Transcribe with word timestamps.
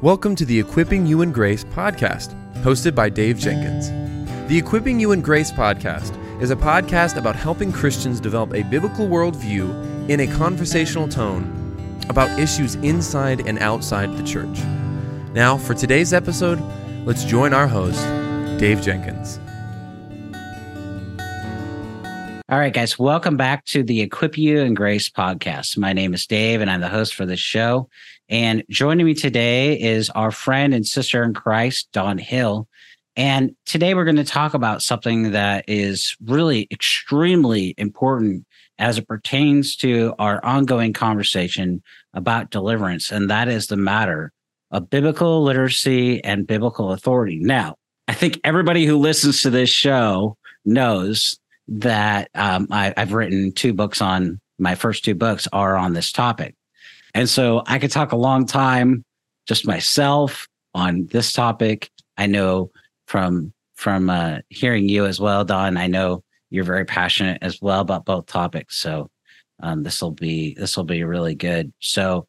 Welcome 0.00 0.36
to 0.36 0.44
the 0.44 0.60
Equipping 0.60 1.06
You 1.06 1.22
in 1.22 1.32
Grace 1.32 1.64
podcast, 1.64 2.32
hosted 2.62 2.94
by 2.94 3.08
Dave 3.08 3.36
Jenkins. 3.36 3.90
The 4.48 4.56
Equipping 4.56 5.00
You 5.00 5.10
in 5.10 5.20
Grace 5.20 5.50
podcast 5.50 6.16
is 6.40 6.52
a 6.52 6.56
podcast 6.56 7.16
about 7.16 7.34
helping 7.34 7.72
Christians 7.72 8.20
develop 8.20 8.54
a 8.54 8.62
biblical 8.62 9.08
worldview 9.08 10.08
in 10.08 10.20
a 10.20 10.28
conversational 10.36 11.08
tone 11.08 11.98
about 12.08 12.38
issues 12.38 12.76
inside 12.76 13.44
and 13.48 13.58
outside 13.58 14.16
the 14.16 14.22
church. 14.22 14.60
Now, 15.32 15.58
for 15.58 15.74
today's 15.74 16.12
episode, 16.12 16.62
let's 17.04 17.24
join 17.24 17.52
our 17.52 17.66
host, 17.66 18.00
Dave 18.60 18.80
Jenkins. 18.80 19.40
All 22.50 22.58
right, 22.58 22.72
guys, 22.72 23.00
welcome 23.00 23.36
back 23.36 23.64
to 23.66 23.82
the 23.82 24.00
Equip 24.00 24.38
You 24.38 24.60
in 24.60 24.74
Grace 24.74 25.10
podcast. 25.10 25.76
My 25.76 25.92
name 25.92 26.14
is 26.14 26.24
Dave, 26.24 26.60
and 26.60 26.70
I'm 26.70 26.80
the 26.80 26.88
host 26.88 27.16
for 27.16 27.26
this 27.26 27.40
show. 27.40 27.90
And 28.28 28.62
joining 28.68 29.06
me 29.06 29.14
today 29.14 29.80
is 29.80 30.10
our 30.10 30.30
friend 30.30 30.74
and 30.74 30.86
sister 30.86 31.22
in 31.22 31.32
Christ, 31.32 31.88
Dawn 31.92 32.18
Hill. 32.18 32.68
And 33.16 33.56
today 33.64 33.94
we're 33.94 34.04
going 34.04 34.16
to 34.16 34.24
talk 34.24 34.54
about 34.54 34.82
something 34.82 35.32
that 35.32 35.64
is 35.66 36.14
really 36.24 36.68
extremely 36.70 37.74
important 37.78 38.44
as 38.78 38.98
it 38.98 39.08
pertains 39.08 39.76
to 39.76 40.14
our 40.18 40.44
ongoing 40.44 40.92
conversation 40.92 41.82
about 42.12 42.50
deliverance. 42.50 43.10
And 43.10 43.30
that 43.30 43.48
is 43.48 43.66
the 43.66 43.76
matter 43.76 44.32
of 44.70 44.90
biblical 44.90 45.42
literacy 45.42 46.22
and 46.22 46.46
biblical 46.46 46.92
authority. 46.92 47.38
Now, 47.40 47.76
I 48.08 48.14
think 48.14 48.40
everybody 48.44 48.84
who 48.84 48.98
listens 48.98 49.42
to 49.42 49.50
this 49.50 49.70
show 49.70 50.36
knows 50.64 51.38
that 51.66 52.30
um, 52.34 52.68
I, 52.70 52.92
I've 52.96 53.12
written 53.14 53.52
two 53.52 53.72
books 53.72 54.00
on 54.00 54.40
my 54.58 54.74
first 54.74 55.04
two 55.04 55.14
books 55.14 55.48
are 55.52 55.76
on 55.76 55.92
this 55.94 56.12
topic. 56.12 56.54
And 57.14 57.28
so 57.28 57.62
I 57.66 57.78
could 57.78 57.90
talk 57.90 58.12
a 58.12 58.16
long 58.16 58.46
time 58.46 59.04
just 59.46 59.66
myself 59.66 60.46
on 60.74 61.06
this 61.06 61.32
topic. 61.32 61.90
I 62.16 62.26
know 62.26 62.70
from 63.06 63.52
from 63.76 64.10
uh, 64.10 64.38
hearing 64.48 64.88
you 64.88 65.06
as 65.06 65.20
well, 65.20 65.44
Dawn. 65.44 65.76
I 65.76 65.86
know 65.86 66.22
you're 66.50 66.64
very 66.64 66.84
passionate 66.84 67.38
as 67.42 67.60
well 67.62 67.80
about 67.80 68.04
both 68.04 68.26
topics. 68.26 68.76
So 68.76 69.08
um, 69.60 69.82
this 69.82 70.02
will 70.02 70.12
be 70.12 70.54
this 70.54 70.76
will 70.76 70.84
be 70.84 71.04
really 71.04 71.34
good. 71.34 71.72
So 71.80 72.26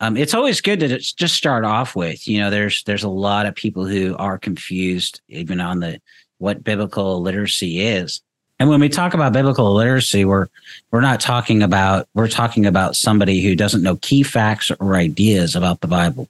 um, 0.00 0.16
it's 0.16 0.34
always 0.34 0.60
good 0.60 0.80
to 0.80 0.98
just 0.98 1.34
start 1.34 1.64
off 1.64 1.94
with. 1.94 2.26
You 2.26 2.38
know, 2.38 2.50
there's 2.50 2.82
there's 2.84 3.04
a 3.04 3.08
lot 3.08 3.46
of 3.46 3.54
people 3.54 3.86
who 3.86 4.16
are 4.16 4.38
confused 4.38 5.20
even 5.28 5.60
on 5.60 5.80
the 5.80 6.00
what 6.38 6.64
biblical 6.64 7.20
literacy 7.20 7.80
is. 7.80 8.22
And 8.60 8.68
when 8.68 8.80
we 8.80 8.90
talk 8.90 9.14
about 9.14 9.32
biblical 9.32 9.72
literacy, 9.72 10.26
we're 10.26 10.48
we're 10.90 11.00
not 11.00 11.18
talking 11.18 11.62
about 11.62 12.06
we're 12.12 12.28
talking 12.28 12.66
about 12.66 12.94
somebody 12.94 13.40
who 13.42 13.56
doesn't 13.56 13.82
know 13.82 13.96
key 13.96 14.22
facts 14.22 14.70
or 14.78 14.96
ideas 14.96 15.56
about 15.56 15.80
the 15.80 15.88
Bible. 15.88 16.28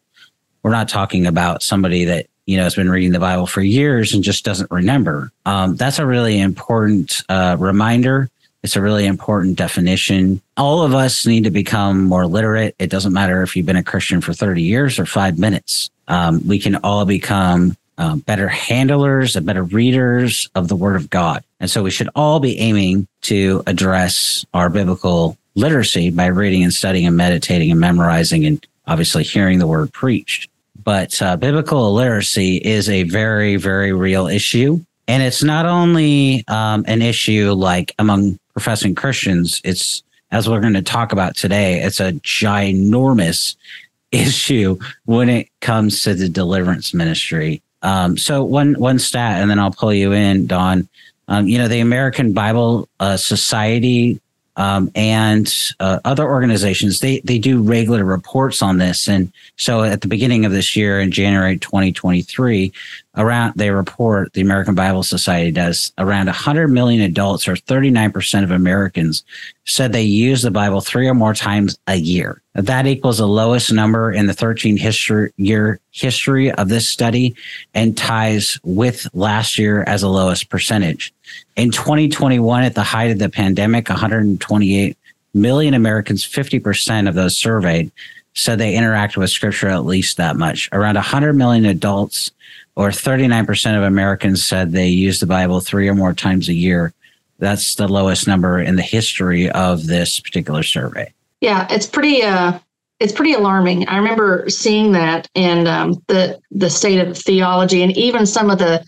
We're 0.63 0.71
not 0.71 0.89
talking 0.89 1.27
about 1.27 1.65
somebody 1.65 2.05
that 2.05 2.29
you 2.47 2.57
know 2.57 2.63
has 2.63 2.77
been 2.77 2.89
reading 2.89 3.11
the 3.11 3.19
Bible 3.19 3.47
for 3.47 3.63
years 3.63 4.15
and 4.15 4.23
just 4.23 4.45
doesn't 4.45 4.71
remember. 4.71 5.33
Um, 5.45 5.75
that's 5.75 5.99
a 5.99 6.07
really 6.07 6.39
important 6.39 7.21
uh, 7.29 7.57
reminder. 7.59 8.31
It's 8.63 8.77
a 8.77 8.83
really 8.83 9.07
important 9.07 9.57
definition. 9.57 10.41
All 10.57 10.83
of 10.83 10.95
us 10.95 11.27
need 11.27 11.45
to 11.45 11.51
become 11.51 12.05
more 12.05 12.29
literate. 12.29 12.77
It 12.79 12.91
doesn't 12.91 13.13
matter 13.13 13.43
if 13.43 13.57
you've 13.57 13.67
been 13.67 13.77
a 13.77 13.83
Christian 13.83 14.21
for 14.21 14.35
30 14.35 14.63
years 14.63 14.99
or 14.99 15.07
five 15.07 15.39
minutes. 15.39 15.91
Um, 16.07 16.47
we 16.47 16.59
can 16.59 16.77
all 16.77 17.05
become 17.07 17.77
um, 18.01 18.21
better 18.21 18.49
handlers 18.49 19.37
and 19.37 19.45
better 19.45 19.63
readers 19.63 20.49
of 20.55 20.69
the 20.69 20.75
Word 20.75 20.97
of 20.97 21.11
God. 21.11 21.45
And 21.61 21.71
so 21.71 21.83
we 21.83 21.91
should 21.91 22.09
all 22.17 22.41
be 22.41 22.59
aiming 22.59 23.07
to 23.23 23.63
address 23.67 24.45
our 24.55 24.71
biblical 24.71 25.37
literacy 25.55 26.11
by 26.11 26.27
reading 26.27 26.63
and 26.65 26.73
studying 26.73 27.07
and 27.07 27.17
meditating 27.17 27.71
and 27.71 27.79
memorizing 27.79 28.47
and 28.47 28.67
obviously 28.87 29.23
hearing 29.23 29.59
the 29.59 29.67
Word 29.67 29.93
preached. 29.93 30.51
But 30.83 31.21
uh, 31.21 31.37
biblical 31.37 31.93
literacy 31.93 32.57
is 32.57 32.89
a 32.89 33.03
very, 33.03 33.57
very 33.57 33.93
real 33.93 34.27
issue. 34.27 34.81
And 35.07 35.23
it's 35.23 35.43
not 35.43 35.67
only 35.67 36.43
um, 36.49 36.85
an 36.87 37.03
issue 37.03 37.53
like 37.53 37.95
among 37.99 38.39
professing 38.55 38.95
Christians, 38.95 39.61
it's, 39.63 40.03
as 40.31 40.49
we're 40.49 40.61
going 40.61 40.73
to 40.73 40.83
talk 40.83 41.13
about 41.13 41.37
today, 41.37 41.83
it's 41.83 42.01
a 42.01 42.13
ginormous 42.13 43.57
issue 44.13 44.79
when 45.05 45.29
it 45.29 45.49
comes 45.61 46.03
to 46.05 46.15
the 46.15 46.31
deliverance 46.31 46.95
ministry 46.95 47.63
um, 47.83 48.17
so 48.17 48.45
one 48.45 48.75
one 48.75 48.99
stat, 48.99 49.41
and 49.41 49.51
then 49.51 49.59
I'll 49.59 49.73
pull 49.73 49.93
you 49.93 50.13
in, 50.13 50.47
Dawn. 50.47 50.89
Um, 51.29 51.47
you 51.47 51.59
know, 51.59 51.69
the 51.69 51.81
American 51.81 52.33
Bible 52.33 52.89
uh, 52.99 53.17
Society 53.17 54.21
um, 54.57 54.91
and 54.95 55.73
uh, 55.79 56.01
other 56.05 56.29
organizations 56.29 57.01
they 57.01 57.21
they 57.21 57.39
do 57.39 57.63
regular 57.63 58.05
reports 58.05 58.63
on 58.63 58.79
this. 58.79 59.09
And 59.09 59.33
so 59.57 59.83
at 59.83 60.03
the 60.03 60.09
beginning 60.09 60.45
of 60.45 60.53
this 60.53 60.77
year, 60.77 61.01
in 61.01 61.11
January 61.11 61.57
2023, 61.59 62.73
around 63.17 63.55
they 63.57 63.71
report 63.71 64.33
the 64.33 64.41
American 64.41 64.75
Bible 64.75 65.03
Society 65.03 65.51
does 65.51 65.93
around 65.99 66.27
100 66.27 66.69
million 66.69 67.03
adults, 67.03 67.49
or 67.49 67.57
39 67.57 68.13
percent 68.13 68.45
of 68.45 68.51
Americans, 68.51 69.25
said 69.65 69.93
they 69.93 70.03
use 70.03 70.43
the 70.43 70.51
Bible 70.51 70.81
three 70.81 71.09
or 71.09 71.15
more 71.15 71.35
times 71.35 71.79
a 71.87 71.97
year. 71.97 72.41
That 72.55 72.87
equals 72.87 73.19
the 73.19 73.29
lowest 73.29 73.73
number 73.73 74.13
in 74.13 74.27
the 74.27 74.33
13 74.35 74.77
history, 74.77 75.33
year 75.37 75.81
history 75.93 76.51
of 76.53 76.69
this 76.69 76.89
study 76.89 77.35
and 77.75 77.97
ties 77.97 78.59
with 78.65 79.07
last 79.15 79.59
year 79.59 79.85
as 79.85 80.01
the 80.01 80.09
lowest 80.09 80.49
percentage. 80.49 81.13
In 81.57 81.71
2021, 81.71 82.65
at 82.65 82.75
the 82.75 82.83
height 82.83 83.11
of 83.11 83.19
the 83.19 83.29
pandemic, 83.29 83.89
128 83.89 84.97
million 85.35 85.75
Americans, 85.75 86.25
50% 86.25 87.09
of 87.09 87.15
those 87.15 87.37
surveyed, 87.37 87.91
said 88.35 88.59
they 88.59 88.75
interact 88.75 89.17
with 89.17 89.31
scripture 89.31 89.69
at 89.69 89.85
least 89.85 90.17
that 90.17 90.37
much. 90.37 90.69
Around 90.73 90.95
100 90.95 91.35
million 91.35 91.65
adults, 91.67 92.31
or 92.77 92.89
39% 92.89 93.77
of 93.77 93.83
Americans, 93.83 94.45
said 94.45 94.73
they 94.73 94.89
use 94.89 95.21
the 95.21 95.27
Bible 95.27 95.61
three 95.61 95.89
or 95.89 95.95
more 95.95 96.13
times 96.13 96.49
a 96.49 96.55
year. 96.55 96.93
That's 97.39 97.75
the 97.75 97.89
lowest 97.89 98.27
number 98.27 98.61
in 98.61 98.77
the 98.77 98.83
history 98.83 99.51
of 99.51 99.87
this 99.87 100.21
particular 100.21 100.63
survey. 100.63 101.13
Yeah, 101.41 101.67
it's 101.71 101.87
pretty 101.87 102.23
uh 102.23 102.59
it's 103.01 103.15
pretty 103.15 103.33
alarming. 103.33 103.89
I 103.89 103.97
remember 103.97 104.45
seeing 104.49 104.93
that 104.93 105.27
and 105.35 105.67
um, 105.67 106.03
the 106.07 106.39
the 106.51 106.69
state 106.69 107.01
of 107.01 107.17
theology 107.17 107.83
and 107.83 107.97
even 107.97 108.27
some 108.27 108.51
of 108.51 108.59
the 108.59 108.85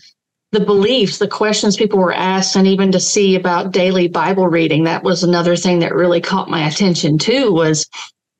the 0.53 0.59
beliefs, 0.59 1.17
the 1.17 1.27
questions 1.27 1.75
people 1.75 1.97
were 1.97 2.13
asked, 2.13 2.55
and 2.55 2.67
even 2.67 2.91
to 2.91 2.99
see 2.99 3.35
about 3.35 3.71
daily 3.71 4.07
Bible 4.07 4.47
reading. 4.47 4.83
That 4.83 5.03
was 5.03 5.23
another 5.23 5.55
thing 5.55 5.79
that 5.79 5.95
really 5.95 6.21
caught 6.21 6.47
my 6.47 6.67
attention 6.67 7.17
too. 7.17 7.51
Was 7.51 7.89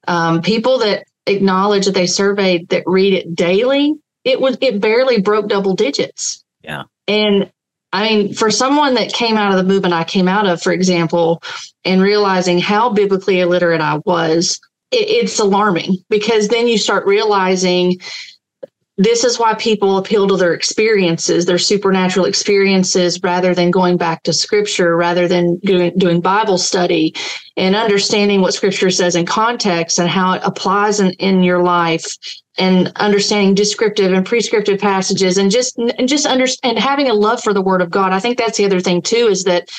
um, 0.08 0.44
people 0.44 0.78
that 0.78 1.06
acknowledge 1.26 1.86
that 1.86 1.96
they 1.96 2.06
surveyed 2.06 2.70
that 2.70 2.84
read 2.86 3.14
it 3.14 3.36
daily. 3.36 3.96
It 4.23 4.39
was 4.39 4.57
it 4.61 4.79
barely 4.81 5.22
broke 5.22 5.50
double 5.50 5.75
digits. 5.75 6.44
Yeah, 6.61 6.84
and 7.07 7.51
I 7.91 8.09
mean, 8.09 8.34
for 8.34 8.50
someone 8.50 8.95
that 8.95 9.13
came 9.13 9.38
out 9.38 9.51
of 9.51 9.57
the 9.57 9.72
movement 9.72 9.94
I 9.94 10.03
came 10.03 10.28
out 10.28 10.47
of, 10.47 10.61
for 10.61 10.72
example, 10.72 11.44
and 11.85 12.01
realizing 12.01 12.59
how 12.59 12.89
biblically 12.89 13.39
illiterate 13.39 13.81
I 13.81 14.00
was, 14.06 14.59
it, 14.91 15.07
it's 15.07 15.39
alarming 15.39 15.97
because 16.09 16.47
then 16.47 16.67
you 16.67 16.78
start 16.78 17.06
realizing 17.06 18.00
this 18.98 19.24
is 19.24 19.40
why 19.40 19.56
people 19.56 19.98
appeal 19.98 20.28
to 20.28 20.38
their 20.38 20.54
experiences, 20.54 21.46
their 21.46 21.58
supernatural 21.58 22.28
experiences, 22.28 23.20
rather 23.24 23.56
than 23.56 23.72
going 23.72 23.98
back 23.98 24.22
to 24.24 24.34
scripture, 24.34 24.96
rather 24.96 25.28
than 25.28 25.58
doing, 25.59 25.94
doing 25.98 26.22
Bible 26.22 26.59
study 26.59 27.16
and 27.58 27.76
understanding 27.76 28.42
what 28.42 28.53
scripture 28.53 28.92
says 28.92 29.16
in 29.16 29.26
context 29.26 29.98
and 30.00 30.09
how 30.09 30.34
it 30.34 30.42
applies 30.44 31.00
in, 31.00 31.12
in 31.14 31.42
your 31.42 31.64
life 31.64 32.06
and 32.59 32.92
understanding 32.98 33.56
descriptive 33.56 34.14
and 34.14 34.26
prescriptive 34.26 34.80
passages 34.80 35.40
and 35.40 35.50
just 35.50 35.76
and 35.78 36.08
just 36.08 36.28
understand 36.28 36.78
having 36.78 37.09
a 37.09 37.14
love 37.14 37.42
for 37.42 37.52
the 37.52 37.62
word 37.62 37.82
of 37.82 37.90
God. 37.90 38.14
I 38.14 38.20
think 38.20 38.38
that's 38.38 38.58
the 38.58 38.66
other 38.66 38.80
thing 38.80 39.02
too, 39.02 39.28
is 39.28 39.44
that 39.46 39.70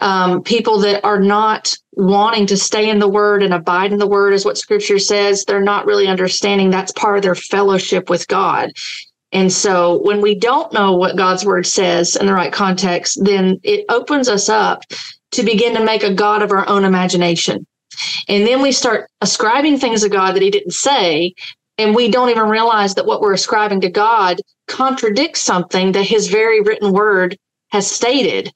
um, 0.00 0.42
people 0.42 0.80
that 0.80 1.04
are 1.04 1.20
not 1.20 1.76
wanting 1.92 2.46
to 2.46 2.56
stay 2.56 2.90
in 2.90 2.98
the 2.98 3.08
word 3.08 3.42
and 3.42 3.54
abide 3.54 3.92
in 3.92 3.98
the 3.98 4.06
word 4.06 4.34
is 4.34 4.44
what 4.44 4.58
scripture 4.58 4.98
says. 4.98 5.44
They're 5.44 5.60
not 5.60 5.86
really 5.86 6.06
understanding 6.06 6.70
that's 6.70 6.92
part 6.92 7.16
of 7.16 7.22
their 7.22 7.34
fellowship 7.34 8.10
with 8.10 8.28
god. 8.28 8.70
And 9.32 9.52
so 9.52 10.00
when 10.02 10.20
we 10.20 10.34
don't 10.34 10.72
know 10.72 10.92
what 10.96 11.16
god's 11.16 11.44
word 11.44 11.66
says 11.66 12.16
in 12.16 12.26
the 12.26 12.34
right 12.34 12.52
context 12.52 13.18
then 13.22 13.58
it 13.62 13.84
opens 13.88 14.28
us 14.28 14.48
up 14.48 14.82
to 15.32 15.42
begin 15.42 15.74
to 15.74 15.84
make 15.84 16.02
a 16.02 16.14
god 16.14 16.42
of 16.42 16.52
our 16.52 16.68
own 16.68 16.84
imagination. 16.84 17.66
And 18.28 18.46
then 18.46 18.62
we 18.62 18.72
start 18.72 19.08
ascribing 19.20 19.78
things 19.78 20.02
to 20.02 20.08
god 20.08 20.34
that 20.34 20.42
he 20.42 20.50
didn't 20.50 20.74
say 20.74 21.34
and 21.78 21.94
we 21.94 22.08
don't 22.08 22.30
even 22.30 22.48
realize 22.48 22.94
that 22.94 23.06
what 23.06 23.20
we're 23.20 23.32
ascribing 23.32 23.80
to 23.80 23.90
god 23.90 24.40
contradicts 24.68 25.40
something 25.40 25.92
that 25.92 26.04
his 26.04 26.28
very 26.28 26.60
written 26.60 26.92
word 26.92 27.36
has 27.70 27.90
stated 27.90 28.52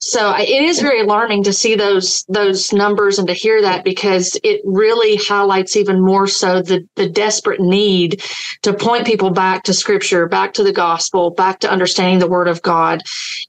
so 0.00 0.32
it 0.36 0.48
is 0.48 0.80
very 0.80 1.00
alarming 1.00 1.42
to 1.42 1.52
see 1.52 1.74
those 1.74 2.24
those 2.28 2.72
numbers 2.72 3.18
and 3.18 3.26
to 3.26 3.34
hear 3.34 3.60
that 3.62 3.82
because 3.82 4.38
it 4.44 4.60
really 4.64 5.16
highlights 5.16 5.76
even 5.76 6.00
more 6.00 6.28
so 6.28 6.62
the 6.62 6.86
the 6.94 7.08
desperate 7.08 7.60
need 7.60 8.22
to 8.62 8.72
point 8.72 9.04
people 9.04 9.30
back 9.30 9.64
to 9.64 9.74
scripture 9.74 10.28
back 10.28 10.52
to 10.52 10.62
the 10.62 10.72
gospel 10.72 11.30
back 11.30 11.58
to 11.58 11.70
understanding 11.70 12.20
the 12.20 12.28
word 12.28 12.46
of 12.46 12.62
god 12.62 13.02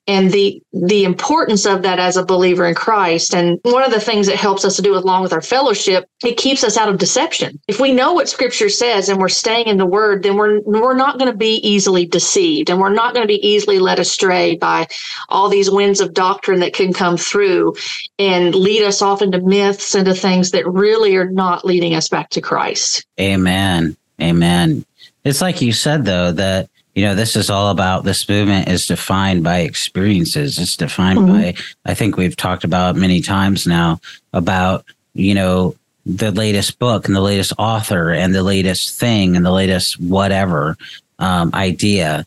and 0.07 0.31
the 0.31 0.61
the 0.73 1.03
importance 1.03 1.67
of 1.67 1.83
that 1.83 1.99
as 1.99 2.17
a 2.17 2.25
believer 2.25 2.65
in 2.65 2.73
christ. 2.73 3.35
And 3.35 3.59
one 3.61 3.83
of 3.83 3.91
the 3.91 3.99
things 3.99 4.25
that 4.25 4.37
helps 4.37 4.65
us 4.65 4.75
to 4.77 4.81
do 4.81 4.97
along 4.97 5.21
with 5.21 5.33
our 5.33 5.41
fellowship 5.41 6.09
it 6.25 6.35
keeps 6.35 6.63
us 6.63 6.77
out 6.77 6.89
of 6.89 6.97
deception. 6.97 7.59
If 7.67 7.79
we 7.79 7.93
know 7.93 8.13
what 8.13 8.27
scripture 8.27 8.69
says 8.69 9.07
and 9.07 9.19
we're 9.19 9.29
staying 9.29 9.67
in 9.67 9.77
the 9.77 9.85
word 9.85 10.23
then 10.23 10.35
we're 10.35 10.61
we're 10.61 10.95
not 10.95 11.19
going 11.19 11.31
to 11.31 11.37
be 11.37 11.57
easily 11.57 12.07
deceived 12.07 12.71
and 12.71 12.79
we're 12.79 12.89
not 12.89 13.13
going 13.13 13.23
to 13.23 13.31
be 13.31 13.47
easily 13.47 13.77
led 13.77 13.99
astray 13.99 14.55
by 14.55 14.87
all 15.29 15.47
these 15.47 15.69
winds 15.69 16.01
of 16.01 16.13
doctrine 16.13 16.38
doctrine 16.39 16.61
that 16.61 16.73
can 16.73 16.93
come 16.93 17.17
through 17.17 17.75
and 18.17 18.55
lead 18.55 18.83
us 18.83 19.01
off 19.01 19.21
into 19.21 19.41
myths, 19.41 19.93
into 19.93 20.13
things 20.13 20.51
that 20.51 20.65
really 20.65 21.15
are 21.17 21.29
not 21.29 21.65
leading 21.65 21.95
us 21.95 22.07
back 22.07 22.29
to 22.29 22.39
Christ. 22.39 23.05
Amen. 23.19 23.97
Amen. 24.21 24.85
It's 25.25 25.41
like 25.41 25.61
you 25.61 25.73
said, 25.73 26.05
though, 26.05 26.31
that 26.31 26.69
you 26.95 27.03
know 27.03 27.13
this 27.13 27.35
is 27.35 27.49
all 27.49 27.71
about 27.71 28.03
this 28.05 28.27
movement 28.27 28.67
is 28.67 28.87
defined 28.87 29.43
by 29.43 29.59
experiences 29.59 30.57
it's 30.57 30.75
defined 30.75 31.19
mm-hmm. 31.19 31.31
by 31.31 31.53
i 31.85 31.93
think 31.93 32.17
we've 32.17 32.35
talked 32.35 32.65
about 32.65 32.95
many 32.97 33.21
times 33.21 33.65
now 33.67 34.01
about 34.33 34.83
you 35.13 35.33
know 35.33 35.75
the 36.05 36.31
latest 36.31 36.77
book 36.79 37.05
and 37.05 37.15
the 37.15 37.21
latest 37.21 37.53
author 37.57 38.11
and 38.11 38.33
the 38.33 38.43
latest 38.43 38.99
thing 38.99 39.37
and 39.37 39.45
the 39.45 39.51
latest 39.51 39.99
whatever 40.01 40.75
um, 41.19 41.51
idea 41.53 42.25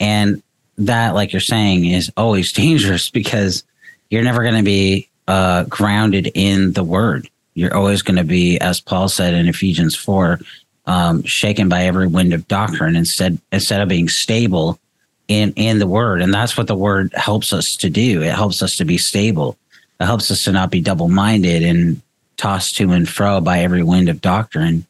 and 0.00 0.42
that, 0.78 1.14
like 1.14 1.32
you're 1.32 1.40
saying, 1.40 1.86
is 1.86 2.10
always 2.16 2.52
dangerous 2.52 3.10
because 3.10 3.64
you're 4.10 4.22
never 4.22 4.42
going 4.42 4.56
to 4.56 4.62
be 4.62 5.08
uh, 5.28 5.64
grounded 5.64 6.30
in 6.34 6.72
the 6.72 6.84
word. 6.84 7.28
You're 7.54 7.76
always 7.76 8.02
going 8.02 8.16
to 8.16 8.24
be, 8.24 8.58
as 8.58 8.80
Paul 8.80 9.08
said 9.08 9.34
in 9.34 9.48
Ephesians 9.48 9.94
4, 9.94 10.40
um, 10.86 11.22
shaken 11.22 11.68
by 11.68 11.84
every 11.84 12.06
wind 12.06 12.32
of 12.32 12.46
doctrine 12.48 12.96
instead 12.96 13.38
instead 13.52 13.80
of 13.80 13.88
being 13.88 14.08
stable 14.08 14.78
in 15.28 15.52
in 15.56 15.78
the 15.78 15.86
word. 15.86 16.20
And 16.20 16.34
that's 16.34 16.56
what 16.56 16.66
the 16.66 16.74
word 16.74 17.12
helps 17.14 17.52
us 17.52 17.76
to 17.76 17.88
do. 17.88 18.22
It 18.22 18.34
helps 18.34 18.62
us 18.62 18.76
to 18.76 18.84
be 18.84 18.98
stable. 18.98 19.56
It 20.00 20.04
helps 20.04 20.30
us 20.30 20.44
to 20.44 20.52
not 20.52 20.70
be 20.70 20.80
double 20.80 21.08
minded 21.08 21.62
and 21.62 22.02
tossed 22.36 22.76
to 22.76 22.90
and 22.90 23.08
fro 23.08 23.40
by 23.40 23.60
every 23.60 23.82
wind 23.82 24.08
of 24.08 24.20
doctrine 24.20 24.84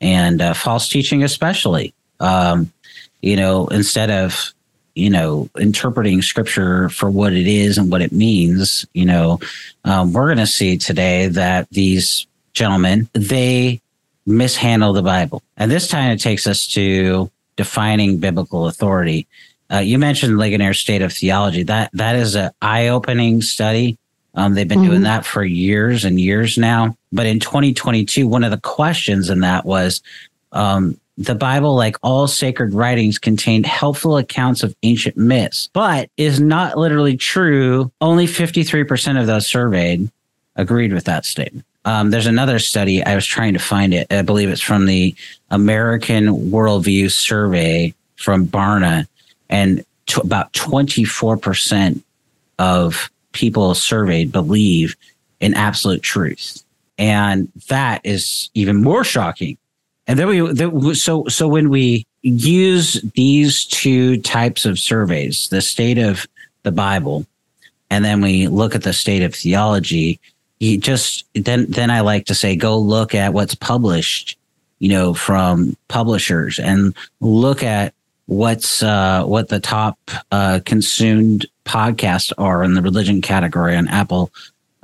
and 0.00 0.40
uh, 0.40 0.54
false 0.54 0.88
teaching, 0.88 1.22
especially. 1.22 1.92
Um, 2.20 2.72
you 3.20 3.36
know, 3.36 3.66
instead 3.68 4.10
of 4.10 4.54
you 4.96 5.10
know, 5.10 5.48
interpreting 5.58 6.22
scripture 6.22 6.88
for 6.88 7.10
what 7.10 7.34
it 7.34 7.46
is 7.46 7.76
and 7.76 7.92
what 7.92 8.00
it 8.00 8.12
means, 8.12 8.86
you 8.94 9.04
know, 9.04 9.38
um, 9.84 10.12
we're 10.12 10.26
going 10.26 10.38
to 10.38 10.46
see 10.46 10.78
today 10.78 11.28
that 11.28 11.68
these 11.70 12.26
gentlemen, 12.54 13.08
they 13.12 13.80
mishandle 14.24 14.94
the 14.94 15.02
Bible. 15.02 15.42
And 15.58 15.70
this 15.70 15.86
time 15.86 16.10
it 16.10 16.20
takes 16.20 16.46
us 16.46 16.66
to 16.68 17.30
defining 17.56 18.18
biblical 18.18 18.66
authority. 18.66 19.26
Uh, 19.70 19.78
you 19.78 19.98
mentioned 19.98 20.38
Ligonier's 20.38 20.80
State 20.80 21.02
of 21.02 21.12
Theology. 21.12 21.62
That 21.62 21.90
that 21.92 22.16
is 22.16 22.34
an 22.34 22.50
eye-opening 22.62 23.42
study. 23.42 23.98
Um, 24.34 24.54
they've 24.54 24.66
been 24.66 24.78
mm-hmm. 24.78 24.90
doing 24.90 25.02
that 25.02 25.26
for 25.26 25.44
years 25.44 26.04
and 26.04 26.18
years 26.18 26.56
now. 26.56 26.96
But 27.12 27.26
in 27.26 27.40
2022, 27.40 28.26
one 28.26 28.44
of 28.44 28.50
the 28.50 28.60
questions 28.60 29.28
in 29.28 29.40
that 29.40 29.64
was, 29.64 30.02
um, 30.52 30.98
the 31.18 31.34
Bible, 31.34 31.74
like 31.74 31.96
all 32.02 32.26
sacred 32.26 32.74
writings, 32.74 33.18
contained 33.18 33.66
helpful 33.66 34.18
accounts 34.18 34.62
of 34.62 34.74
ancient 34.82 35.16
myths, 35.16 35.68
but 35.72 36.10
is 36.16 36.40
not 36.40 36.76
literally 36.76 37.16
true. 37.16 37.90
Only 38.00 38.26
53% 38.26 39.20
of 39.20 39.26
those 39.26 39.46
surveyed 39.46 40.10
agreed 40.56 40.92
with 40.92 41.04
that 41.04 41.24
statement. 41.24 41.64
Um, 41.84 42.10
there's 42.10 42.26
another 42.26 42.58
study, 42.58 43.04
I 43.04 43.14
was 43.14 43.24
trying 43.24 43.52
to 43.52 43.58
find 43.58 43.94
it. 43.94 44.12
I 44.12 44.22
believe 44.22 44.50
it's 44.50 44.60
from 44.60 44.86
the 44.86 45.14
American 45.50 46.50
Worldview 46.50 47.10
Survey 47.10 47.94
from 48.16 48.46
Barna, 48.46 49.06
and 49.48 49.84
to 50.06 50.20
about 50.20 50.52
24% 50.52 52.02
of 52.58 53.10
people 53.32 53.74
surveyed 53.74 54.32
believe 54.32 54.96
in 55.40 55.54
absolute 55.54 56.02
truth. 56.02 56.62
And 56.98 57.52
that 57.68 58.00
is 58.04 58.50
even 58.54 58.82
more 58.82 59.04
shocking 59.04 59.58
and 60.06 60.18
then 60.18 60.28
we, 60.28 60.40
the, 60.40 60.94
so, 60.94 61.24
so 61.26 61.48
when 61.48 61.68
we 61.68 62.06
use 62.22 63.02
these 63.14 63.64
two 63.64 64.20
types 64.22 64.64
of 64.64 64.78
surveys, 64.78 65.48
the 65.48 65.60
state 65.60 65.98
of 65.98 66.26
the 66.62 66.72
Bible, 66.72 67.26
and 67.90 68.04
then 68.04 68.20
we 68.20 68.46
look 68.46 68.74
at 68.74 68.82
the 68.82 68.92
state 68.92 69.22
of 69.22 69.34
theology, 69.34 70.20
you 70.60 70.78
just, 70.78 71.24
then, 71.34 71.66
then 71.68 71.90
I 71.90 72.00
like 72.00 72.26
to 72.26 72.34
say, 72.34 72.56
go 72.56 72.78
look 72.78 73.14
at 73.14 73.32
what's 73.32 73.54
published, 73.54 74.38
you 74.78 74.88
know, 74.88 75.12
from 75.12 75.76
publishers 75.88 76.58
and 76.58 76.94
look 77.20 77.62
at 77.62 77.92
what's, 78.26 78.82
uh, 78.82 79.24
what 79.24 79.48
the 79.48 79.60
top, 79.60 79.98
uh, 80.30 80.60
consumed 80.64 81.46
podcasts 81.64 82.32
are 82.38 82.62
in 82.62 82.74
the 82.74 82.82
religion 82.82 83.20
category 83.20 83.76
on 83.76 83.88
Apple 83.88 84.30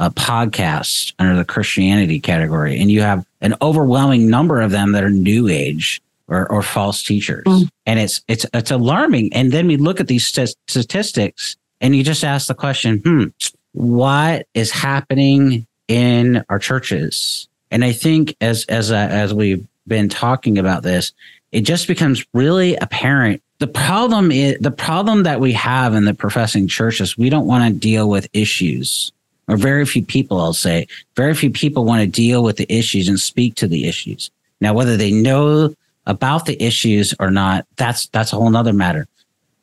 uh, 0.02 0.10
podcasts 0.10 1.12
under 1.20 1.36
the 1.36 1.44
Christianity 1.44 2.18
category, 2.18 2.80
and 2.80 2.90
you 2.90 3.02
have 3.02 3.24
an 3.40 3.54
overwhelming 3.62 4.28
number 4.28 4.60
of 4.60 4.72
them 4.72 4.92
that 4.92 5.04
are 5.04 5.10
new 5.10 5.46
age 5.48 6.02
or, 6.26 6.50
or 6.50 6.60
false 6.60 7.04
teachers, 7.04 7.44
mm. 7.46 7.68
and 7.86 8.00
it's 8.00 8.20
it's 8.26 8.44
it's 8.52 8.72
alarming. 8.72 9.32
And 9.32 9.52
then 9.52 9.68
we 9.68 9.76
look 9.76 10.00
at 10.00 10.08
these 10.08 10.26
st- 10.26 10.56
statistics, 10.66 11.56
and 11.80 11.94
you 11.94 12.02
just 12.02 12.24
ask 12.24 12.48
the 12.48 12.54
question, 12.54 12.98
hmm, 12.98 13.26
what 13.72 14.48
is 14.54 14.72
happening 14.72 15.68
in 15.86 16.44
our 16.48 16.58
churches? 16.58 17.46
And 17.70 17.84
I 17.84 17.92
think 17.92 18.34
as 18.40 18.64
as 18.68 18.90
uh, 18.90 18.96
as 18.96 19.32
we've 19.32 19.64
been 19.86 20.08
talking 20.08 20.58
about 20.58 20.82
this, 20.82 21.12
it 21.52 21.60
just 21.60 21.86
becomes 21.86 22.26
really 22.34 22.74
apparent 22.74 23.40
the 23.60 23.68
problem 23.68 24.32
is 24.32 24.58
the 24.58 24.72
problem 24.72 25.22
that 25.22 25.38
we 25.38 25.52
have 25.52 25.94
in 25.94 26.04
the 26.04 26.14
professing 26.14 26.66
churches 26.66 27.16
we 27.16 27.30
don't 27.30 27.46
want 27.46 27.72
to 27.72 27.78
deal 27.78 28.08
with 28.08 28.28
issues 28.32 29.12
or 29.48 29.56
very 29.56 29.84
few 29.84 30.04
people, 30.04 30.40
I'll 30.40 30.52
say, 30.52 30.86
very 31.16 31.34
few 31.34 31.50
people 31.50 31.84
want 31.84 32.00
to 32.00 32.06
deal 32.06 32.42
with 32.42 32.56
the 32.56 32.72
issues 32.72 33.08
and 33.08 33.18
speak 33.18 33.54
to 33.56 33.66
the 33.66 33.86
issues. 33.86 34.30
Now, 34.60 34.74
whether 34.74 34.96
they 34.96 35.10
know 35.10 35.74
about 36.06 36.46
the 36.46 36.60
issues 36.62 37.14
or 37.18 37.30
not, 37.30 37.66
that's 37.76 38.06
that's 38.08 38.32
a 38.32 38.36
whole 38.36 38.50
nother 38.50 38.72
matter. 38.72 39.06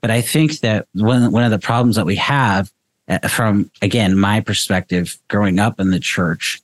But 0.01 0.11
I 0.11 0.21
think 0.21 0.59
that 0.59 0.87
one 0.93 1.31
one 1.31 1.43
of 1.43 1.51
the 1.51 1.59
problems 1.59 1.95
that 1.95 2.05
we 2.05 2.15
have, 2.17 2.71
uh, 3.07 3.27
from 3.27 3.71
again 3.81 4.17
my 4.17 4.41
perspective, 4.41 5.17
growing 5.27 5.59
up 5.59 5.79
in 5.79 5.91
the 5.91 5.99
church, 5.99 6.61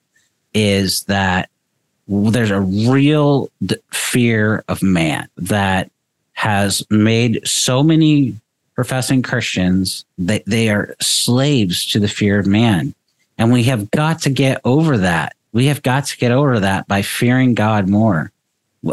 is 0.54 1.04
that 1.04 1.50
there's 2.08 2.52
a 2.52 2.62
real 2.62 3.50
fear 3.92 4.64
of 4.68 4.84
man 4.84 5.28
that 5.38 5.90
has 6.34 6.86
made 6.90 7.46
so 7.48 7.82
many 7.82 8.36
professing 8.76 9.22
Christians 9.22 10.06
that 10.18 10.44
they 10.46 10.70
are 10.70 10.96
slaves 11.00 11.86
to 11.88 12.00
the 12.00 12.08
fear 12.08 12.38
of 12.38 12.46
man. 12.46 12.94
And 13.38 13.52
we 13.52 13.64
have 13.64 13.92
got 13.92 14.22
to 14.22 14.30
get 14.30 14.62
over 14.64 14.98
that. 15.00 15.36
We 15.52 15.68
have 15.68 15.84
got 15.84 16.06
to 16.06 16.18
get 16.18 16.32
over 16.32 16.60
that 16.60 16.88
by 16.88 17.02
fearing 17.02 17.54
God 17.54 17.90
more. 17.90 18.32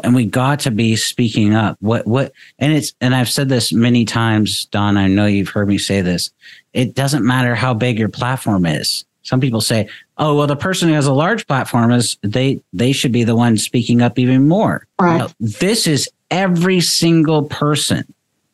And 0.03 0.15
we 0.15 0.25
got 0.25 0.61
to 0.61 0.71
be 0.71 0.97
speaking 0.97 1.55
up. 1.55 1.77
What, 1.81 2.07
what, 2.07 2.33
and 2.59 2.73
it's, 2.73 2.95
and 3.01 3.15
I've 3.15 3.29
said 3.29 3.49
this 3.49 3.73
many 3.73 4.05
times, 4.05 4.65
Dawn, 4.67 4.97
I 4.97 5.07
know 5.07 5.27
you've 5.27 5.51
heard 5.51 5.69
me 5.69 5.77
say 5.79 6.01
this. 6.01 6.31
It 6.73 6.95
doesn't 6.95 7.27
matter 7.27 7.55
how 7.55 7.75
big 7.75 7.99
your 7.99 8.09
platform 8.09 8.65
is. 8.65 9.05
Some 9.23 9.41
people 9.41 9.61
say, 9.61 9.89
oh, 10.19 10.35
well, 10.35 10.47
the 10.47 10.57
person 10.57 10.89
who 10.89 10.95
has 10.95 11.07
a 11.07 11.13
large 11.13 11.47
platform 11.47 11.93
is 11.93 12.17
they, 12.23 12.61
they 12.73 12.93
should 12.93 13.13
be 13.13 13.25
the 13.25 13.37
one 13.37 13.57
speaking 13.57 14.03
up 14.03 14.19
even 14.19 14.49
more. 14.49 14.87
Right. 14.99 15.19
No, 15.19 15.29
this 15.39 15.87
is 15.87 16.09
every 16.31 16.81
single 16.81 17.45
person 17.45 18.05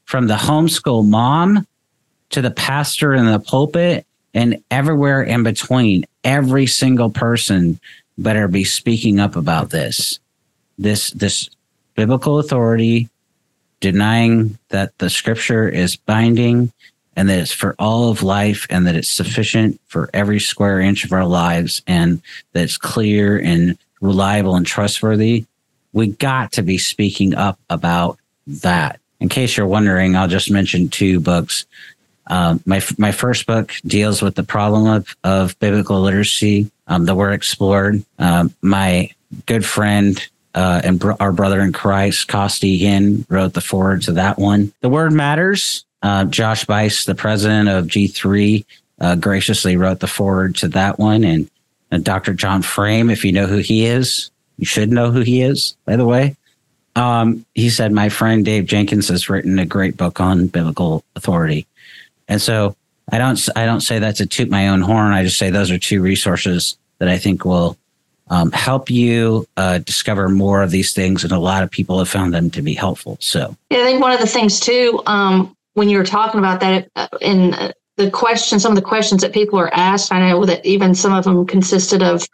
from 0.04 0.26
the 0.26 0.36
homeschool 0.36 1.06
mom 1.06 1.66
to 2.30 2.42
the 2.42 2.50
pastor 2.50 3.14
in 3.14 3.26
the 3.26 3.38
pulpit 3.38 4.06
and 4.38 4.62
everywhere 4.70 5.20
in 5.20 5.42
between, 5.42 6.04
every 6.22 6.64
single 6.64 7.10
person 7.10 7.80
better 8.16 8.46
be 8.46 8.62
speaking 8.62 9.18
up 9.18 9.34
about 9.34 9.70
this. 9.70 10.20
This 10.78 11.10
this 11.10 11.50
biblical 11.96 12.38
authority, 12.38 13.08
denying 13.80 14.56
that 14.68 14.96
the 14.98 15.10
scripture 15.10 15.68
is 15.68 15.96
binding 15.96 16.72
and 17.16 17.28
that 17.28 17.40
it's 17.40 17.52
for 17.52 17.74
all 17.80 18.10
of 18.10 18.22
life 18.22 18.64
and 18.70 18.86
that 18.86 18.94
it's 18.94 19.10
sufficient 19.10 19.80
for 19.88 20.08
every 20.14 20.38
square 20.38 20.78
inch 20.78 21.04
of 21.04 21.12
our 21.12 21.26
lives 21.26 21.82
and 21.88 22.22
that 22.52 22.62
it's 22.62 22.78
clear 22.78 23.40
and 23.40 23.76
reliable 24.00 24.54
and 24.54 24.66
trustworthy. 24.66 25.46
We 25.92 26.06
got 26.06 26.52
to 26.52 26.62
be 26.62 26.78
speaking 26.78 27.34
up 27.34 27.58
about 27.70 28.20
that. 28.46 29.00
In 29.18 29.28
case 29.28 29.56
you're 29.56 29.66
wondering, 29.66 30.14
I'll 30.14 30.28
just 30.28 30.48
mention 30.48 30.90
two 30.90 31.18
books 31.18 31.66
um, 32.28 32.62
my 32.66 32.82
my 32.98 33.12
first 33.12 33.46
book 33.46 33.72
deals 33.86 34.22
with 34.22 34.34
the 34.34 34.42
problem 34.42 34.86
of, 34.86 35.16
of 35.24 35.58
biblical 35.58 36.00
literacy 36.00 36.70
um, 36.86 37.04
that 37.06 37.14
were 37.14 37.32
explored. 37.32 38.04
Um, 38.18 38.54
my 38.62 39.10
good 39.46 39.64
friend 39.64 40.26
uh, 40.54 40.80
and 40.84 41.02
our 41.20 41.32
brother 41.32 41.60
in 41.60 41.72
Christ, 41.72 42.28
Costi 42.28 42.68
Egan, 42.68 43.26
wrote 43.28 43.54
the 43.54 43.60
foreword 43.60 44.02
to 44.02 44.12
that 44.12 44.38
one. 44.38 44.72
The 44.80 44.88
word 44.88 45.12
matters. 45.12 45.84
Uh, 46.02 46.24
Josh 46.24 46.64
Buice, 46.64 47.04
the 47.04 47.14
president 47.14 47.68
of 47.68 47.86
G3, 47.86 48.64
uh, 49.00 49.16
graciously 49.16 49.76
wrote 49.76 50.00
the 50.00 50.06
forward 50.06 50.56
to 50.56 50.68
that 50.68 50.98
one. 50.98 51.24
And, 51.24 51.50
and 51.90 52.04
Dr. 52.04 52.34
John 52.34 52.62
Frame, 52.62 53.10
if 53.10 53.24
you 53.24 53.32
know 53.32 53.46
who 53.46 53.58
he 53.58 53.86
is, 53.86 54.30
you 54.58 54.66
should 54.66 54.90
know 54.90 55.10
who 55.10 55.20
he 55.20 55.42
is, 55.42 55.76
by 55.84 55.96
the 55.96 56.04
way. 56.04 56.36
Um, 56.96 57.46
he 57.54 57.70
said, 57.70 57.92
My 57.92 58.08
friend 58.08 58.44
Dave 58.44 58.66
Jenkins 58.66 59.08
has 59.08 59.28
written 59.28 59.58
a 59.58 59.66
great 59.66 59.96
book 59.96 60.20
on 60.20 60.48
biblical 60.48 61.04
authority. 61.14 61.66
And 62.28 62.40
so 62.40 62.76
I 63.10 63.18
don't 63.18 63.48
I 63.56 63.64
don't 63.64 63.80
say 63.80 63.98
that 63.98 64.16
to 64.16 64.26
toot 64.26 64.50
my 64.50 64.68
own 64.68 64.80
horn. 64.80 65.12
I 65.12 65.24
just 65.24 65.38
say 65.38 65.50
those 65.50 65.70
are 65.70 65.78
two 65.78 66.02
resources 66.02 66.76
that 66.98 67.08
I 67.08 67.18
think 67.18 67.44
will 67.44 67.76
um, 68.30 68.52
help 68.52 68.90
you 68.90 69.46
uh, 69.56 69.78
discover 69.78 70.28
more 70.28 70.62
of 70.62 70.70
these 70.70 70.92
things, 70.92 71.24
and 71.24 71.32
a 71.32 71.38
lot 71.38 71.62
of 71.62 71.70
people 71.70 71.98
have 71.98 72.08
found 72.08 72.34
them 72.34 72.50
to 72.50 72.62
be 72.62 72.74
helpful. 72.74 73.16
So, 73.20 73.56
yeah, 73.70 73.78
I 73.78 73.84
think 73.84 74.02
one 74.02 74.12
of 74.12 74.20
the 74.20 74.26
things 74.26 74.60
too, 74.60 75.02
um, 75.06 75.56
when 75.74 75.88
you 75.88 75.96
were 75.96 76.04
talking 76.04 76.38
about 76.38 76.60
that 76.60 76.90
uh, 76.96 77.08
in 77.20 77.54
uh, 77.54 77.72
the 77.96 78.10
question, 78.10 78.60
some 78.60 78.72
of 78.72 78.76
the 78.76 78.82
questions 78.82 79.22
that 79.22 79.32
people 79.32 79.58
are 79.58 79.72
asked, 79.72 80.12
I 80.12 80.28
know 80.28 80.44
that 80.44 80.64
even 80.66 80.94
some 80.94 81.14
of 81.14 81.24
them 81.24 81.46
consisted 81.46 82.02
of 82.02 82.26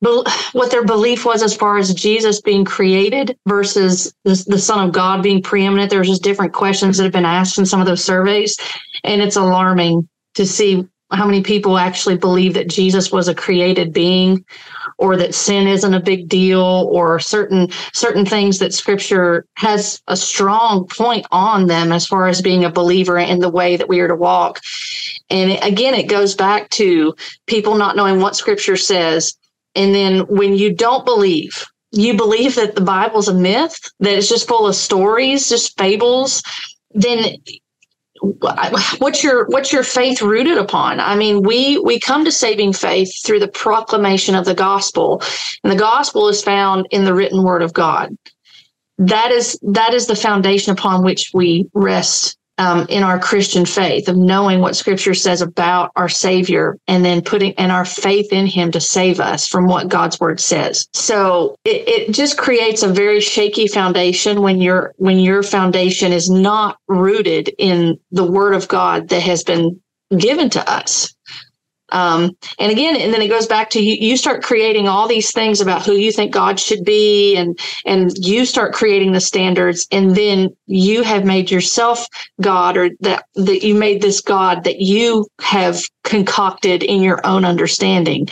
what 0.00 0.70
their 0.70 0.84
belief 0.84 1.24
was 1.24 1.42
as 1.42 1.54
far 1.54 1.76
as 1.76 1.94
Jesus 1.94 2.40
being 2.40 2.64
created 2.64 3.36
versus 3.46 4.12
the, 4.24 4.42
the 4.46 4.58
Son 4.58 4.86
of 4.86 4.92
God 4.92 5.22
being 5.22 5.42
preeminent. 5.42 5.90
There's 5.90 6.08
just 6.08 6.22
different 6.22 6.52
questions 6.52 6.96
that 6.96 7.04
have 7.04 7.12
been 7.12 7.24
asked 7.24 7.58
in 7.58 7.66
some 7.66 7.80
of 7.80 7.86
those 7.86 8.02
surveys, 8.02 8.56
and 9.04 9.20
it's 9.20 9.36
alarming 9.36 10.08
to 10.34 10.46
see 10.46 10.86
how 11.12 11.26
many 11.26 11.42
people 11.42 11.76
actually 11.76 12.16
believe 12.16 12.54
that 12.54 12.68
Jesus 12.68 13.10
was 13.10 13.28
a 13.28 13.34
created 13.34 13.92
being 13.92 14.44
or 14.98 15.16
that 15.16 15.34
sin 15.34 15.66
isn't 15.66 15.94
a 15.94 16.00
big 16.00 16.28
deal 16.28 16.88
or 16.92 17.18
certain 17.18 17.68
certain 17.92 18.24
things 18.24 18.58
that 18.58 18.72
scripture 18.72 19.44
has 19.56 20.00
a 20.06 20.16
strong 20.16 20.86
point 20.86 21.26
on 21.32 21.66
them 21.66 21.90
as 21.90 22.06
far 22.06 22.28
as 22.28 22.40
being 22.40 22.64
a 22.64 22.70
believer 22.70 23.18
in 23.18 23.40
the 23.40 23.48
way 23.48 23.76
that 23.76 23.88
we 23.88 23.98
are 23.98 24.08
to 24.08 24.14
walk 24.14 24.60
and 25.30 25.58
again 25.64 25.94
it 25.94 26.08
goes 26.08 26.34
back 26.34 26.68
to 26.70 27.14
people 27.46 27.74
not 27.74 27.96
knowing 27.96 28.20
what 28.20 28.36
scripture 28.36 28.76
says 28.76 29.36
and 29.74 29.94
then 29.94 30.20
when 30.26 30.54
you 30.54 30.74
don't 30.74 31.04
believe 31.04 31.66
you 31.92 32.16
believe 32.16 32.54
that 32.54 32.76
the 32.76 32.80
bible's 32.80 33.28
a 33.28 33.34
myth 33.34 33.78
that 34.00 34.16
it's 34.16 34.28
just 34.28 34.48
full 34.48 34.66
of 34.66 34.74
stories 34.74 35.48
just 35.48 35.76
fables 35.78 36.42
then 36.92 37.36
what's 38.98 39.22
your 39.24 39.46
what's 39.46 39.72
your 39.72 39.82
faith 39.82 40.20
rooted 40.20 40.58
upon? 40.58 41.00
I 41.00 41.16
mean 41.16 41.42
we 41.42 41.78
we 41.78 41.98
come 41.98 42.24
to 42.24 42.32
saving 42.32 42.72
faith 42.72 43.10
through 43.24 43.40
the 43.40 43.48
proclamation 43.48 44.34
of 44.34 44.44
the 44.44 44.54
gospel 44.54 45.22
and 45.64 45.72
the 45.72 45.78
gospel 45.78 46.28
is 46.28 46.42
found 46.42 46.86
in 46.90 47.04
the 47.04 47.14
written 47.14 47.42
word 47.42 47.62
of 47.62 47.72
god. 47.72 48.16
That 48.98 49.30
is 49.30 49.58
that 49.62 49.94
is 49.94 50.06
the 50.06 50.16
foundation 50.16 50.72
upon 50.72 51.04
which 51.04 51.30
we 51.32 51.68
rest 51.72 52.36
um, 52.60 52.86
in 52.90 53.02
our 53.02 53.18
Christian 53.18 53.64
faith 53.64 54.06
of 54.06 54.18
knowing 54.18 54.60
what 54.60 54.76
Scripture 54.76 55.14
says 55.14 55.40
about 55.40 55.92
our 55.96 56.10
Savior 56.10 56.76
and 56.86 57.02
then 57.02 57.22
putting 57.22 57.54
and 57.54 57.72
our 57.72 57.86
faith 57.86 58.34
in 58.34 58.46
Him 58.46 58.70
to 58.72 58.80
save 58.80 59.18
us 59.18 59.48
from 59.48 59.66
what 59.66 59.88
God's 59.88 60.20
Word 60.20 60.40
says. 60.40 60.86
So 60.92 61.56
it, 61.64 61.88
it 61.88 62.12
just 62.12 62.36
creates 62.36 62.82
a 62.82 62.88
very 62.88 63.20
shaky 63.20 63.66
foundation 63.66 64.42
when 64.42 64.60
your 64.60 64.92
when 64.98 65.18
your 65.18 65.42
foundation 65.42 66.12
is 66.12 66.28
not 66.28 66.76
rooted 66.86 67.50
in 67.58 67.98
the 68.12 68.30
Word 68.30 68.52
of 68.52 68.68
God 68.68 69.08
that 69.08 69.22
has 69.22 69.42
been 69.42 69.80
given 70.14 70.50
to 70.50 70.70
us. 70.70 71.14
Um, 71.92 72.36
and 72.58 72.70
again, 72.70 72.96
and 72.96 73.12
then 73.12 73.22
it 73.22 73.28
goes 73.28 73.46
back 73.46 73.70
to 73.70 73.82
you, 73.82 73.96
you 74.00 74.16
start 74.16 74.42
creating 74.42 74.88
all 74.88 75.08
these 75.08 75.32
things 75.32 75.60
about 75.60 75.84
who 75.84 75.92
you 75.92 76.12
think 76.12 76.32
God 76.32 76.58
should 76.58 76.84
be, 76.84 77.36
and 77.36 77.58
and 77.84 78.12
you 78.16 78.44
start 78.44 78.72
creating 78.74 79.12
the 79.12 79.20
standards, 79.20 79.86
and 79.90 80.14
then 80.14 80.50
you 80.66 81.02
have 81.02 81.24
made 81.24 81.50
yourself 81.50 82.06
God, 82.40 82.76
or 82.76 82.90
that 83.00 83.24
that 83.34 83.62
you 83.64 83.74
made 83.74 84.02
this 84.02 84.20
God 84.20 84.64
that 84.64 84.80
you 84.80 85.26
have 85.40 85.80
concocted 86.04 86.82
in 86.82 87.02
your 87.02 87.24
own 87.26 87.44
understanding. 87.44 88.28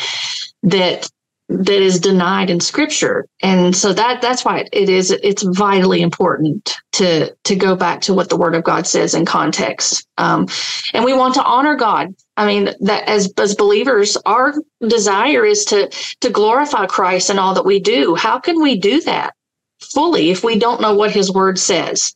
That 0.62 1.08
that 1.48 1.82
is 1.82 1.98
denied 1.98 2.50
in 2.50 2.60
scripture. 2.60 3.26
And 3.42 3.74
so 3.74 3.92
that 3.94 4.20
that's 4.20 4.44
why 4.44 4.66
it 4.72 4.88
is 4.88 5.10
it's 5.10 5.42
vitally 5.42 6.02
important 6.02 6.76
to 6.92 7.34
to 7.44 7.56
go 7.56 7.74
back 7.74 8.02
to 8.02 8.14
what 8.14 8.28
the 8.28 8.36
word 8.36 8.54
of 8.54 8.64
god 8.64 8.86
says 8.86 9.14
in 9.14 9.24
context. 9.24 10.06
Um, 10.18 10.46
and 10.92 11.04
we 11.04 11.14
want 11.14 11.34
to 11.34 11.44
honor 11.44 11.74
god. 11.74 12.14
I 12.36 12.46
mean 12.46 12.70
that 12.80 13.08
as 13.08 13.32
as 13.38 13.54
believers 13.54 14.16
our 14.26 14.54
desire 14.86 15.44
is 15.44 15.64
to 15.66 15.90
to 16.20 16.30
glorify 16.30 16.86
christ 16.86 17.30
in 17.30 17.38
all 17.38 17.54
that 17.54 17.64
we 17.64 17.80
do. 17.80 18.14
How 18.14 18.38
can 18.38 18.60
we 18.60 18.78
do 18.78 19.00
that 19.02 19.34
fully 19.80 20.30
if 20.30 20.44
we 20.44 20.58
don't 20.58 20.82
know 20.82 20.94
what 20.94 21.10
his 21.10 21.32
word 21.32 21.58
says? 21.58 22.14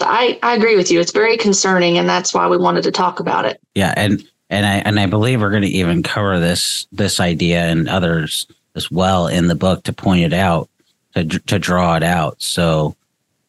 I 0.00 0.36
i 0.42 0.56
agree 0.56 0.76
with 0.76 0.90
you. 0.90 0.98
It's 0.98 1.12
very 1.12 1.36
concerning 1.36 1.96
and 1.96 2.08
that's 2.08 2.34
why 2.34 2.48
we 2.48 2.56
wanted 2.56 2.82
to 2.82 2.90
talk 2.90 3.20
about 3.20 3.44
it. 3.44 3.60
Yeah 3.76 3.94
and 3.96 4.24
and 4.50 4.66
i 4.66 4.74
and 4.78 5.00
i 5.00 5.06
believe 5.06 5.40
we're 5.40 5.48
going 5.48 5.62
to 5.62 5.68
even 5.68 6.02
cover 6.02 6.38
this 6.38 6.86
this 6.92 7.18
idea 7.18 7.62
and 7.62 7.88
others 7.88 8.46
as 8.74 8.90
well 8.90 9.28
in 9.28 9.48
the 9.48 9.54
book 9.54 9.84
to 9.84 9.92
point 9.92 10.24
it 10.24 10.32
out 10.32 10.68
to 11.14 11.24
to 11.24 11.58
draw 11.58 11.96
it 11.96 12.02
out. 12.02 12.40
So, 12.40 12.96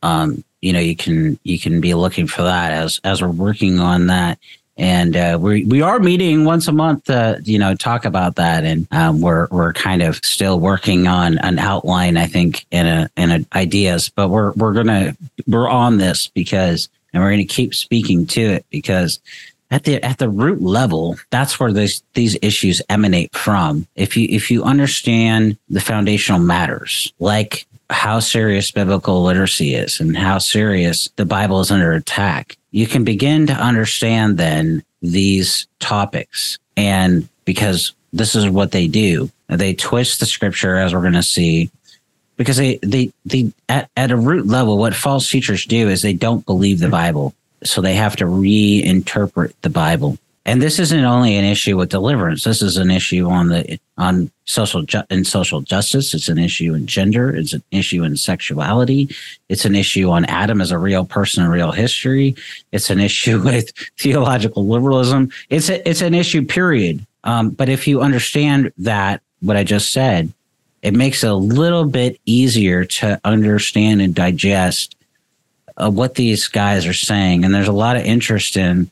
um, 0.01 0.44
you 0.62 0.74
know, 0.74 0.79
you 0.79 0.96
can 0.96 1.39
you 1.44 1.60
can 1.60 1.82
be 1.82 1.94
looking 1.94 2.27
for 2.27 2.44
that 2.44 2.72
as 2.72 3.00
as 3.03 3.22
we're 3.22 3.29
working 3.29 3.79
on 3.79 4.08
that. 4.08 4.39
And 4.77 5.15
uh, 5.15 5.38
we 5.39 5.63
we 5.63 5.82
are 5.82 6.00
meeting 6.00 6.44
once 6.44 6.67
a 6.67 6.74
month 6.74 7.05
to 7.05 7.39
you 7.46 7.58
know 7.58 7.75
talk 7.75 8.03
about 8.03 8.36
that, 8.36 8.65
and 8.65 8.88
um, 8.91 9.22
we're 9.22 9.48
we're 9.50 9.72
kind 9.72 10.01
of 10.01 10.17
still 10.17 10.60
working 10.60 11.08
on 11.08 11.38
an 11.38 11.60
outline, 11.60 12.17
I 12.17 12.25
think, 12.25 12.65
in 12.72 12.86
a 12.86 13.10
in 13.15 13.32
a 13.32 13.46
ideas. 13.58 14.10
But 14.10 14.29
we're 14.29 14.51
we're 14.51 14.74
gonna 14.74 15.15
we're 15.48 15.70
on 15.70 15.98
this 15.98 16.27
because, 16.27 16.89
and 17.13 17.24
we're 17.24 17.32
gonna 17.32 17.46
keep 17.46 17.74
speaking 17.74 18.27
to 18.27 18.41
it 18.41 18.65
because 18.70 19.22
at 19.72 19.84
the 19.84 20.04
at 20.04 20.18
the 20.18 20.30
root 20.30 20.62
level 20.62 21.18
that's 21.30 21.60
where 21.60 21.74
these 21.74 22.04
these 22.14 22.38
issues 22.42 22.82
emanate 22.90 23.36
from. 23.36 23.88
If 23.96 24.16
you 24.16 24.28
if 24.30 24.52
you 24.52 24.64
understand 24.64 25.58
the 25.70 25.82
foundational 25.82 26.40
matters 26.40 27.12
like 27.20 27.66
how 27.90 28.20
serious 28.20 28.72
biblical 28.72 29.24
literacy 29.24 29.76
is 29.76 30.00
and 30.00 30.18
how 30.18 30.40
serious 30.40 31.10
the 31.18 31.26
bible 31.26 31.60
is 31.62 31.72
under 31.72 31.94
attack 31.94 32.58
you 32.72 32.88
can 32.88 33.04
begin 33.04 33.48
to 33.48 33.54
understand 33.54 34.38
then 34.38 34.84
these 35.02 35.68
topics. 35.80 36.58
And 36.76 37.30
because 37.46 37.94
this 38.12 38.36
is 38.36 38.50
what 38.50 38.72
they 38.72 38.88
do 38.88 39.30
they 39.48 39.74
twist 39.74 40.20
the 40.20 40.26
scripture 40.26 40.76
as 40.76 40.94
we're 40.94 41.02
going 41.02 41.14
to 41.14 41.24
see 41.24 41.70
because 42.38 42.58
they 42.58 42.78
they 42.82 43.12
they 43.26 43.52
at, 43.70 43.90
at 43.96 44.12
a 44.12 44.18
root 44.18 44.48
level 44.48 44.78
what 44.78 44.96
false 44.96 45.30
teachers 45.30 45.66
do 45.66 45.90
is 45.90 46.02
they 46.02 46.14
don't 46.14 46.46
believe 46.46 46.80
the 46.80 46.90
bible 46.90 47.34
so 47.64 47.82
they 47.82 47.96
have 47.96 48.16
to 48.18 48.26
reinterpret 48.26 49.54
the 49.62 49.70
Bible. 49.70 50.18
And 50.48 50.62
this 50.62 50.78
isn't 50.78 51.04
only 51.04 51.36
an 51.38 51.44
issue 51.44 51.76
with 51.76 51.90
deliverance. 51.90 52.44
This 52.44 52.62
is 52.62 52.78
an 52.78 52.92
issue 52.92 53.28
on 53.28 53.50
the 53.50 53.80
on 53.98 54.30
social 54.46 54.84
ju- 54.84 55.02
in 55.10 55.26
social 55.26 55.62
justice. 55.62 56.14
It's 56.14 56.30
an 56.30 56.38
issue 56.38 56.76
in 56.76 56.86
gender. 56.86 57.36
It's 57.36 57.54
an 57.54 57.64
issue 57.72 58.04
in 58.04 58.16
sexuality. 58.16 59.10
It's 59.50 59.66
an 59.66 59.74
issue 59.74 60.12
on 60.12 60.26
Adam 60.26 60.62
as 60.62 60.70
a 60.70 60.78
real 60.78 61.04
person 61.04 61.44
in 61.44 61.50
real 61.50 61.72
history. 61.72 62.36
It's 62.72 62.92
an 62.92 63.00
issue 63.00 63.42
with 63.44 63.72
theological 63.98 64.68
liberalism. 64.68 65.32
It's 65.50 65.70
a, 65.70 65.88
it's 65.90 66.02
an 66.02 66.14
issue. 66.14 66.46
Period. 66.46 67.04
Um, 67.24 67.50
but 67.50 67.68
if 67.68 67.88
you 67.88 68.02
understand 68.02 68.72
that 68.78 69.22
what 69.40 69.58
I 69.58 69.64
just 69.64 69.92
said, 69.92 70.32
it 70.84 70.94
makes 70.94 71.24
it 71.24 71.32
a 71.32 71.34
little 71.34 71.86
bit 71.86 72.20
easier 72.26 72.86
to 72.86 73.20
understand 73.26 74.00
and 74.00 74.14
digest 74.14 74.95
uh, 75.77 75.91
what 75.91 76.15
these 76.15 76.48
guys 76.48 76.86
are 76.86 76.94
saying, 76.94 77.44
and 77.44 77.53
there's 77.53 77.67
a 77.67 77.74
lot 77.74 77.98
of 77.98 78.03
interest 78.03 78.58
in 78.58 78.89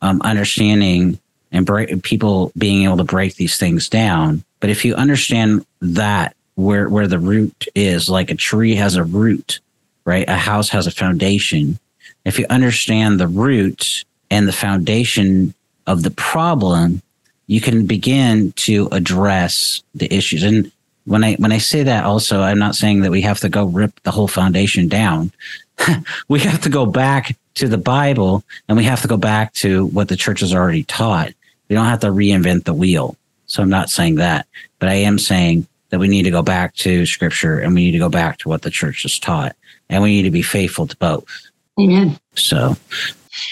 um, 0.00 0.20
understanding 0.22 1.18
and 1.52 1.66
break, 1.66 2.02
people 2.02 2.52
being 2.56 2.84
able 2.84 2.96
to 2.96 3.04
break 3.04 3.36
these 3.36 3.58
things 3.58 3.88
down. 3.88 4.42
But 4.60 4.70
if 4.70 4.84
you 4.84 4.94
understand 4.94 5.66
that 5.80 6.34
where 6.54 6.88
where 6.88 7.06
the 7.06 7.18
root 7.18 7.66
is, 7.74 8.08
like 8.08 8.30
a 8.30 8.34
tree 8.34 8.74
has 8.76 8.96
a 8.96 9.04
root, 9.04 9.60
right? 10.04 10.28
A 10.28 10.36
house 10.36 10.68
has 10.70 10.86
a 10.86 10.90
foundation. 10.90 11.78
If 12.24 12.38
you 12.38 12.46
understand 12.48 13.18
the 13.18 13.28
root 13.28 14.04
and 14.30 14.48
the 14.48 14.52
foundation 14.52 15.54
of 15.86 16.02
the 16.02 16.10
problem, 16.10 17.02
you 17.46 17.60
can 17.60 17.86
begin 17.86 18.52
to 18.52 18.88
address 18.92 19.82
the 19.94 20.12
issues. 20.14 20.42
And 20.42 20.70
when 21.04 21.24
I 21.24 21.34
when 21.34 21.52
I 21.52 21.58
say 21.58 21.82
that 21.82 22.04
also, 22.04 22.40
I'm 22.40 22.58
not 22.58 22.76
saying 22.76 23.00
that 23.02 23.10
we 23.10 23.22
have 23.22 23.40
to 23.40 23.48
go 23.48 23.64
rip 23.64 24.00
the 24.02 24.10
whole 24.10 24.28
foundation 24.28 24.88
down. 24.88 25.32
we 26.28 26.40
have 26.40 26.60
to 26.62 26.68
go 26.68 26.86
back 26.86 27.36
to 27.54 27.68
the 27.68 27.78
Bible 27.78 28.44
and 28.68 28.76
we 28.76 28.84
have 28.84 29.02
to 29.02 29.08
go 29.08 29.16
back 29.16 29.52
to 29.54 29.86
what 29.86 30.08
the 30.08 30.16
church 30.16 30.40
has 30.40 30.54
already 30.54 30.84
taught. 30.84 31.32
We 31.68 31.76
don't 31.76 31.86
have 31.86 32.00
to 32.00 32.08
reinvent 32.08 32.64
the 32.64 32.74
wheel. 32.74 33.16
So 33.46 33.62
I'm 33.62 33.68
not 33.68 33.90
saying 33.90 34.16
that, 34.16 34.46
but 34.78 34.88
I 34.88 34.94
am 34.94 35.18
saying 35.18 35.66
that 35.90 35.98
we 35.98 36.08
need 36.08 36.22
to 36.22 36.30
go 36.30 36.42
back 36.42 36.74
to 36.76 37.04
scripture 37.04 37.58
and 37.58 37.74
we 37.74 37.84
need 37.84 37.92
to 37.92 37.98
go 37.98 38.08
back 38.08 38.38
to 38.38 38.48
what 38.48 38.62
the 38.62 38.70
church 38.70 39.02
has 39.02 39.18
taught 39.18 39.54
and 39.90 40.02
we 40.02 40.10
need 40.10 40.22
to 40.22 40.30
be 40.30 40.42
faithful 40.42 40.86
to 40.86 40.96
both. 40.96 41.50
Amen. 41.78 42.18
So 42.34 42.76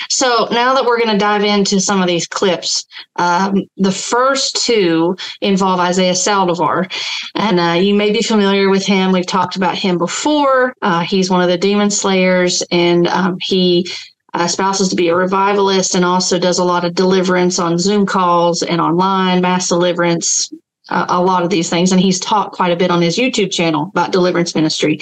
so 0.09 0.49
now 0.51 0.75
that 0.75 0.85
we're 0.85 0.99
going 0.99 1.13
to 1.13 1.19
dive 1.19 1.45
into 1.45 1.81
some 1.81 2.01
of 2.01 2.09
these 2.09 2.27
clips, 2.27 2.85
um, 3.17 3.65
the 3.77 3.93
first 3.93 4.65
two 4.65 5.17
involve 5.41 5.81
Isaiah 5.81 6.13
Saldivar, 6.13 6.91
and 7.35 7.61
uh, 7.61 7.81
you 7.81 7.95
may 7.95 8.11
be 8.11 8.23
familiar 8.23 8.69
with 8.69 8.85
him. 8.85 9.13
We've 9.13 9.27
talked 9.27 9.57
about 9.57 9.77
him 9.77 9.99
before. 9.99 10.75
Uh, 10.83 11.01
he's 11.01 11.31
one 11.31 11.43
of 11.43 11.49
the 11.49 11.59
demon 11.59 11.91
slayers, 11.91 12.63
and 12.71 13.07
um, 13.09 13.37
he 13.41 13.87
uh, 14.35 14.47
spouses 14.47 14.89
to 14.89 14.97
be 14.97 15.09
a 15.09 15.15
revivalist 15.15 15.95
and 15.95 16.05
also 16.05 16.39
does 16.39 16.59
a 16.59 16.65
lot 16.65 16.85
of 16.85 16.95
deliverance 16.95 17.59
on 17.59 17.79
Zoom 17.79 18.07
calls 18.07 18.63
and 18.63 18.81
online, 18.81 19.41
mass 19.41 19.69
deliverance, 19.69 20.53
uh, 20.89 21.07
a 21.09 21.23
lot 21.23 21.43
of 21.43 21.51
these 21.51 21.69
things. 21.69 21.93
And 21.93 22.01
he's 22.01 22.21
taught 22.21 22.53
quite 22.53 22.73
a 22.73 22.77
bit 22.77 22.91
on 22.91 23.03
his 23.03 23.17
YouTube 23.17 23.51
channel 23.51 23.91
about 23.91 24.13
deliverance 24.13 24.55
ministry. 24.55 25.01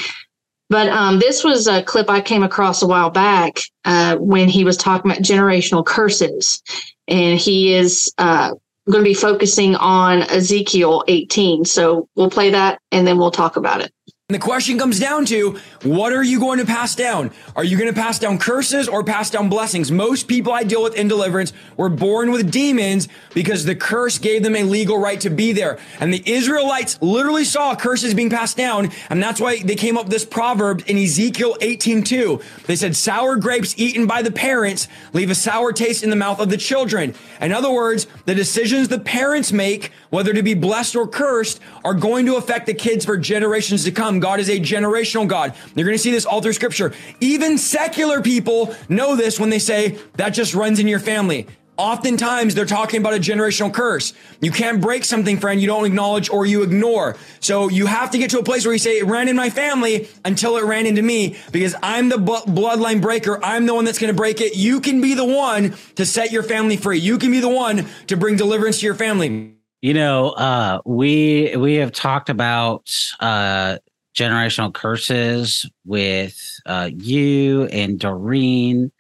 But 0.71 0.89
um, 0.89 1.19
this 1.19 1.45
was 1.45 1.67
a 1.67 1.83
clip 1.83 2.11
I 2.11 2.21
came 2.21 2.43
across 2.43 2.83
a 2.83 2.87
while 2.87 3.11
back 3.11 3.59
uh, 3.85 4.17
when 4.17 4.49
he 4.49 4.65
was 4.65 4.77
talking 4.77 5.11
about 5.11 5.23
generational 5.23 5.85
curses. 5.85 6.63
And 7.07 7.39
he 7.39 7.75
is 7.75 8.13
uh, 8.19 8.51
going 8.91 9.03
to 9.03 9.09
be 9.09 9.15
focusing 9.15 9.77
on 9.77 10.23
Ezekiel 10.23 11.05
18. 11.09 11.65
So 11.65 12.09
we'll 12.17 12.31
play 12.31 12.51
that 12.51 12.81
and 12.93 13.07
then 13.07 13.17
we'll 13.17 13.31
talk 13.31 13.57
about 13.57 13.81
it. 13.81 13.93
And 14.31 14.35
the 14.35 14.45
question 14.45 14.79
comes 14.79 15.01
down 15.01 15.25
to 15.25 15.59
what 15.85 16.13
are 16.13 16.23
you 16.23 16.39
going 16.39 16.59
to 16.59 16.67
pass 16.67 16.95
down? 16.95 17.31
Are 17.57 17.65
you 17.65 17.79
going 17.79 17.89
to 17.89 17.99
pass 17.99 18.19
down 18.19 18.37
curses 18.37 18.87
or 18.87 19.03
pass 19.03 19.31
down 19.31 19.49
blessings? 19.49 19.91
Most 19.91 20.29
people 20.29 20.53
I 20.53 20.65
deal 20.65 20.83
with 20.83 20.95
in 20.97 21.09
deliverance 21.09 21.55
were 21.79 21.89
born 21.89 22.31
with 22.31 22.51
demons 22.51 23.09
because 23.33 23.65
the 23.65 23.75
curse 23.75 24.19
gave 24.19 24.43
them 24.43 24.55
a 24.55 24.65
legal 24.65 24.99
right 24.99 25.19
to 25.23 25.31
be 25.31 25.53
there. 25.55 25.79
And 25.99 26.13
the 26.13 26.23
Israelites 26.31 27.01
literally 27.01 27.45
saw 27.45 27.75
curses 27.75 28.13
being 28.13 28.29
passed 28.29 28.59
down. 28.59 28.91
And 29.09 29.23
that's 29.23 29.41
why 29.41 29.63
they 29.63 29.77
came 29.77 29.97
up 29.97 30.05
with 30.05 30.13
this 30.13 30.27
proverb 30.27 30.83
in 30.87 30.99
Ezekiel 30.99 31.57
18:2. 31.63 32.67
They 32.67 32.77
said, 32.77 32.97
sour 32.97 33.37
grapes 33.37 33.79
eaten 33.79 34.07
by 34.07 34.21
the 34.21 34.31
parents 34.31 34.89
leave 35.15 35.31
a 35.31 35.35
sour 35.35 35.73
taste 35.73 36.03
in 36.05 36.11
the 36.11 36.17
mouth 36.17 36.39
of 36.39 36.51
the 36.51 36.59
children. 36.59 37.15
In 37.41 37.53
other 37.53 37.71
words, 37.73 38.07
the 38.27 38.35
decisions 38.35 38.89
the 38.89 39.01
parents 39.01 39.53
make, 39.53 39.91
whether 40.11 40.33
to 40.33 40.43
be 40.43 40.55
blessed 40.55 40.97
or 40.97 41.07
cursed, 41.07 41.61
are 41.85 41.95
going 41.95 42.27
to 42.27 42.37
affect 42.37 42.67
the 42.67 42.75
kids 42.75 43.05
for 43.05 43.17
generations 43.17 43.85
to 43.85 43.91
come. 43.91 44.21
God 44.21 44.41
is 44.41 44.49
a 44.49 44.59
generational 44.59 45.27
God. 45.27 45.55
You're 45.75 45.87
going 45.87 45.97
to 45.97 46.03
see 46.03 46.11
this 46.11 46.27
all 46.27 46.41
through 46.41 46.55
scripture. 46.55 46.93
Even 47.21 47.59
secular 47.59 48.23
people 48.23 48.75
know 48.89 49.17
this 49.17 49.39
when 49.39 49.51
they 49.51 49.59
say 49.59 49.99
that 50.15 50.31
just 50.31 50.55
runs 50.55 50.79
in 50.79 50.89
your 50.89 51.01
family. 51.01 51.47
Oftentimes 51.77 52.57
they're 52.57 52.67
talking 52.67 53.01
about 53.01 53.15
a 53.15 53.19
generational 53.19 53.73
curse. 53.73 54.13
You 54.41 54.51
can't 54.51 54.81
break 54.81 55.05
something, 55.05 55.39
friend, 55.39 55.61
you 55.61 55.69
don't 55.69 55.87
acknowledge 55.87 56.29
or 56.29 56.45
you 56.45 56.65
ignore. 56.65 57.17
So 57.39 57.69
you 57.69 57.87
have 57.87 58.11
to 58.11 58.19
get 58.19 58.31
to 58.31 58.41
a 58.41 58.43
place 58.43 58.65
where 58.67 58.73
you 58.73 58.81
say, 58.81 58.99
it 58.99 59.05
ran 59.05 59.29
in 59.29 59.37
my 59.37 59.49
family 59.49 60.09
until 60.25 60.57
it 60.57 60.65
ran 60.65 60.87
into 60.87 61.03
me 61.03 61.37
because 61.53 61.77
I'm 61.81 62.09
the 62.09 62.17
bloodline 62.17 63.01
breaker. 63.01 63.39
I'm 63.45 63.67
the 63.67 63.75
one 63.75 63.85
that's 63.85 64.01
going 64.01 64.13
to 64.13 64.17
break 64.17 64.41
it. 64.41 64.57
You 64.57 64.81
can 64.81 65.01
be 65.01 65.15
the 65.15 65.25
one 65.25 65.77
to 65.95 66.05
set 66.05 66.33
your 66.33 66.43
family 66.43 66.77
free. 66.77 66.99
You 66.99 67.17
can 67.17 67.31
be 67.31 67.39
the 67.39 67.49
one 67.49 67.87
to 68.09 68.17
bring 68.17 68.37
deliverance 68.37 68.81
to 68.81 68.87
your 68.87 68.97
family. 68.97 69.58
You 69.81 69.95
know, 69.95 70.31
uh, 70.31 70.81
we 70.85 71.55
we 71.57 71.75
have 71.75 71.93
talked 71.93 72.31
about 72.31 72.93
uh, 73.21 73.79
generational 74.15 74.75
curses 74.75 75.71
with 75.85 76.37
uh, 76.67 76.91
you 76.93 77.67
and 77.67 77.99
Doreen. 77.99 78.91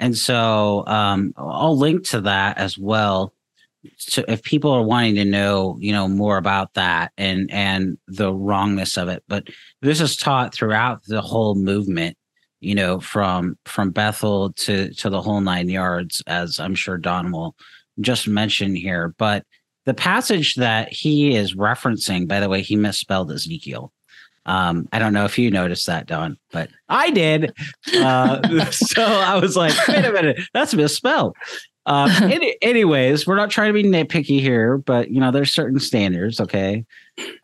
And 0.00 0.16
so 0.16 0.84
um, 0.86 1.32
I'll 1.36 1.76
link 1.76 2.04
to 2.08 2.20
that 2.22 2.58
as 2.58 2.76
well. 2.78 3.32
So 3.96 4.22
if 4.28 4.42
people 4.42 4.70
are 4.70 4.82
wanting 4.82 5.14
to 5.16 5.24
know, 5.24 5.78
you 5.80 5.92
know, 5.92 6.06
more 6.08 6.36
about 6.36 6.74
that 6.74 7.12
and 7.16 7.50
and 7.50 7.96
the 8.06 8.32
wrongness 8.32 8.98
of 8.98 9.08
it, 9.08 9.24
but 9.28 9.48
this 9.80 10.00
is 10.00 10.16
taught 10.16 10.52
throughout 10.54 11.04
the 11.06 11.22
whole 11.22 11.54
movement, 11.54 12.18
you 12.60 12.74
know, 12.74 13.00
from 13.00 13.56
from 13.64 13.90
Bethel 13.92 14.52
to 14.54 14.92
to 14.94 15.08
the 15.08 15.22
whole 15.22 15.40
nine 15.40 15.70
yards, 15.70 16.22
as 16.26 16.60
I'm 16.60 16.74
sure 16.74 16.98
Dawn 16.98 17.32
will 17.32 17.56
just 18.00 18.28
mention 18.28 18.74
here. 18.74 19.14
But 19.16 19.44
the 19.88 19.94
passage 19.94 20.56
that 20.56 20.92
he 20.92 21.34
is 21.34 21.54
referencing, 21.54 22.28
by 22.28 22.40
the 22.40 22.48
way, 22.50 22.60
he 22.60 22.76
misspelled 22.76 23.32
Ezekiel. 23.32 23.90
Um, 24.44 24.86
I 24.92 24.98
don't 24.98 25.14
know 25.14 25.24
if 25.24 25.38
you 25.38 25.50
noticed 25.50 25.86
that, 25.86 26.06
Dawn, 26.06 26.36
but 26.52 26.68
I 26.90 27.10
did. 27.10 27.54
Uh, 27.94 28.66
so 28.70 29.02
I 29.02 29.38
was 29.38 29.56
like, 29.56 29.72
wait 29.88 30.04
a 30.04 30.12
minute, 30.12 30.40
that's 30.52 30.74
misspelled. 30.74 31.34
Uh, 31.86 32.10
any, 32.22 32.54
anyways, 32.60 33.26
we're 33.26 33.36
not 33.36 33.48
trying 33.48 33.72
to 33.72 33.82
be 33.82 33.88
nitpicky 33.88 34.40
here, 34.40 34.76
but 34.76 35.10
you 35.10 35.20
know, 35.20 35.30
there's 35.30 35.52
certain 35.52 35.80
standards. 35.80 36.38
Okay. 36.38 36.84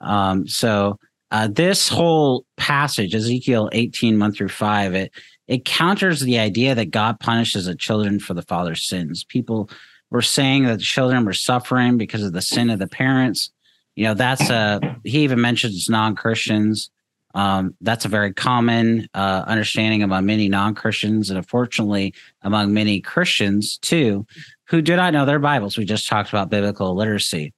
Um, 0.02 0.46
so 0.46 0.98
uh, 1.30 1.48
this 1.48 1.88
whole 1.88 2.44
passage, 2.58 3.14
Ezekiel 3.14 3.70
18, 3.72 4.18
1 4.18 4.32
through 4.32 4.50
5, 4.50 4.94
it 4.94 5.12
it 5.48 5.64
counters 5.64 6.20
the 6.20 6.38
idea 6.38 6.74
that 6.74 6.90
God 6.90 7.20
punishes 7.20 7.64
the 7.64 7.74
children 7.74 8.20
for 8.20 8.34
the 8.34 8.42
father's 8.42 8.86
sins. 8.86 9.24
People 9.24 9.70
were 10.14 10.22
saying 10.22 10.64
that 10.64 10.78
the 10.78 10.84
children 10.84 11.26
were 11.26 11.34
suffering 11.34 11.98
because 11.98 12.22
of 12.22 12.32
the 12.32 12.40
sin 12.40 12.70
of 12.70 12.78
the 12.78 12.86
parents. 12.86 13.50
You 13.96 14.04
know, 14.04 14.14
that's 14.14 14.48
a 14.48 14.80
he 15.04 15.24
even 15.24 15.40
mentions 15.40 15.88
non-Christians 15.90 16.90
um, 17.34 17.74
that's 17.80 18.04
a 18.04 18.08
very 18.08 18.32
common 18.32 19.08
uh, 19.12 19.44
understanding 19.46 20.02
among 20.02 20.24
many 20.26 20.48
non 20.48 20.74
Christians 20.74 21.30
and 21.30 21.36
unfortunately 21.36 22.14
among 22.42 22.72
many 22.72 23.00
Christians 23.00 23.76
too, 23.78 24.26
who 24.68 24.80
do 24.80 24.94
not 24.96 25.12
know 25.12 25.26
their 25.26 25.40
Bibles. 25.40 25.76
We 25.76 25.84
just 25.84 26.08
talked 26.08 26.28
about 26.28 26.48
biblical 26.48 26.94
literacy. 26.94 27.52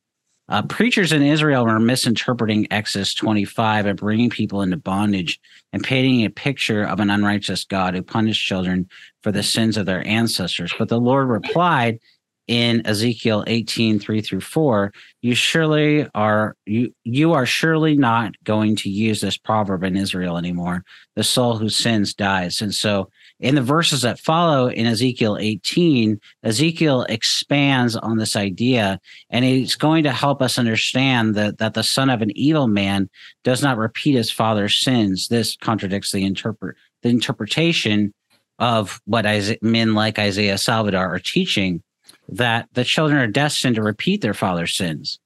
Uh, 0.49 0.63
preachers 0.63 1.13
in 1.13 1.23
Israel 1.23 1.67
were 1.67 1.81
misinterpreting 1.81 2.69
Exodus 2.71 3.15
25 3.15 3.87
and 3.87 3.99
bringing 3.99 4.31
people 4.31 4.63
into 4.63 4.77
bondage 4.77 5.41
and 5.73 5.83
painting 5.83 6.25
a 6.25 6.31
picture 6.31 6.85
of 6.85 7.01
an 7.01 7.11
unrighteous 7.11 7.65
God 7.65 7.95
who 7.95 8.03
punished 8.03 8.47
children 8.47 8.89
for 9.23 9.33
the 9.33 9.43
sins 9.43 9.77
of 9.77 9.87
their 9.87 10.07
ancestors. 10.07 10.73
But 10.79 10.89
the 10.89 11.01
Lord 11.01 11.29
replied 11.29 11.99
in 12.47 12.87
Ezekiel 12.87 13.43
18, 13.47 13.99
3 13.99 14.21
through 14.21 14.41
4, 14.41 14.93
you 15.21 15.35
surely 15.35 16.09
are 16.15 16.57
you 16.65 16.95
you 17.03 17.33
are 17.33 17.47
surely 17.47 17.97
not 17.97 18.35
going 18.45 18.77
to 18.77 18.89
use 18.89 19.21
this 19.21 19.37
proverb 19.37 19.83
in 19.83 19.97
Israel 19.97 20.37
anymore. 20.37 20.85
The 21.17 21.25
soul 21.25 21.57
who 21.57 21.69
sins 21.69 22.15
dies. 22.15 22.61
And 22.63 22.75
so 22.75 23.11
in 23.41 23.55
the 23.57 23.63
verses 23.63 24.03
that 24.03 24.21
follow 24.21 24.69
in 24.69 24.87
Ezekiel 24.87 25.37
18, 25.39 26.21
Ezekiel 26.45 27.03
expands 27.09 27.97
on 27.97 28.17
this 28.17 28.37
idea, 28.37 29.01
and 29.29 29.45
it's 29.45 29.75
going 29.75 30.05
to 30.05 30.13
help 30.13 30.41
us 30.41 30.59
understand 30.59 31.35
that, 31.35 31.59
that 31.59 31.75
the 31.75 31.83
son 31.83 32.09
of 32.09 32.23
an 32.23 32.37
evil 32.37 32.69
man 32.69 33.11
does 33.45 33.63
not 33.63 33.77
repeat 33.77 34.15
his 34.15 34.31
father's 34.31 34.79
sins. 34.79 35.29
This 35.29 35.57
contradicts 35.57 36.13
the 36.13 36.25
interpret 36.25 36.77
the 37.03 37.09
interpretation 37.11 38.15
of 38.59 39.01
what 39.05 39.27
Isaiah, 39.27 39.59
men 39.61 39.95
like 39.95 40.19
Isaiah 40.19 40.55
Saldivar 40.55 40.97
are 40.97 41.19
teaching 41.19 41.83
that 42.29 42.69
the 42.73 42.85
children 42.85 43.21
are 43.21 43.27
destined 43.27 43.77
to 43.77 43.83
repeat 43.83 44.21
their 44.21 44.35
father's 44.35 44.77
sins. 44.77 45.19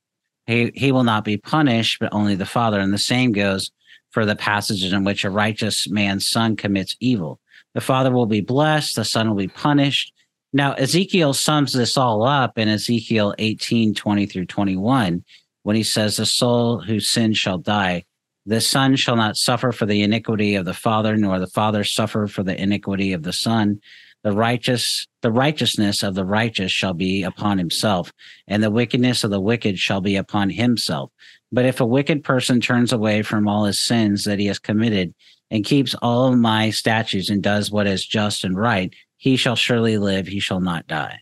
He, 0.46 0.72
he 0.74 0.92
will 0.92 1.04
not 1.04 1.24
be 1.24 1.36
punished, 1.36 1.98
but 2.00 2.12
only 2.12 2.34
the 2.34 2.46
father. 2.46 2.80
And 2.80 2.92
the 2.92 2.98
same 2.98 3.32
goes 3.32 3.70
for 4.10 4.26
the 4.26 4.36
passages 4.36 4.92
in 4.92 5.04
which 5.04 5.24
a 5.24 5.30
righteous 5.30 5.88
man's 5.88 6.28
son 6.28 6.56
commits 6.56 6.96
evil. 7.00 7.40
The 7.74 7.80
father 7.80 8.10
will 8.10 8.26
be 8.26 8.40
blessed, 8.40 8.96
the 8.96 9.04
son 9.04 9.28
will 9.28 9.36
be 9.36 9.48
punished. 9.48 10.12
Now, 10.52 10.72
Ezekiel 10.72 11.32
sums 11.32 11.72
this 11.72 11.96
all 11.96 12.24
up 12.24 12.58
in 12.58 12.68
Ezekiel 12.68 13.34
18 13.38 13.94
20 13.94 14.26
through 14.26 14.46
21 14.46 15.24
when 15.62 15.76
he 15.76 15.84
says, 15.84 16.16
The 16.16 16.26
soul 16.26 16.80
whose 16.80 17.08
sin 17.08 17.34
shall 17.34 17.58
die. 17.58 18.04
The 18.46 18.60
son 18.60 18.96
shall 18.96 19.16
not 19.16 19.36
suffer 19.36 19.70
for 19.70 19.86
the 19.86 20.02
iniquity 20.02 20.56
of 20.56 20.64
the 20.64 20.74
father, 20.74 21.16
nor 21.16 21.38
the 21.38 21.46
father 21.46 21.84
suffer 21.84 22.26
for 22.26 22.42
the 22.42 22.60
iniquity 22.60 23.12
of 23.12 23.22
the 23.22 23.32
son 23.32 23.80
the 24.22 24.32
righteous 24.32 25.06
the 25.22 25.30
righteousness 25.30 26.02
of 26.02 26.14
the 26.14 26.24
righteous 26.24 26.72
shall 26.72 26.94
be 26.94 27.22
upon 27.22 27.58
himself 27.58 28.12
and 28.46 28.62
the 28.62 28.70
wickedness 28.70 29.24
of 29.24 29.30
the 29.30 29.40
wicked 29.40 29.78
shall 29.78 30.00
be 30.00 30.16
upon 30.16 30.50
himself. 30.50 31.10
But 31.52 31.64
if 31.64 31.80
a 31.80 31.86
wicked 31.86 32.22
person 32.22 32.60
turns 32.60 32.92
away 32.92 33.22
from 33.22 33.48
all 33.48 33.64
his 33.64 33.80
sins 33.80 34.24
that 34.24 34.38
he 34.38 34.46
has 34.46 34.58
committed 34.58 35.14
and 35.50 35.64
keeps 35.64 35.94
all 36.00 36.36
my 36.36 36.70
statutes 36.70 37.28
and 37.28 37.42
does 37.42 37.70
what 37.70 37.86
is 37.86 38.06
just 38.06 38.44
and 38.44 38.56
right 38.56 38.94
he 39.16 39.36
shall 39.36 39.56
surely 39.56 39.98
live 39.98 40.26
he 40.26 40.40
shall 40.40 40.60
not 40.60 40.86
die. 40.86 41.20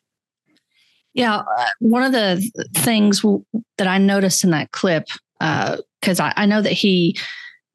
Yeah 1.14 1.38
uh, 1.38 1.68
one 1.80 2.02
of 2.02 2.12
the 2.12 2.50
things 2.74 3.24
that 3.78 3.86
i 3.86 3.98
noticed 3.98 4.44
in 4.44 4.50
that 4.50 4.72
clip 4.72 5.08
because 5.38 6.20
uh, 6.20 6.24
I, 6.24 6.32
I 6.36 6.46
know 6.46 6.62
that 6.62 6.72
he 6.72 7.16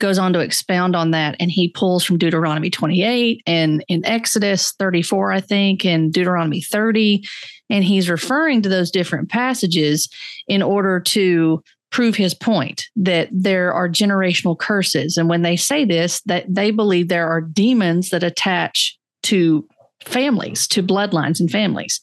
goes 0.03 0.19
on 0.19 0.33
to 0.33 0.39
expound 0.39 0.97
on 0.97 1.11
that 1.11 1.33
and 1.39 1.49
he 1.49 1.69
pulls 1.69 2.03
from 2.03 2.17
Deuteronomy 2.17 2.69
28 2.69 3.41
and 3.47 3.85
in 3.87 4.05
Exodus 4.05 4.73
34, 4.73 5.31
I 5.31 5.39
think, 5.39 5.85
and 5.85 6.11
Deuteronomy 6.11 6.59
30. 6.59 7.25
And 7.69 7.85
he's 7.85 8.09
referring 8.09 8.61
to 8.63 8.69
those 8.69 8.91
different 8.91 9.29
passages 9.29 10.09
in 10.45 10.61
order 10.61 10.99
to 10.99 11.63
prove 11.89 12.17
his 12.17 12.33
point 12.33 12.83
that 12.97 13.29
there 13.31 13.71
are 13.71 13.87
generational 13.87 14.59
curses. 14.59 15.15
And 15.15 15.29
when 15.29 15.41
they 15.41 15.55
say 15.55 15.85
this, 15.85 16.21
that 16.25 16.53
they 16.53 16.71
believe 16.71 17.07
there 17.07 17.29
are 17.29 17.39
demons 17.39 18.09
that 18.09 18.23
attach 18.23 18.99
to 19.23 19.65
families, 20.03 20.67
to 20.67 20.83
bloodlines 20.83 21.39
and 21.39 21.49
families. 21.49 22.01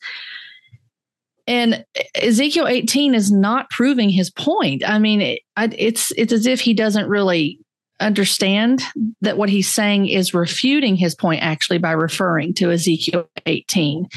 And 1.47 1.85
Ezekiel 2.15 2.67
18 2.67 3.15
is 3.15 3.31
not 3.31 3.69
proving 3.69 4.09
his 4.09 4.31
point. 4.31 4.89
I 4.89 4.99
mean, 4.99 5.21
it, 5.21 5.41
it's 5.59 6.13
it's 6.17 6.33
as 6.33 6.47
if 6.47 6.61
he 6.63 6.73
doesn't 6.73 7.07
really 7.07 7.59
understand 8.01 8.83
that 9.21 9.37
what 9.37 9.49
he's 9.49 9.71
saying 9.71 10.09
is 10.09 10.35
refuting 10.35 10.97
his 10.97 11.15
point 11.15 11.43
actually 11.43 11.79
by 11.79 11.93
referring 11.93 12.55
to 12.55 12.71
Ezekiel 12.71 13.29
18. 13.47 14.09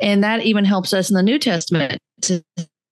And 0.00 0.24
that 0.24 0.42
even 0.42 0.64
helps 0.64 0.92
us 0.92 1.10
in 1.10 1.14
the 1.14 1.22
New 1.22 1.38
Testament 1.38 2.00
to 2.22 2.42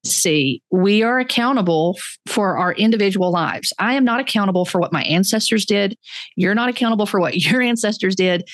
see, 0.05 0.63
we 0.71 1.03
are 1.03 1.21
accountable 1.21 1.97
for 2.27 2.57
our 2.59 2.73
individual 2.73 3.31
lives. 3.31 3.73
I 3.79 3.95
am 3.95 4.05
not 4.05 4.21
accountable 4.21 4.65
for 4.65 4.81
what 4.81 4.93
my 4.93 5.03
ancestors 5.05 5.65
did. 5.65 5.97
You're 6.37 6.55
not 6.55 6.69
accountable 6.69 7.07
for 7.07 7.21
what 7.21 7.37
your 7.51 7.63
ancestors 7.63 8.17
did. 8.17 8.49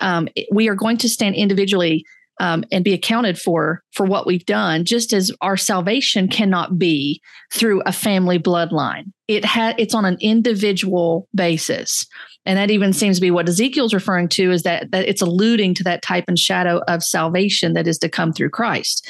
Um, 0.00 0.28
we 0.50 0.68
are 0.68 0.74
going 0.74 0.96
to 0.98 1.08
stand 1.08 1.34
individually 1.34 2.04
um, 2.40 2.64
and 2.70 2.84
be 2.84 2.92
accounted 2.92 3.38
for 3.38 3.82
for 3.92 4.04
what 4.04 4.26
we've 4.26 4.44
done 4.46 4.84
just 4.84 5.12
as 5.12 5.32
our 5.40 5.56
salvation 5.56 6.28
cannot 6.28 6.78
be 6.78 7.20
through 7.52 7.82
a 7.86 7.92
family 7.92 8.38
bloodline. 8.38 9.04
It 9.28 9.44
had 9.44 9.78
it's 9.78 9.94
on 9.94 10.04
an 10.04 10.18
individual 10.20 11.28
basis. 11.34 12.06
And 12.44 12.56
that 12.56 12.70
even 12.70 12.92
seems 12.92 13.16
to 13.16 13.20
be 13.20 13.32
what 13.32 13.48
ezekiel's 13.48 13.92
referring 13.92 14.28
to 14.30 14.52
is 14.52 14.62
that, 14.62 14.92
that 14.92 15.08
it's 15.08 15.20
alluding 15.20 15.74
to 15.74 15.84
that 15.84 16.02
type 16.02 16.26
and 16.28 16.38
shadow 16.38 16.80
of 16.86 17.02
salvation 17.02 17.72
that 17.72 17.88
is 17.88 17.98
to 17.98 18.08
come 18.08 18.32
through 18.32 18.50
christ. 18.50 19.08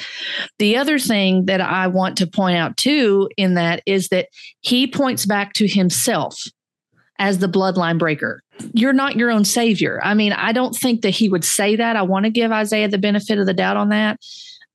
The 0.57 0.77
other 0.77 0.97
thing 0.97 1.45
that 1.45 1.61
i 1.61 1.87
want 1.87 2.17
to 2.17 2.27
point 2.27 2.57
out 2.57 2.77
too 2.77 3.29
in 3.37 3.53
that 3.55 3.83
is 3.85 4.09
that 4.09 4.29
he 4.61 4.87
points 4.87 5.25
back 5.25 5.53
to 5.53 5.67
himself 5.67 6.41
as 7.19 7.39
the 7.39 7.47
bloodline 7.47 7.97
breaker. 7.97 8.41
You're 8.73 8.93
not 8.93 9.15
your 9.15 9.31
own 9.31 9.45
savior. 9.45 9.99
I 10.03 10.13
mean, 10.13 10.33
I 10.33 10.51
don't 10.51 10.75
think 10.75 11.01
that 11.01 11.11
he 11.11 11.29
would 11.29 11.45
say 11.45 11.75
that. 11.75 11.95
I 11.95 12.01
want 12.01 12.25
to 12.25 12.31
give 12.31 12.51
Isaiah 12.51 12.87
the 12.87 12.97
benefit 12.97 13.39
of 13.39 13.45
the 13.45 13.53
doubt 13.53 13.77
on 13.77 13.89
that. 13.89 14.19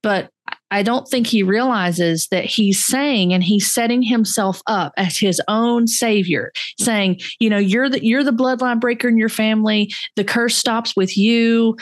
But 0.01 0.29
I 0.69 0.83
don't 0.83 1.07
think 1.07 1.27
he 1.27 1.43
realizes 1.43 2.27
that 2.31 2.45
he's 2.45 2.83
saying 2.83 3.33
and 3.33 3.43
he's 3.43 3.71
setting 3.71 4.01
himself 4.01 4.61
up 4.67 4.91
as 4.97 5.17
his 5.17 5.41
own 5.47 5.87
savior, 5.87 6.51
saying, 6.79 7.21
you 7.39 7.49
know, 7.49 7.57
you're 7.57 7.89
the 7.89 8.03
you're 8.03 8.23
the 8.23 8.31
bloodline 8.31 8.81
breaker 8.81 9.07
in 9.07 9.17
your 9.17 9.29
family. 9.29 9.93
The 10.15 10.23
curse 10.23 10.57
stops 10.57 10.95
with 10.95 11.17
you. 11.17 11.77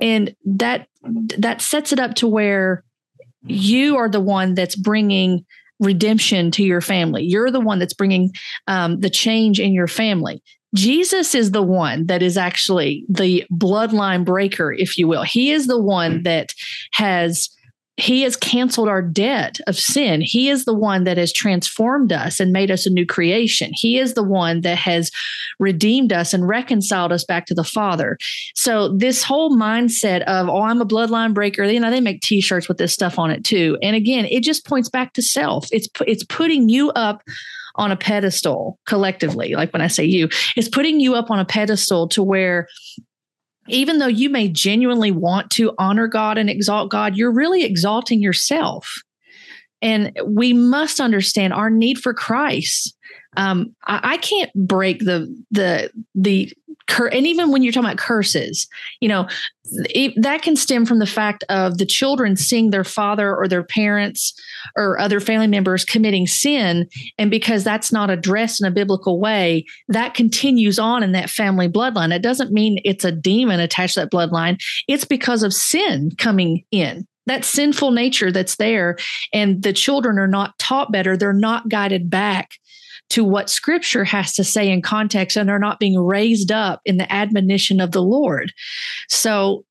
And 0.00 0.34
that 0.44 0.86
that 1.02 1.60
sets 1.60 1.92
it 1.92 1.98
up 1.98 2.14
to 2.14 2.28
where 2.28 2.84
you 3.44 3.96
are 3.96 4.08
the 4.08 4.20
one 4.20 4.54
that's 4.54 4.76
bringing 4.76 5.44
redemption 5.80 6.50
to 6.52 6.64
your 6.64 6.80
family. 6.80 7.24
You're 7.24 7.50
the 7.50 7.60
one 7.60 7.78
that's 7.78 7.94
bringing 7.94 8.32
um, 8.66 9.00
the 9.00 9.10
change 9.10 9.60
in 9.60 9.72
your 9.72 9.88
family. 9.88 10.42
Jesus 10.74 11.34
is 11.34 11.52
the 11.52 11.62
one 11.62 12.06
that 12.06 12.22
is 12.22 12.36
actually 12.36 13.04
the 13.08 13.44
bloodline 13.50 14.24
breaker, 14.24 14.72
if 14.72 14.98
you 14.98 15.08
will. 15.08 15.22
He 15.22 15.50
is 15.50 15.66
the 15.66 15.80
one 15.80 16.24
that 16.24 16.52
has 16.92 17.48
he 17.98 18.22
has 18.22 18.36
canceled 18.36 18.88
our 18.88 19.02
debt 19.02 19.58
of 19.66 19.76
sin. 19.76 20.20
He 20.20 20.48
is 20.48 20.64
the 20.64 20.74
one 20.74 21.02
that 21.02 21.18
has 21.18 21.32
transformed 21.32 22.12
us 22.12 22.38
and 22.38 22.52
made 22.52 22.70
us 22.70 22.86
a 22.86 22.90
new 22.90 23.04
creation. 23.04 23.72
He 23.74 23.98
is 23.98 24.14
the 24.14 24.22
one 24.22 24.60
that 24.60 24.78
has 24.78 25.10
redeemed 25.58 26.12
us 26.12 26.32
and 26.32 26.46
reconciled 26.46 27.10
us 27.10 27.24
back 27.24 27.46
to 27.46 27.54
the 27.54 27.64
Father. 27.64 28.16
So 28.54 28.96
this 28.96 29.24
whole 29.24 29.50
mindset 29.50 30.22
of, 30.22 30.48
oh, 30.48 30.62
I'm 30.62 30.80
a 30.80 30.86
bloodline 30.86 31.34
breaker, 31.34 31.64
you 31.64 31.80
know, 31.80 31.90
they 31.90 32.00
make 32.00 32.20
t-shirts 32.20 32.68
with 32.68 32.78
this 32.78 32.94
stuff 32.94 33.18
on 33.18 33.32
it 33.32 33.44
too. 33.44 33.76
And 33.82 33.96
again, 33.96 34.26
it 34.26 34.44
just 34.44 34.64
points 34.64 34.88
back 34.88 35.12
to 35.14 35.22
self. 35.22 35.66
It's 35.72 35.88
it's 36.06 36.24
putting 36.24 36.68
you 36.68 36.90
up 36.90 37.22
on 37.74 37.90
a 37.90 37.96
pedestal 37.96 38.78
collectively. 38.86 39.54
Like 39.54 39.72
when 39.72 39.82
I 39.82 39.88
say 39.88 40.04
you, 40.04 40.28
it's 40.56 40.68
putting 40.68 41.00
you 41.00 41.14
up 41.14 41.30
on 41.30 41.40
a 41.40 41.44
pedestal 41.44 42.08
to 42.08 42.22
where 42.22 42.68
even 43.70 43.98
though 43.98 44.06
you 44.06 44.30
may 44.30 44.48
genuinely 44.48 45.10
want 45.10 45.50
to 45.52 45.74
honor 45.78 46.06
God 46.06 46.38
and 46.38 46.50
exalt 46.50 46.90
God, 46.90 47.16
you're 47.16 47.32
really 47.32 47.64
exalting 47.64 48.20
yourself. 48.20 48.90
And 49.80 50.18
we 50.24 50.52
must 50.52 51.00
understand 51.00 51.52
our 51.52 51.70
need 51.70 51.98
for 51.98 52.12
Christ. 52.12 52.96
Um, 53.36 53.74
I, 53.86 54.00
I 54.14 54.16
can't 54.16 54.52
break 54.54 55.00
the 55.00 55.32
the 55.50 55.90
the 56.14 56.52
cur- 56.88 57.08
and 57.08 57.26
even 57.26 57.50
when 57.50 57.62
you're 57.62 57.72
talking 57.72 57.86
about 57.86 57.98
curses, 57.98 58.66
you 59.00 59.08
know, 59.08 59.28
it, 59.90 60.14
that 60.20 60.42
can 60.42 60.56
stem 60.56 60.86
from 60.86 60.98
the 60.98 61.06
fact 61.06 61.44
of 61.48 61.78
the 61.78 61.86
children 61.86 62.36
seeing 62.36 62.70
their 62.70 62.84
father 62.84 63.36
or 63.36 63.46
their 63.46 63.62
parents 63.62 64.32
or 64.76 64.98
other 64.98 65.20
family 65.20 65.46
members 65.46 65.84
committing 65.84 66.26
sin. 66.26 66.88
And 67.18 67.30
because 67.30 67.64
that's 67.64 67.92
not 67.92 68.10
addressed 68.10 68.60
in 68.60 68.66
a 68.66 68.70
biblical 68.70 69.20
way, 69.20 69.66
that 69.88 70.14
continues 70.14 70.78
on 70.78 71.02
in 71.02 71.12
that 71.12 71.30
family 71.30 71.68
bloodline. 71.68 72.14
It 72.14 72.22
doesn't 72.22 72.52
mean 72.52 72.80
it's 72.84 73.04
a 73.04 73.12
demon 73.12 73.60
attached 73.60 73.94
to 73.94 74.00
that 74.00 74.10
bloodline, 74.10 74.58
it's 74.88 75.04
because 75.04 75.42
of 75.42 75.52
sin 75.54 76.10
coming 76.16 76.64
in 76.70 77.06
that 77.26 77.44
sinful 77.44 77.90
nature 77.90 78.32
that's 78.32 78.56
there 78.56 78.96
and 79.34 79.62
the 79.62 79.72
children 79.72 80.18
are 80.18 80.26
not 80.26 80.58
taught 80.58 80.90
better 80.90 81.14
they're 81.14 81.34
not 81.34 81.68
guided 81.68 82.08
back 82.08 82.52
to 83.10 83.24
what 83.24 83.48
scripture 83.48 84.04
has 84.04 84.34
to 84.34 84.44
say 84.44 84.70
in 84.70 84.82
context 84.82 85.36
and 85.36 85.50
are 85.50 85.58
not 85.58 85.78
being 85.78 85.98
raised 85.98 86.52
up 86.52 86.80
in 86.84 86.98
the 86.98 87.10
admonition 87.12 87.80
of 87.80 87.92
the 87.92 88.02
Lord. 88.02 88.52
So 89.08 89.64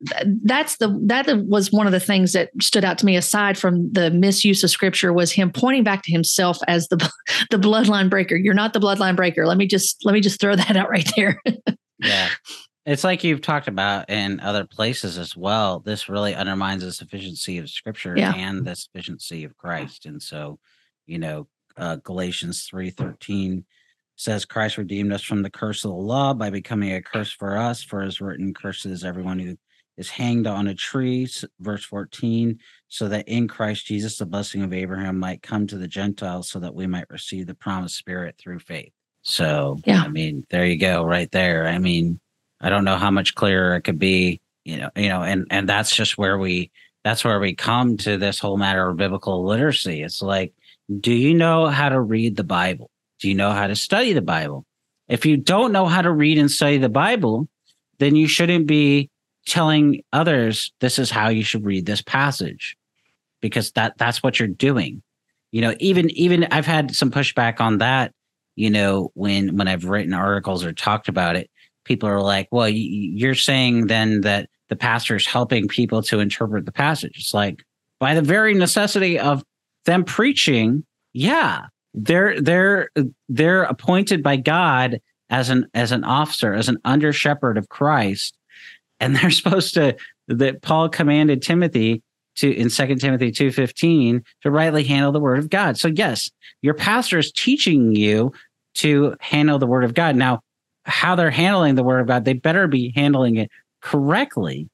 that's 0.44 0.78
the 0.78 0.98
that 1.04 1.28
was 1.46 1.72
one 1.72 1.86
of 1.86 1.92
the 1.94 2.00
things 2.00 2.34
that 2.34 2.50
stood 2.62 2.84
out 2.84 2.98
to 3.00 3.06
me 3.06 3.16
aside 3.16 3.58
from 3.58 3.92
the 3.92 4.10
misuse 4.10 4.64
of 4.64 4.72
scripture 4.72 5.14
was 5.14 5.32
him 5.32 5.52
pointing 5.52 5.84
back 5.84 6.04
to 6.04 6.12
himself 6.12 6.58
as 6.68 6.88
the 6.88 6.98
the 7.52 7.58
bloodline 7.58 8.10
breaker. 8.10 8.36
You're 8.36 8.54
not 8.54 8.74
the 8.74 8.80
bloodline 8.80 9.16
breaker. 9.16 9.46
Let 9.46 9.58
me 9.58 9.68
just 9.68 10.04
let 10.04 10.14
me 10.14 10.22
just 10.22 10.40
throw 10.40 10.56
that 10.56 10.76
out 10.76 10.90
right 10.90 11.10
there. 11.16 11.42
yeah. 12.00 12.30
It's 12.88 13.04
like 13.04 13.26
you've 13.26 13.42
talked 13.42 13.68
about 13.68 14.10
in 14.10 14.40
other 14.40 14.66
places 14.66 15.18
as 15.18 15.36
well. 15.36 15.82
This 15.82 16.08
really 16.08 16.34
undermines 16.34 16.84
the 16.84 16.94
sufficiency 16.94 17.58
of 17.58 17.70
scripture 17.70 18.16
yeah. 18.18 18.34
and 18.34 18.66
the 18.66 18.78
sufficiency 18.78 19.44
of 19.44 19.58
Christ. 19.58 20.06
And 20.06 20.24
so, 20.24 20.58
you 21.06 21.20
know, 21.20 21.50
uh, 21.78 21.98
Galatians 21.98 22.68
3:13 22.72 23.64
says 24.16 24.46
Christ 24.46 24.78
redeemed 24.78 25.14
us 25.14 25.22
from 25.22 25.44
the 25.44 25.50
curse 25.50 25.86
of 25.86 25.92
the 25.92 25.98
law 25.98 26.34
by 26.34 26.50
becoming 26.50 26.92
a 26.94 27.02
curse 27.02 27.32
for 27.32 27.56
us 27.56 27.84
for 27.84 28.02
as 28.02 28.20
written 28.20 28.54
curses 28.54 29.04
everyone 29.04 29.38
who 29.38 29.56
is 29.96 30.10
hanged 30.10 30.48
on 30.48 30.68
a 30.68 30.76
tree 30.76 31.28
verse 31.60 31.86
14 31.86 32.60
so 32.88 33.08
that 33.08 33.28
in 33.28 33.48
Christ 33.48 33.86
Jesus 33.86 34.18
the 34.18 34.26
blessing 34.26 34.64
of 34.64 34.74
Abraham 34.74 35.20
might 35.20 35.44
come 35.44 35.68
to 35.68 35.78
the 35.78 35.88
Gentiles 35.88 36.50
so 36.50 36.60
that 36.60 36.74
we 36.74 36.88
might 36.88 37.10
receive 37.10 37.46
the 37.46 37.54
promised 37.54 37.98
spirit 37.98 38.36
through 38.38 38.60
faith. 38.60 38.92
So 39.22 39.78
yeah. 39.86 40.02
I 40.02 40.08
mean 40.08 40.46
there 40.50 40.66
you 40.66 40.78
go 40.78 41.04
right 41.04 41.32
there. 41.32 41.68
I 41.68 41.78
mean 41.78 42.20
I 42.60 42.70
don't 42.70 42.86
know 42.86 42.98
how 42.98 43.12
much 43.12 43.36
clearer 43.36 43.76
it 43.76 43.82
could 43.82 44.00
be, 44.00 44.42
you 44.66 44.78
know, 44.78 44.90
you 44.96 45.10
know 45.10 45.22
and 45.22 45.46
and 45.52 45.70
that's 45.70 45.96
just 45.96 46.18
where 46.18 46.40
we 46.40 46.72
that's 47.04 47.24
where 47.24 47.40
we 47.40 47.54
come 47.54 47.98
to 47.98 48.18
this 48.18 48.40
whole 48.40 48.58
matter 48.58 48.90
of 48.90 48.98
biblical 48.98 49.46
literacy. 49.46 50.02
It's 50.02 50.22
like 50.22 50.54
do 51.00 51.12
you 51.12 51.34
know 51.34 51.68
how 51.68 51.90
to 51.90 52.00
read 52.00 52.36
the 52.38 52.44
Bible? 52.44 52.90
Do 53.20 53.28
you 53.28 53.36
know 53.36 53.52
how 53.52 53.68
to 53.68 53.76
study 53.76 54.14
the 54.14 54.22
Bible? 54.22 54.66
If 55.08 55.26
you 55.26 55.38
don't 55.38 55.72
know 55.72 55.86
how 55.86 56.02
to 56.02 56.12
read 56.12 56.38
and 56.38 56.52
study 56.52 56.78
the 56.78 56.90
Bible, 56.90 57.48
then 58.00 58.16
you 58.16 58.28
shouldn't 58.28 58.68
be 58.68 59.10
telling 59.46 60.04
others 60.12 60.72
this 60.82 61.00
is 61.00 61.10
how 61.10 61.30
you 61.30 61.44
should 61.44 61.66
read 61.66 61.86
this 61.86 62.02
passage 62.02 62.76
because 63.42 63.72
that 63.72 63.98
that's 63.98 64.22
what 64.22 64.40
you're 64.40 64.48
doing. 64.48 65.02
You 65.52 65.62
know, 65.62 65.76
even 65.80 66.10
even 66.12 66.46
I've 66.52 66.66
had 66.66 66.96
some 66.96 67.12
pushback 67.12 67.62
on 67.62 67.78
that, 67.78 68.14
you 68.56 68.70
know, 68.70 69.12
when 69.14 69.58
when 69.58 69.68
I've 69.68 69.86
written 69.86 70.14
articles 70.14 70.66
or 70.66 70.74
talked 70.74 71.08
about 71.08 71.36
it, 71.36 71.50
people 71.86 72.10
are 72.10 72.22
like, 72.22 72.50
"Well, 72.52 72.68
you're 72.70 73.36
saying 73.36 73.88
then 73.88 74.22
that 74.22 74.50
the 74.68 74.76
pastor 74.76 75.16
is 75.16 75.26
helping 75.26 75.68
people 75.68 76.02
to 76.04 76.20
interpret 76.20 76.66
the 76.66 76.72
passage." 76.74 77.18
It's 77.18 77.34
like 77.34 77.64
by 78.00 78.14
the 78.14 78.22
very 78.22 78.54
necessity 78.54 79.18
of 79.18 79.44
them 79.88 80.04
preaching, 80.04 80.86
yeah, 81.14 81.66
they're 81.96 82.40
they're 82.40 82.90
they're 83.28 83.64
appointed 83.64 84.22
by 84.22 84.36
God 84.36 85.02
as 85.32 85.50
an 85.50 85.66
as 85.74 85.92
an 85.92 86.04
officer, 86.04 86.54
as 86.54 86.70
an 86.70 86.78
under 86.86 87.12
shepherd 87.12 87.58
of 87.58 87.70
Christ, 87.70 88.38
and 89.00 89.16
they're 89.18 89.32
supposed 89.32 89.74
to 89.74 89.96
that 90.28 90.62
Paul 90.62 90.90
commanded 90.90 91.42
Timothy 91.42 92.04
to 92.36 92.54
in 92.54 92.70
Second 92.70 93.00
Timothy 93.00 93.32
2:15 93.32 94.24
to 94.44 94.52
rightly 94.52 94.84
handle 94.84 95.12
the 95.12 95.20
word 95.20 95.40
of 95.40 95.50
God. 95.50 95.78
So 95.78 95.88
yes, 95.88 96.30
your 96.62 96.76
pastor 96.76 97.18
is 97.18 97.32
teaching 97.32 97.96
you 97.96 98.32
to 98.76 99.16
handle 99.20 99.58
the 99.58 99.66
word 99.66 99.84
of 99.84 99.96
God. 99.96 100.16
Now, 100.16 100.42
how 100.86 101.16
they're 101.16 101.32
handling 101.32 101.76
the 101.76 101.84
word 101.84 102.00
of 102.00 102.08
God, 102.08 102.26
they 102.26 102.34
better 102.34 102.68
be 102.68 102.94
handling 102.96 103.38
it 103.38 103.50
correctly. 103.82 104.70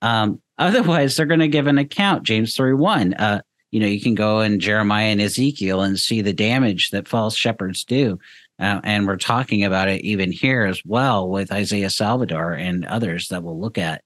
Um, 0.00 0.40
otherwise, 0.56 1.16
they're 1.16 1.26
going 1.26 1.40
to 1.40 1.48
give 1.48 1.66
an 1.66 1.76
account. 1.76 2.22
James 2.22 2.56
3 2.56 2.72
1. 2.72 3.14
Uh, 3.14 3.42
you 3.70 3.80
know, 3.80 3.86
you 3.86 4.00
can 4.00 4.14
go 4.14 4.40
in 4.40 4.60
Jeremiah 4.60 5.08
and 5.08 5.20
Ezekiel 5.20 5.82
and 5.82 5.98
see 5.98 6.22
the 6.22 6.32
damage 6.32 6.90
that 6.90 7.08
false 7.08 7.36
shepherds 7.36 7.84
do. 7.84 8.18
Uh, 8.58 8.80
and 8.82 9.06
we're 9.06 9.16
talking 9.16 9.62
about 9.64 9.88
it 9.88 10.02
even 10.02 10.32
here 10.32 10.64
as 10.64 10.82
well 10.84 11.28
with 11.28 11.52
Isaiah 11.52 11.88
Saldivar 11.88 12.58
and 12.58 12.84
others 12.86 13.28
that 13.28 13.42
we'll 13.42 13.60
look 13.60 13.78
at. 13.78 14.02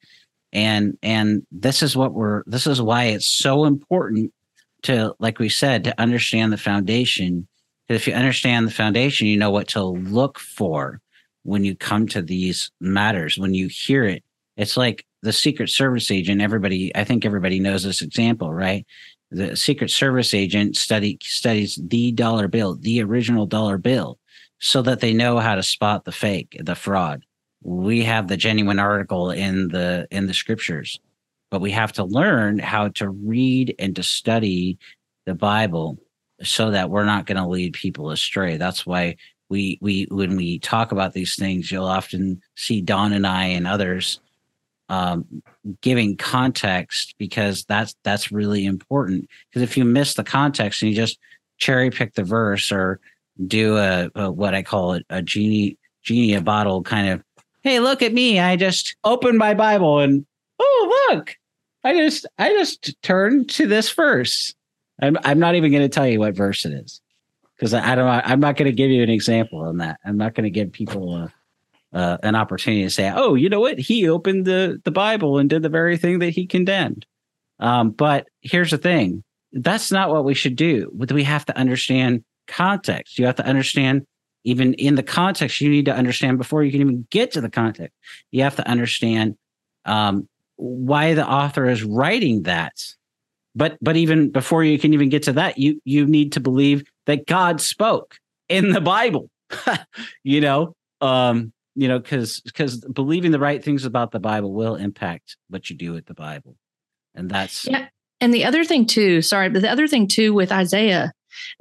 And 0.53 0.98
and 1.03 1.46
this 1.51 1.83
is 1.83 1.96
what 1.96 2.12
we're 2.12 2.42
this 2.46 2.66
is 2.66 2.83
why 2.83 3.05
it's 3.05 3.27
so 3.27 3.64
important 3.64 4.33
to, 4.83 5.14
like 5.18 5.38
we 5.38 5.48
said, 5.48 5.85
to 5.85 6.01
understand 6.01 6.53
the 6.53 6.59
foundation. 6.59 7.48
Because 7.88 8.03
if 8.03 8.09
you 8.09 8.12
understand 8.12 8.66
the 8.66 8.72
foundation, 8.72 9.27
you 9.27 9.38
know 9.38 9.51
what 9.51 9.68
to 9.68 9.83
look 9.83 10.38
for 10.38 11.01
when 11.44 11.64
you 11.64 11.75
come 11.75 12.07
to 12.09 12.20
these 12.20 12.70
matters, 12.81 13.38
when 13.38 13.55
you 13.55 13.68
hear 13.68 14.05
it. 14.05 14.22
It's 14.57 14.77
like 14.77 15.07
the 15.22 15.33
Secret 15.33 15.70
Service 15.70 16.11
agent. 16.11 16.42
Everybody, 16.42 16.94
I 16.94 17.05
think 17.05 17.25
everybody 17.25 17.59
knows 17.59 17.85
this 17.85 18.03
example, 18.03 18.53
right? 18.53 18.87
The 19.33 19.57
Secret 19.57 19.90
Service 19.90 20.35
agent 20.35 20.77
study 20.77 21.18
studies 21.23 21.81
the 21.83 22.12
dollar 22.12 22.49
bill, 22.49 22.77
the 22.77 23.03
original 23.03 23.47
dollar 23.47 23.79
bill, 23.79 24.18
so 24.61 24.83
that 24.83 25.01
they 25.01 25.14
know 25.14 25.38
how 25.38 25.55
to 25.55 25.62
spot 25.62 26.05
the 26.05 26.12
fake, 26.12 26.61
the 26.62 26.75
fraud. 26.75 27.25
We 27.62 28.05
have 28.05 28.29
the 28.29 28.37
genuine 28.37 28.79
article 28.79 29.31
in 29.31 29.68
the 29.68 30.07
in 30.11 30.27
the 30.27 30.35
scriptures, 30.35 31.01
but 31.51 31.62
we 31.62 31.71
have 31.71 31.92
to 31.95 32.05
learn 32.05 32.59
how 32.59 32.88
to 32.88 33.09
read 33.09 33.75
and 33.79 33.97
to 33.97 34.03
study 34.03 34.79
the 35.25 35.35
Bible 35.35 35.99
so 36.42 36.71
that 36.71 36.90
we're 36.90 37.05
not 37.05 37.25
going 37.25 37.38
to 37.38 37.47
lead 37.47 37.73
people 37.73 38.11
astray. 38.11 38.59
That's 38.59 38.85
why 38.85 39.16
we 39.49 39.79
we 39.81 40.09
when 40.11 40.37
we 40.37 40.59
talk 40.59 40.92
about 40.92 41.14
these 41.14 41.37
things, 41.37 41.73
you'll 41.73 41.87
often 41.87 42.42
see 42.55 42.83
Dawn 42.83 43.14
and 43.14 43.27
I 43.27 43.45
and 43.45 43.66
others 43.66 44.21
um, 44.88 45.25
giving 45.81 46.16
context 46.16 47.14
because 47.18 47.64
that's 47.64 47.95
that's 48.03 48.33
really 48.33 48.64
important. 48.64 49.29
Because 49.49 49.62
if 49.62 49.77
you 49.77 49.85
miss 49.85 50.14
the 50.14 50.25
context 50.25 50.83
and 50.83 50.90
you 50.90 50.97
just 50.97 51.18
cherry 51.59 51.90
pick 51.90 52.14
the 52.14 52.25
verse 52.25 52.73
or 52.73 53.01
do 53.47 53.77
a, 53.77 54.11
a 54.14 54.31
what 54.31 54.55
I 54.55 54.62
call 54.62 54.95
it 54.95 55.07
a 55.11 55.23
genie 55.23 55.79
genie 56.03 56.35
a 56.35 56.40
bottle 56.40 56.83
kind 56.83 57.09
of, 57.09 57.23
hey, 57.62 57.81
look 57.81 58.03
at 58.03 58.12
me, 58.12 58.40
I 58.40 58.57
just 58.57 58.97
opened 59.05 59.38
my 59.38 59.55
Bible 59.55 60.01
and 60.01 60.27
oh 60.59 61.09
look, 61.11 61.37
I 61.85 61.95
just 61.95 62.27
I 62.38 62.51
just 62.51 62.95
turned 63.03 63.49
to 63.51 63.66
this 63.66 63.90
verse. 63.90 64.55
I'm 65.01 65.16
I'm 65.25 65.38
not 65.38 65.55
even 65.55 65.71
going 65.71 65.83
to 65.83 65.88
tell 65.88 66.07
you 66.07 66.18
what 66.18 66.37
verse 66.37 66.64
it 66.64 66.73
is 66.73 67.01
because 67.57 67.75
I, 67.75 67.92
I, 67.92 67.95
don't. 67.95 68.09
I'm 68.09 68.40
not 68.40 68.57
going 68.57 68.71
to 68.71 68.77
give 68.77 68.90
you 68.90 69.03
an 69.03 69.11
example 69.11 69.61
on 69.61 69.79
that. 69.79 70.01
I'm 70.05 70.16
not 70.16 70.35
going 70.35 70.45
to 70.45 70.51
give 70.51 70.73
people 70.73 71.14
a, 71.16 71.33
uh, 71.92 72.18
an 72.22 72.35
opportunity 72.35 72.83
to 72.83 72.90
say, 72.90 73.11
"Oh, 73.14 73.35
you 73.35 73.48
know 73.48 73.61
what? 73.61 73.78
He 73.78 74.09
opened 74.09 74.44
the 74.44 74.81
the 74.85 74.90
Bible 74.90 75.38
and 75.38 75.48
did 75.48 75.62
the 75.62 75.68
very 75.68 75.96
thing 75.96 76.18
that 76.20 76.31
he 76.31 76.46
condemned." 76.46 77.07
Um, 77.59 77.90
but 77.90 78.28
here's 78.40 78.70
the 78.70 78.78
thing: 78.78 79.22
that's 79.52 79.92
not 79.92 80.11
what 80.11 80.24
we 80.24 80.35
should 80.35 80.57
do. 80.57 80.90
We 80.94 81.24
have 81.24 81.44
to 81.46 81.57
understand 81.57 82.24
context. 82.46 83.18
You 83.18 83.26
have 83.26 83.37
to 83.37 83.46
understand 83.46 84.07
even 84.44 84.74
in 84.74 84.96
the 84.96 85.02
context. 85.02 85.61
You 85.61 85.70
need 85.70 85.85
to 85.87 85.94
understand 85.94 86.38
before 86.38 86.64
you 86.64 86.72
can 86.72 86.81
even 86.81 87.07
get 87.11 87.33
to 87.33 87.40
the 87.40 87.50
context. 87.50 87.96
You 88.31 88.42
have 88.42 88.57
to 88.57 88.68
understand 88.68 89.37
um, 89.85 90.28
why 90.57 91.14
the 91.14 91.28
author 91.28 91.68
is 91.68 91.83
writing 91.83 92.42
that 92.42 92.72
but 93.55 93.76
but 93.81 93.96
even 93.96 94.31
before 94.31 94.64
you 94.64 94.78
can 94.78 94.94
even 94.94 95.09
get 95.09 95.22
to 95.24 95.33
that 95.33 95.59
you 95.59 95.81
you 95.85 96.07
need 96.07 96.33
to 96.33 96.40
believe 96.40 96.83
that 97.07 97.26
god 97.26 97.61
spoke 97.61 98.16
in 98.48 98.70
the 98.70 98.81
bible 98.81 99.31
you 100.24 100.40
know 100.40 100.74
um 101.00 101.52
you 101.74 101.88
know 101.88 101.98
because 101.98 102.40
because 102.40 102.78
believing 102.78 103.30
the 103.30 103.38
right 103.38 103.64
things 103.64 103.85
about 103.85 104.11
the 104.11 104.20
bible 104.20 104.52
will 104.52 104.76
impact 104.76 105.37
what 105.48 105.70
you 105.70 105.76
do 105.76 105.92
with 105.92 106.06
the 106.06 106.14
bible 106.14 106.56
and 107.14 107.30
that's 107.30 107.66
yeah 107.66 107.87
and 108.20 108.32
the 108.32 108.44
other 108.44 108.64
thing 108.64 108.87
too 108.87 109.22
sorry 109.22 109.48
but 109.48 109.62
the 109.62 109.70
other 109.70 109.88
thing 109.88 110.06
too 110.06 110.35
with 110.35 110.52
isaiah 110.52 111.12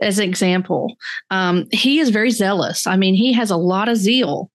as 0.02 0.20
an 0.20 0.28
example 0.28 0.96
um, 1.30 1.66
he 1.72 2.00
is 2.00 2.10
very 2.10 2.32
zealous 2.32 2.86
i 2.86 2.96
mean 2.96 3.14
he 3.14 3.32
has 3.34 3.50
a 3.50 3.58
lot 3.58 3.88
of 3.88 3.98
zeal 3.98 4.52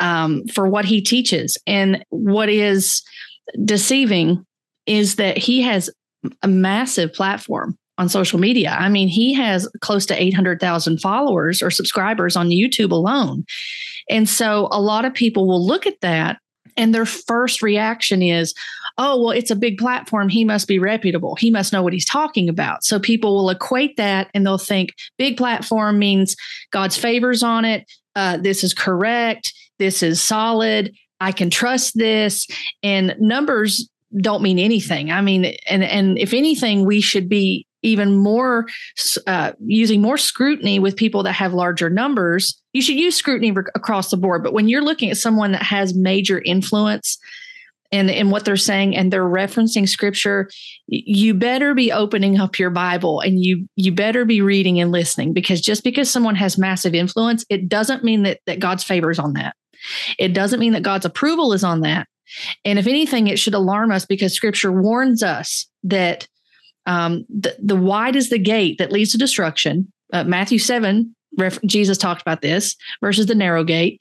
um, 0.00 0.46
for 0.48 0.68
what 0.68 0.84
he 0.84 1.00
teaches 1.00 1.58
and 1.66 2.04
what 2.10 2.48
is 2.48 3.02
deceiving 3.64 4.44
is 4.86 5.16
that 5.16 5.36
he 5.38 5.62
has 5.62 5.90
a 6.42 6.48
massive 6.48 7.12
platform 7.12 7.76
on 7.98 8.08
social 8.08 8.38
media. 8.38 8.76
I 8.78 8.88
mean, 8.88 9.08
he 9.08 9.32
has 9.34 9.68
close 9.80 10.06
to 10.06 10.22
800,000 10.22 11.00
followers 11.00 11.62
or 11.62 11.70
subscribers 11.70 12.36
on 12.36 12.48
YouTube 12.48 12.90
alone. 12.90 13.44
And 14.08 14.28
so 14.28 14.68
a 14.70 14.80
lot 14.80 15.04
of 15.04 15.14
people 15.14 15.46
will 15.46 15.64
look 15.64 15.86
at 15.86 16.00
that 16.00 16.38
and 16.76 16.94
their 16.94 17.06
first 17.06 17.62
reaction 17.62 18.22
is, 18.22 18.54
oh, 18.98 19.20
well, 19.20 19.30
it's 19.30 19.50
a 19.50 19.56
big 19.56 19.78
platform. 19.78 20.28
He 20.28 20.44
must 20.44 20.68
be 20.68 20.78
reputable. 20.78 21.34
He 21.36 21.50
must 21.50 21.72
know 21.72 21.82
what 21.82 21.92
he's 21.92 22.06
talking 22.06 22.48
about. 22.48 22.84
So 22.84 22.98
people 22.98 23.34
will 23.34 23.50
equate 23.50 23.96
that 23.96 24.28
and 24.34 24.44
they'll 24.44 24.58
think 24.58 24.94
big 25.18 25.36
platform 25.36 25.98
means 25.98 26.36
God's 26.70 26.96
favors 26.96 27.42
on 27.42 27.64
it. 27.64 27.90
Uh, 28.14 28.36
this 28.36 28.62
is 28.62 28.74
correct. 28.74 29.52
This 29.78 30.02
is 30.02 30.22
solid. 30.22 30.94
I 31.20 31.32
can 31.32 31.50
trust 31.50 31.96
this. 31.96 32.46
And 32.82 33.14
numbers 33.18 33.88
don't 34.20 34.42
mean 34.42 34.58
anything. 34.58 35.10
I 35.10 35.20
mean, 35.20 35.56
and 35.68 35.82
and 35.82 36.18
if 36.18 36.32
anything, 36.32 36.86
we 36.86 37.00
should 37.00 37.28
be 37.28 37.65
even 37.82 38.16
more 38.16 38.66
uh, 39.26 39.52
using 39.64 40.00
more 40.00 40.18
scrutiny 40.18 40.78
with 40.78 40.96
people 40.96 41.22
that 41.22 41.32
have 41.32 41.54
larger 41.54 41.90
numbers. 41.90 42.60
You 42.72 42.82
should 42.82 42.96
use 42.96 43.16
scrutiny 43.16 43.54
across 43.74 44.10
the 44.10 44.16
board, 44.16 44.42
but 44.42 44.52
when 44.52 44.68
you're 44.68 44.82
looking 44.82 45.10
at 45.10 45.16
someone 45.16 45.52
that 45.52 45.62
has 45.62 45.94
major 45.94 46.40
influence 46.40 47.18
in 47.92 48.08
in 48.08 48.30
what 48.30 48.44
they're 48.44 48.56
saying 48.56 48.96
and 48.96 49.12
they're 49.12 49.24
referencing 49.24 49.88
scripture, 49.88 50.50
you 50.88 51.34
better 51.34 51.74
be 51.74 51.92
opening 51.92 52.38
up 52.38 52.58
your 52.58 52.70
Bible 52.70 53.20
and 53.20 53.44
you 53.44 53.68
you 53.76 53.92
better 53.92 54.24
be 54.24 54.40
reading 54.40 54.80
and 54.80 54.90
listening 54.90 55.32
because 55.32 55.60
just 55.60 55.84
because 55.84 56.10
someone 56.10 56.34
has 56.34 56.58
massive 56.58 56.94
influence, 56.94 57.44
it 57.48 57.68
doesn't 57.68 58.04
mean 58.04 58.22
that 58.24 58.40
that 58.46 58.58
God's 58.58 58.84
favor 58.84 59.10
is 59.10 59.18
on 59.18 59.34
that. 59.34 59.54
It 60.18 60.32
doesn't 60.32 60.60
mean 60.60 60.72
that 60.72 60.82
God's 60.82 61.04
approval 61.04 61.52
is 61.52 61.62
on 61.62 61.80
that. 61.82 62.08
And 62.64 62.78
if 62.78 62.86
anything, 62.86 63.28
it 63.28 63.38
should 63.38 63.54
alarm 63.54 63.92
us 63.92 64.04
because 64.04 64.34
scripture 64.34 64.72
warns 64.72 65.22
us 65.22 65.68
that 65.84 66.26
um, 66.86 67.24
the, 67.28 67.56
the 67.62 67.76
wide 67.76 68.16
is 68.16 68.30
the 68.30 68.38
gate 68.38 68.78
that 68.78 68.92
leads 68.92 69.12
to 69.12 69.18
destruction. 69.18 69.92
Uh, 70.12 70.24
Matthew 70.24 70.58
7, 70.58 71.14
ref- 71.36 71.62
Jesus 71.62 71.98
talked 71.98 72.22
about 72.22 72.42
this 72.42 72.76
versus 73.00 73.26
the 73.26 73.34
narrow 73.34 73.64
gate. 73.64 74.00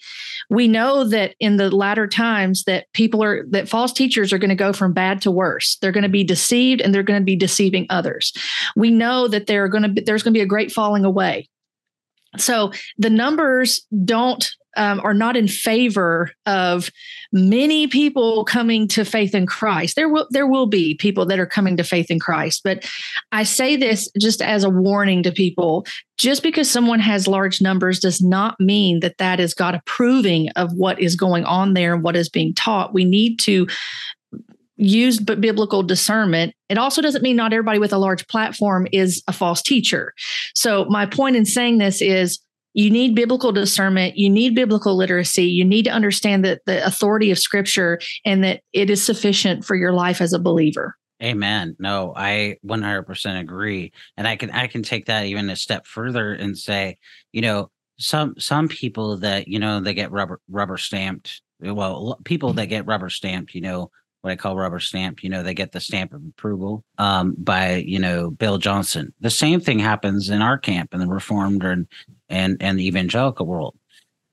We 0.50 0.67
know 0.67 1.04
that 1.06 1.36
in 1.39 1.58
the 1.58 1.76
latter 1.76 2.08
times 2.08 2.63
that 2.65 2.86
people 2.93 3.24
are, 3.24 3.45
that 3.50 3.67
false 3.67 3.91
teachers 3.91 4.32
are 4.32 4.38
going 4.38 4.50
to 4.50 4.56
go 4.56 4.71
from 4.71 4.93
bad 4.93 5.21
to 5.21 5.32
worse. 5.32 5.78
They're 5.82 5.91
going 5.91 6.04
to 6.04 6.10
be 6.10 6.24
deceived 6.24 6.82
and 6.82 6.93
they're 6.93 7.04
going 7.04 7.19
to 7.19 7.26
be 7.26 7.36
deceiving 7.36 7.88
others. 7.89 8.34
We 8.76 8.91
know 8.91 9.28
that 9.28 9.48
they're 9.48 9.67
going 9.67 9.84
to 9.84 9.89
be, 9.89 10.02
there's 10.02 10.24
going 10.24 10.34
to 10.34 10.38
be 10.38 10.43
a 10.43 10.48
great 10.48 10.71
falling 10.71 11.06
away. 11.06 11.50
So 12.38 12.71
the 12.98 13.10
numbers 13.10 13.86
don't 14.04 14.50
um, 14.76 15.00
are 15.02 15.14
not 15.14 15.38
in 15.38 15.48
favor 15.48 16.32
of 16.46 16.90
many 17.32 17.88
people 17.88 18.46
coming 18.46 18.88
to 18.88 19.04
faith 19.04 19.36
in 19.36 19.46
Christ. 19.46 19.96
There 19.96 20.10
will 20.10 20.28
there 20.32 20.48
will 20.48 20.68
be 20.68 20.96
people 20.96 21.26
that 21.26 21.40
are 21.40 21.46
coming 21.46 21.78
to 21.78 21.84
faith 21.84 22.10
in 22.10 22.20
Christ, 22.20 22.62
but 22.64 22.90
I 23.32 23.44
say 23.44 23.76
this 23.76 24.10
just 24.20 24.42
as 24.42 24.64
a 24.64 24.70
warning 24.70 25.24
to 25.24 25.32
people. 25.32 25.86
Just 26.18 26.44
because 26.44 26.72
someone 26.72 27.00
has 27.00 27.28
large 27.28 27.62
numbers 27.62 28.00
does 28.00 28.22
not 28.22 28.58
mean 28.60 29.02
that 29.02 29.18
that 29.18 29.42
is 29.42 29.54
God 29.54 29.76
approving 29.76 30.50
of 30.52 30.72
what 30.72 31.00
is 31.00 31.16
going 31.16 31.44
on 31.44 31.74
there 31.74 31.94
and 31.94 32.04
what 32.04 32.16
is 32.16 32.30
being 32.30 32.54
taught. 32.54 32.94
We 32.94 33.04
need 33.04 33.38
to 33.40 33.68
use 34.78 35.20
biblical 35.20 35.84
discernment 35.84 36.54
it 36.68 36.78
also 36.78 37.02
doesn't 37.02 37.22
mean 37.22 37.38
not 37.38 37.54
everybody 37.54 37.80
with 37.80 37.94
a 37.94 37.98
large 37.98 38.28
platform 38.28 38.88
is 38.92 39.24
a 39.26 39.32
false 39.32 39.62
teacher 39.62 40.14
so 40.54 40.84
my 40.90 41.06
point 41.06 41.38
in 41.38 41.46
saying 41.46 41.78
this 41.78 42.02
is 42.02 42.40
you 42.76 42.92
need 42.92 43.16
biblical 43.16 43.52
discernment 43.52 44.18
you 44.18 44.30
need 44.30 44.54
biblical 44.54 44.96
literacy 44.96 45.46
you 45.46 45.66
need 45.66 45.84
to 45.84 45.92
understand 45.92 46.46
that 46.46 46.62
the 46.66 46.86
authority 46.86 47.32
of 47.32 47.40
scripture 47.40 48.00
and 48.24 48.44
that 48.44 48.62
it 48.74 48.90
is 48.90 49.04
sufficient 49.04 49.66
for 49.66 49.76
your 49.76 49.94
life 49.94 50.22
as 50.22 50.34
a 50.34 50.40
believer 50.40 50.96
amen 51.24 51.76
no 51.80 52.14
i 52.16 52.56
100% 52.66 53.40
agree 53.40 53.92
and 54.18 54.28
i 54.28 54.36
can 54.36 54.52
i 54.52 54.68
can 54.68 54.84
take 54.84 55.06
that 55.06 55.26
even 55.26 55.50
a 55.50 55.56
step 55.56 55.88
further 55.88 56.34
and 56.34 56.58
say 56.58 56.98
you 57.32 57.42
know 57.42 57.72
some 57.98 58.36
some 58.38 58.68
people 58.68 59.18
that 59.18 59.48
you 59.48 59.58
know 59.58 59.80
they 59.80 59.94
get 59.94 60.12
rubber 60.12 60.40
rubber 60.50 60.78
stamped 60.78 61.42
well 61.62 62.20
people 62.26 62.52
that 62.54 62.66
get 62.66 62.86
rubber 62.86 63.10
stamped 63.10 63.56
you 63.56 63.62
know 63.62 63.90
what 64.26 64.32
I 64.32 64.36
call 64.38 64.58
rubber 64.58 64.80
stamp. 64.80 65.24
You 65.24 65.30
know, 65.30 65.44
they 65.44 65.54
get 65.54 65.72
the 65.72 65.80
stamp 65.80 66.12
of 66.12 66.22
approval 66.28 66.84
um, 66.98 67.36
by 67.38 67.76
you 67.76 68.00
know 68.00 68.32
Bill 68.32 68.58
Johnson. 68.58 69.14
The 69.20 69.30
same 69.30 69.60
thing 69.60 69.78
happens 69.78 70.32
in 70.32 70.42
our 70.42 70.58
camp 70.58 70.96
in 70.96 71.00
the 71.00 71.06
Reformed 71.06 71.64
and 71.64 71.88
and 72.30 72.58
and 72.62 72.80
the 72.80 72.88
evangelical 72.88 73.46
world. 73.46 73.76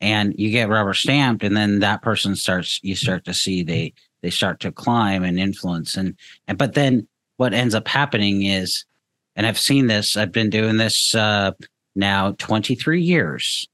And 0.00 0.34
you 0.36 0.50
get 0.50 0.68
rubber 0.68 0.94
stamped, 0.94 1.44
and 1.44 1.56
then 1.56 1.78
that 1.80 2.02
person 2.02 2.34
starts. 2.34 2.80
You 2.82 2.96
start 2.96 3.24
to 3.26 3.34
see 3.34 3.62
they 3.62 3.94
they 4.22 4.30
start 4.30 4.60
to 4.60 4.72
climb 4.72 5.22
and 5.22 5.38
influence, 5.38 5.96
and 5.96 6.16
and 6.48 6.58
but 6.58 6.74
then 6.74 7.06
what 7.36 7.54
ends 7.54 7.74
up 7.74 7.88
happening 7.88 8.42
is, 8.42 8.84
and 9.36 9.46
I've 9.46 9.58
seen 9.58 9.86
this. 9.86 10.16
I've 10.16 10.32
been 10.32 10.50
doing 10.50 10.76
this 10.76 11.14
uh, 11.14 11.52
now 11.94 12.32
23 12.38 13.00
years. 13.02 13.68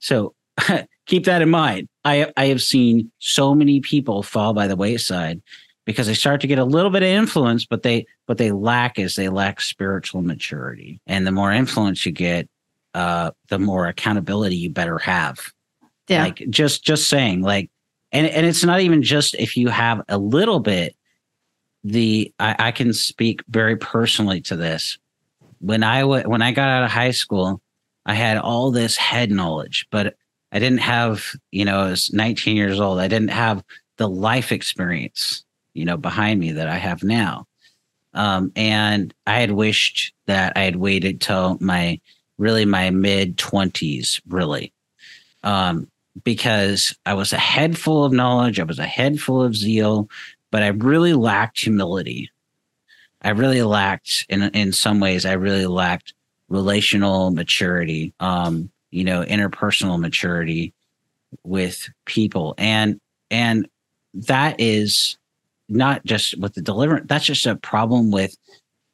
So 0.00 0.34
keep 1.06 1.24
that 1.24 1.42
in 1.42 1.50
mind. 1.50 1.88
I 2.04 2.32
I 2.36 2.46
have 2.46 2.62
seen 2.62 3.10
so 3.18 3.54
many 3.54 3.80
people 3.80 4.22
fall 4.22 4.52
by 4.52 4.66
the 4.66 4.76
wayside 4.76 5.40
because 5.84 6.06
they 6.06 6.14
start 6.14 6.40
to 6.42 6.46
get 6.46 6.58
a 6.58 6.64
little 6.64 6.90
bit 6.90 7.02
of 7.02 7.08
influence, 7.08 7.64
but 7.64 7.82
they 7.82 8.06
but 8.26 8.38
they 8.38 8.52
lack 8.52 8.98
is 8.98 9.14
they 9.14 9.28
lack 9.28 9.60
spiritual 9.60 10.22
maturity. 10.22 11.00
And 11.06 11.26
the 11.26 11.32
more 11.32 11.50
influence 11.50 12.04
you 12.04 12.12
get, 12.12 12.48
uh, 12.94 13.30
the 13.48 13.58
more 13.58 13.86
accountability 13.86 14.56
you 14.56 14.70
better 14.70 14.98
have. 14.98 15.38
Yeah. 16.08 16.24
Like 16.24 16.42
just 16.50 16.84
just 16.84 17.08
saying, 17.08 17.42
like, 17.42 17.70
and 18.12 18.26
and 18.26 18.46
it's 18.46 18.64
not 18.64 18.80
even 18.80 19.02
just 19.02 19.34
if 19.34 19.56
you 19.56 19.68
have 19.68 20.02
a 20.08 20.18
little 20.18 20.60
bit. 20.60 20.94
The 21.84 22.32
I, 22.40 22.56
I 22.58 22.72
can 22.72 22.92
speak 22.92 23.42
very 23.48 23.76
personally 23.76 24.40
to 24.42 24.56
this. 24.56 24.98
When 25.60 25.82
I 25.82 26.00
w- 26.00 26.28
when 26.28 26.42
I 26.42 26.52
got 26.52 26.68
out 26.68 26.82
of 26.82 26.90
high 26.90 27.12
school, 27.12 27.60
I 28.04 28.14
had 28.14 28.38
all 28.38 28.70
this 28.70 28.96
head 28.96 29.30
knowledge, 29.30 29.86
but 29.90 30.16
I 30.50 30.58
didn't 30.58 30.80
have, 30.80 31.36
you 31.50 31.64
know, 31.64 31.80
I 31.80 31.90
was 31.90 32.12
19 32.12 32.56
years 32.56 32.80
old. 32.80 32.98
I 32.98 33.08
didn't 33.08 33.30
have 33.30 33.62
the 33.98 34.08
life 34.08 34.50
experience, 34.50 35.44
you 35.74 35.84
know, 35.84 35.96
behind 35.96 36.40
me 36.40 36.52
that 36.52 36.68
I 36.68 36.76
have 36.76 37.02
now. 37.02 37.46
Um, 38.14 38.50
and 38.56 39.12
I 39.26 39.40
had 39.40 39.52
wished 39.52 40.14
that 40.26 40.54
I 40.56 40.62
had 40.62 40.76
waited 40.76 41.20
till 41.20 41.58
my 41.60 42.00
really 42.38 42.64
my 42.64 42.90
mid 42.90 43.36
20s, 43.36 44.20
really, 44.28 44.72
um, 45.42 45.88
because 46.24 46.96
I 47.06 47.14
was 47.14 47.32
a 47.32 47.38
head 47.38 47.76
full 47.76 48.04
of 48.04 48.12
knowledge, 48.12 48.58
I 48.58 48.64
was 48.64 48.78
a 48.78 48.86
head 48.86 49.20
full 49.20 49.42
of 49.42 49.56
zeal, 49.56 50.08
but 50.50 50.62
I 50.62 50.68
really 50.68 51.12
lacked 51.12 51.60
humility. 51.60 52.30
I 53.22 53.30
really 53.30 53.62
lacked 53.62 54.26
in 54.28 54.42
in 54.42 54.72
some 54.72 55.00
ways. 55.00 55.26
I 55.26 55.32
really 55.32 55.66
lacked 55.66 56.14
relational 56.48 57.30
maturity, 57.30 58.14
um, 58.20 58.70
you 58.90 59.04
know, 59.04 59.24
interpersonal 59.24 60.00
maturity 60.00 60.72
with 61.42 61.88
people, 62.04 62.54
and 62.58 63.00
and 63.30 63.68
that 64.14 64.60
is 64.60 65.18
not 65.68 66.04
just 66.04 66.38
with 66.38 66.54
the 66.54 66.62
deliverance. 66.62 67.06
That's 67.08 67.26
just 67.26 67.46
a 67.46 67.56
problem 67.56 68.10
with 68.10 68.36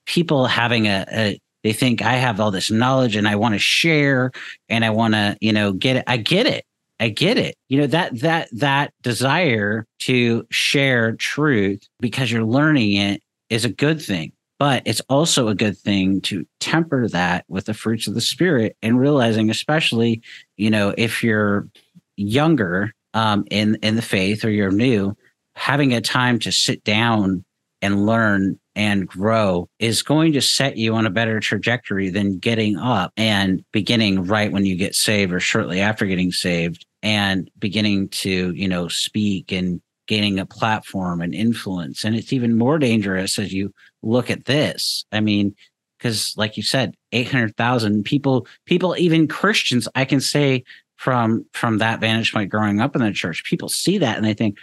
people 0.07 0.47
having 0.47 0.87
a, 0.87 1.07
a 1.13 1.41
they 1.65 1.73
think 1.73 2.03
I 2.03 2.13
have 2.13 2.39
all 2.39 2.51
this 2.51 2.71
knowledge 2.71 3.17
and 3.17 3.27
I 3.27 3.37
want 3.37 3.55
to 3.55 3.59
share 3.59 4.31
and 4.69 4.85
I 4.85 4.91
want 4.91 5.15
to, 5.15 5.37
you 5.41 5.53
know, 5.53 5.73
get 5.73 5.97
it. 5.97 6.05
I 6.07 6.19
get 6.19 6.47
it. 6.47 6.65
I 7.01 7.09
get 7.09 7.39
it. 7.39 7.57
You 7.69 7.81
know, 7.81 7.87
that 7.89 8.21
that 8.21 8.49
that 8.53 8.93
desire 9.03 9.87
to 10.01 10.47
share 10.51 11.17
truth 11.17 11.83
because 11.99 12.31
you're 12.31 12.45
learning 12.45 12.93
it 12.93 13.23
is 13.51 13.65
a 13.65 13.71
good 13.71 14.01
thing. 14.01 14.33
But 14.61 14.83
it's 14.85 15.01
also 15.09 15.49
a 15.49 15.55
good 15.55 15.77
thing 15.77 16.21
to 16.23 16.47
temper 16.61 17.09
that 17.09 17.45
with 17.49 17.65
the 17.65 17.75
fruits 17.75 18.07
of 18.07 18.15
the 18.15 18.21
spirit 18.21 18.77
and 18.83 19.01
realizing, 19.01 19.51
especially, 19.51 20.23
you 20.57 20.71
know, 20.71 20.95
if 20.97 21.25
you're 21.25 21.69
younger 22.17 22.93
um, 23.15 23.45
in 23.51 23.77
in 23.77 23.97
the 23.97 24.03
faith 24.03 24.45
or 24.45 24.51
you're 24.51 24.71
new, 24.71 25.17
having 25.57 25.95
a 25.95 26.01
time 26.01 26.39
to 26.41 26.53
sit 26.53 26.85
down 26.85 27.45
and 27.83 28.07
learn 28.07 28.59
and 28.77 29.07
grow 29.07 29.69
is 29.79 30.03
going 30.03 30.33
to 30.33 30.41
set 30.41 30.77
you 30.77 30.95
on 30.95 31.07
a 31.07 31.11
better 31.11 31.41
trajectory 31.41 32.11
than 32.11 32.39
getting 32.39 32.77
up 32.77 33.13
and 33.17 33.65
beginning 33.73 34.25
right 34.25 34.53
when 34.53 34.67
you 34.67 34.77
get 34.77 34.95
saved 34.95 35.33
or 35.33 35.41
shortly 35.41 35.81
after 35.81 36.07
getting 36.07 36.33
saved 36.33 36.87
and 37.03 37.51
beginning 37.59 38.09
to, 38.09 38.53
you 38.53 38.69
know, 38.69 38.89
speak 38.89 39.53
and 39.53 39.81
gaining 40.07 40.39
a 40.39 40.47
platform 40.47 41.21
and 41.21 41.35
influence. 41.35 42.05
And 42.05 42.15
it's 42.15 42.33
even 42.33 42.59
more 42.59 42.79
dangerous 42.79 43.39
as 43.39 43.53
you 43.53 43.73
look 44.03 44.31
at 44.31 44.45
this. 44.45 45.05
I 45.13 45.21
mean, 45.21 45.55
because 45.99 46.35
like 46.37 46.57
you 46.57 46.63
said, 46.63 46.95
800,000 47.13 48.05
people, 48.05 48.47
people, 48.67 48.95
even 48.99 49.29
Christians, 49.29 49.89
I 49.95 50.05
can 50.05 50.21
say 50.21 50.65
from, 50.97 51.47
from 51.53 51.79
that 51.79 52.01
vantage 52.01 52.33
point 52.33 52.51
growing 52.51 52.81
up 52.81 52.95
in 52.95 53.03
the 53.03 53.13
church, 53.13 53.45
people 53.45 53.69
see 53.69 53.99
that 53.99 54.17
and 54.17 54.25
they 54.25 54.35
think, 54.35 54.59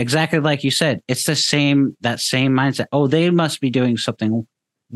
exactly 0.00 0.40
like 0.40 0.64
you 0.64 0.70
said, 0.70 1.02
it's 1.06 1.24
the 1.24 1.36
same 1.36 1.96
that 2.00 2.20
same 2.20 2.52
mindset. 2.52 2.86
Oh, 2.90 3.06
they 3.06 3.30
must 3.30 3.60
be 3.60 3.70
doing 3.70 3.96
something 3.96 4.46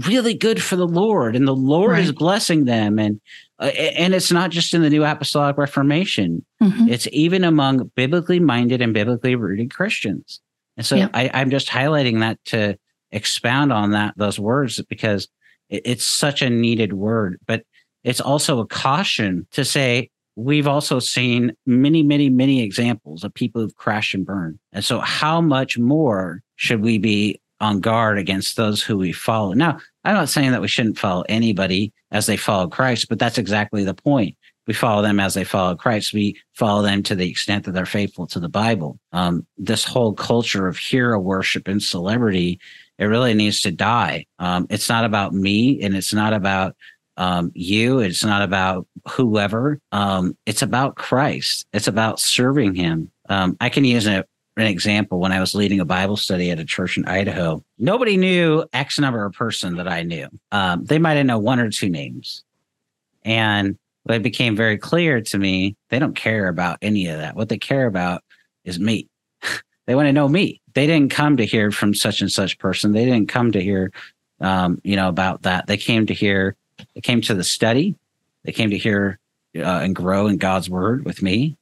really 0.07 0.35
good 0.35 0.62
for 0.62 0.77
the 0.77 0.88
Lord, 0.88 1.37
and 1.37 1.47
the 1.47 1.55
Lord 1.55 1.93
right. 1.93 2.03
is 2.03 2.12
blessing 2.12 2.64
them. 2.64 2.99
And 2.99 3.21
uh, 3.59 3.67
and 3.67 4.14
it's 4.14 4.33
not 4.33 4.51
just 4.51 4.75
in 4.75 4.83
the 4.83 4.90
New 4.90 5.05
Apostolic 5.05 5.59
Reformation; 5.59 6.45
mm-hmm. 6.62 6.88
it's 6.88 7.07
even 7.12 7.45
among 7.45 7.90
biblically 7.95 8.40
minded 8.40 8.81
and 8.81 8.95
biblically 8.95 9.37
rooted 9.37 9.73
Christians. 9.73 10.40
And 10.77 10.85
so 10.85 11.09
I, 11.14 11.31
I'm 11.33 11.51
just 11.51 11.69
highlighting 11.69 12.21
that 12.21 12.45
to 12.47 12.77
expound 13.12 13.73
on 13.73 13.93
that 13.93 14.14
those 14.17 14.40
words 14.40 14.83
because 14.88 15.29
it, 15.69 15.83
it's 15.85 16.05
such 16.05 16.43
a 16.43 16.51
needed 16.51 16.95
word, 16.95 17.38
but 17.47 17.64
it's 18.03 18.21
also 18.21 18.61
a 18.61 18.67
caution 18.67 19.47
to 19.53 19.64
say 19.64 20.11
we've 20.37 20.66
also 20.66 20.99
seen 20.99 21.53
many, 21.66 22.03
many, 22.03 22.31
many 22.31 22.62
examples 22.62 23.25
of 23.25 23.35
people 23.35 23.62
who've 23.62 23.77
crashed 23.77 24.14
and 24.14 24.27
burned. 24.27 24.59
And 24.73 24.85
so, 24.85 25.01
how 25.01 25.40
much 25.40 25.79
more 25.79 26.42
should 26.57 26.81
we 26.81 26.99
be 26.99 27.40
on 27.61 27.81
guard 27.81 28.18
against 28.18 28.57
those 28.57 28.83
who 28.83 28.97
we 28.97 29.12
follow? 29.12 29.53
Now, 29.53 29.79
I'm 30.05 30.14
not 30.14 30.29
saying 30.29 30.53
that 30.53 30.61
we 30.61 30.68
shouldn't 30.68 30.99
follow 30.99 31.25
anybody 31.29 31.92
as 32.11 32.27
they 32.27 32.37
follow 32.37 32.68
Christ, 32.68 33.09
but 33.09 33.18
that's 33.18 33.38
exactly 33.38 33.85
the 33.85 33.94
point. 33.94 34.37
We 34.66 34.75
follow 34.75 35.03
them 35.03 35.20
as 35.20 35.35
they 35.35 35.44
follow 35.44 35.75
Christ. 35.77 36.14
We 36.14 36.40
follow 36.55 36.83
them 36.83 37.03
to 37.05 37.14
the 37.14 37.29
extent 37.29 37.64
that 37.64 37.73
they're 37.73 37.85
faithful 37.85 38.27
to 38.29 38.40
the 38.40 38.49
Bible. 38.49 38.99
Um, 39.12 39.47
this 39.59 39.85
whole 39.85 40.14
culture 40.14 40.66
of 40.66 40.79
hero 40.79 41.18
worship 41.18 41.68
and 41.68 41.83
celebrity, 41.83 42.61
it 42.99 43.05
really 43.05 43.35
needs 43.35 43.61
to 43.62 43.70
die. 43.70 44.25
Um, 44.38 44.66
it's 44.70 44.88
not 44.88 45.05
about 45.05 45.35
me 45.35 45.83
and 45.83 45.94
it's 45.94 46.14
not 46.14 46.33
about 46.33 46.77
um, 47.16 47.53
you. 47.55 48.00
It's 48.00 48.24
not 48.24 48.42
about 48.42 48.87
whoever. 49.09 49.81
Um, 49.92 50.37
it's 50.46 50.62
about 50.62 50.96
Christ. 50.96 51.66
It's 51.72 51.88
about 51.88 52.20
serving 52.20 52.74
Him. 52.74 53.11
Um, 53.29 53.57
I 53.61 53.68
can 53.68 53.85
use 53.85 54.07
a, 54.07 54.24
an 54.57 54.66
example. 54.66 55.20
When 55.20 55.33
I 55.33 55.40
was 55.40 55.55
leading 55.55 55.81
a 55.81 55.85
Bible 55.85 56.16
study 56.16 56.50
at 56.50 56.61
a 56.61 56.64
church 56.64 56.96
in 56.96 57.05
Idaho, 57.07 57.64
nobody 57.79 58.16
knew 58.16 58.64
X 58.72 58.98
number 58.98 59.24
of 59.24 59.33
person 59.33 59.77
that 59.77 59.88
I 59.88 60.03
knew. 60.03 60.29
Um, 60.53 60.85
they 60.85 60.98
might 60.98 61.14
have 61.14 61.27
known 61.27 61.42
one 61.42 61.61
or 61.61 61.70
two 61.70 61.88
names, 61.88 62.44
and 63.24 63.79
it 64.09 64.22
became 64.22 64.57
very 64.57 64.77
clear 64.77 65.20
to 65.20 65.38
me 65.38 65.77
they 65.90 65.98
don't 65.98 66.16
care 66.16 66.48
about 66.48 66.79
any 66.83 67.07
of 67.09 67.18
that. 67.18 67.37
What 67.37 67.48
they 67.48 67.59
care 67.59 67.87
about 67.87 68.22
is 68.64 68.79
me. 68.79 69.09
they 69.87 69.94
want 69.94 70.07
to 70.07 70.12
know 70.12 70.29
me. 70.29 70.61
They 70.74 70.87
didn't 70.87 71.12
come 71.12 71.37
to 71.37 71.46
hear 71.46 71.70
from 71.70 71.94
such 71.94 72.20
and 72.20 72.31
such 72.31 72.59
person. 72.59 72.92
They 72.92 73.05
didn't 73.05 73.29
come 73.29 73.53
to 73.53 73.62
hear, 73.62 73.92
um, 74.40 74.81
you 74.83 74.96
know, 74.96 75.09
about 75.09 75.42
that. 75.42 75.66
They 75.66 75.77
came 75.77 76.07
to 76.07 76.14
hear 76.14 76.57
they 76.94 77.00
came 77.00 77.20
to 77.22 77.34
the 77.34 77.44
study. 77.44 77.94
They 78.44 78.52
came 78.52 78.70
to 78.70 78.78
hear 78.78 79.18
uh, 79.56 79.80
and 79.82 79.94
grow 79.94 80.26
in 80.26 80.37
God's 80.37 80.68
word 80.68 81.04
with 81.04 81.22
me. 81.22 81.56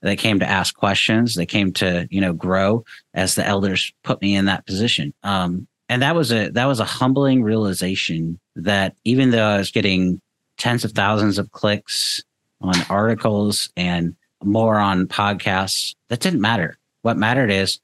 They 0.00 0.16
came 0.16 0.38
to 0.40 0.48
ask 0.48 0.74
questions. 0.74 1.34
They 1.34 1.46
came 1.46 1.72
to, 1.74 2.06
you 2.10 2.20
know, 2.20 2.34
grow 2.34 2.84
as 3.14 3.34
the 3.34 3.46
elders 3.46 3.92
put 4.02 4.20
me 4.20 4.36
in 4.36 4.44
that 4.46 4.66
position. 4.66 5.14
Um, 5.22 5.66
and 5.88 6.02
that 6.02 6.14
was 6.14 6.32
a 6.32 6.50
that 6.50 6.66
was 6.66 6.80
a 6.80 6.84
humbling 6.84 7.42
realization 7.42 8.38
that 8.56 8.96
even 9.04 9.30
though 9.30 9.46
I 9.46 9.58
was 9.58 9.70
getting 9.70 10.20
tens 10.56 10.84
of 10.84 10.92
thousands 10.92 11.38
of 11.38 11.52
clicks 11.52 12.22
on 12.60 12.74
articles 12.88 13.70
and 13.76 14.14
more 14.42 14.76
on 14.76 15.06
podcasts, 15.06 15.94
that 16.08 16.20
didn't 16.20 16.40
matter. 16.40 16.78
What 17.02 17.16
mattered 17.16 17.50
is 17.50 17.80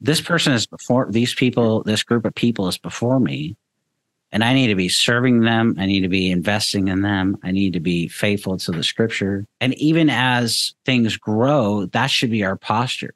this 0.00 0.20
person 0.20 0.52
is 0.52 0.66
before 0.66 1.10
these 1.10 1.34
people, 1.34 1.82
this 1.82 2.02
group 2.02 2.24
of 2.24 2.34
people 2.34 2.68
is 2.68 2.78
before 2.78 3.20
me 3.20 3.56
and 4.32 4.44
I 4.44 4.54
need 4.54 4.68
to 4.68 4.76
be 4.76 4.88
serving 4.88 5.40
them. 5.40 5.74
I 5.78 5.86
need 5.86 6.00
to 6.00 6.08
be 6.08 6.30
investing 6.30 6.88
in 6.88 7.02
them. 7.02 7.36
I 7.42 7.50
need 7.50 7.72
to 7.72 7.80
be 7.80 8.08
faithful 8.08 8.56
to 8.58 8.70
the 8.70 8.84
scripture. 8.84 9.44
And 9.60 9.74
even 9.74 10.08
as 10.08 10.74
things 10.84 11.16
grow, 11.16 11.86
that 11.86 12.10
should 12.10 12.30
be 12.30 12.44
our 12.44 12.56
posture. 12.56 13.14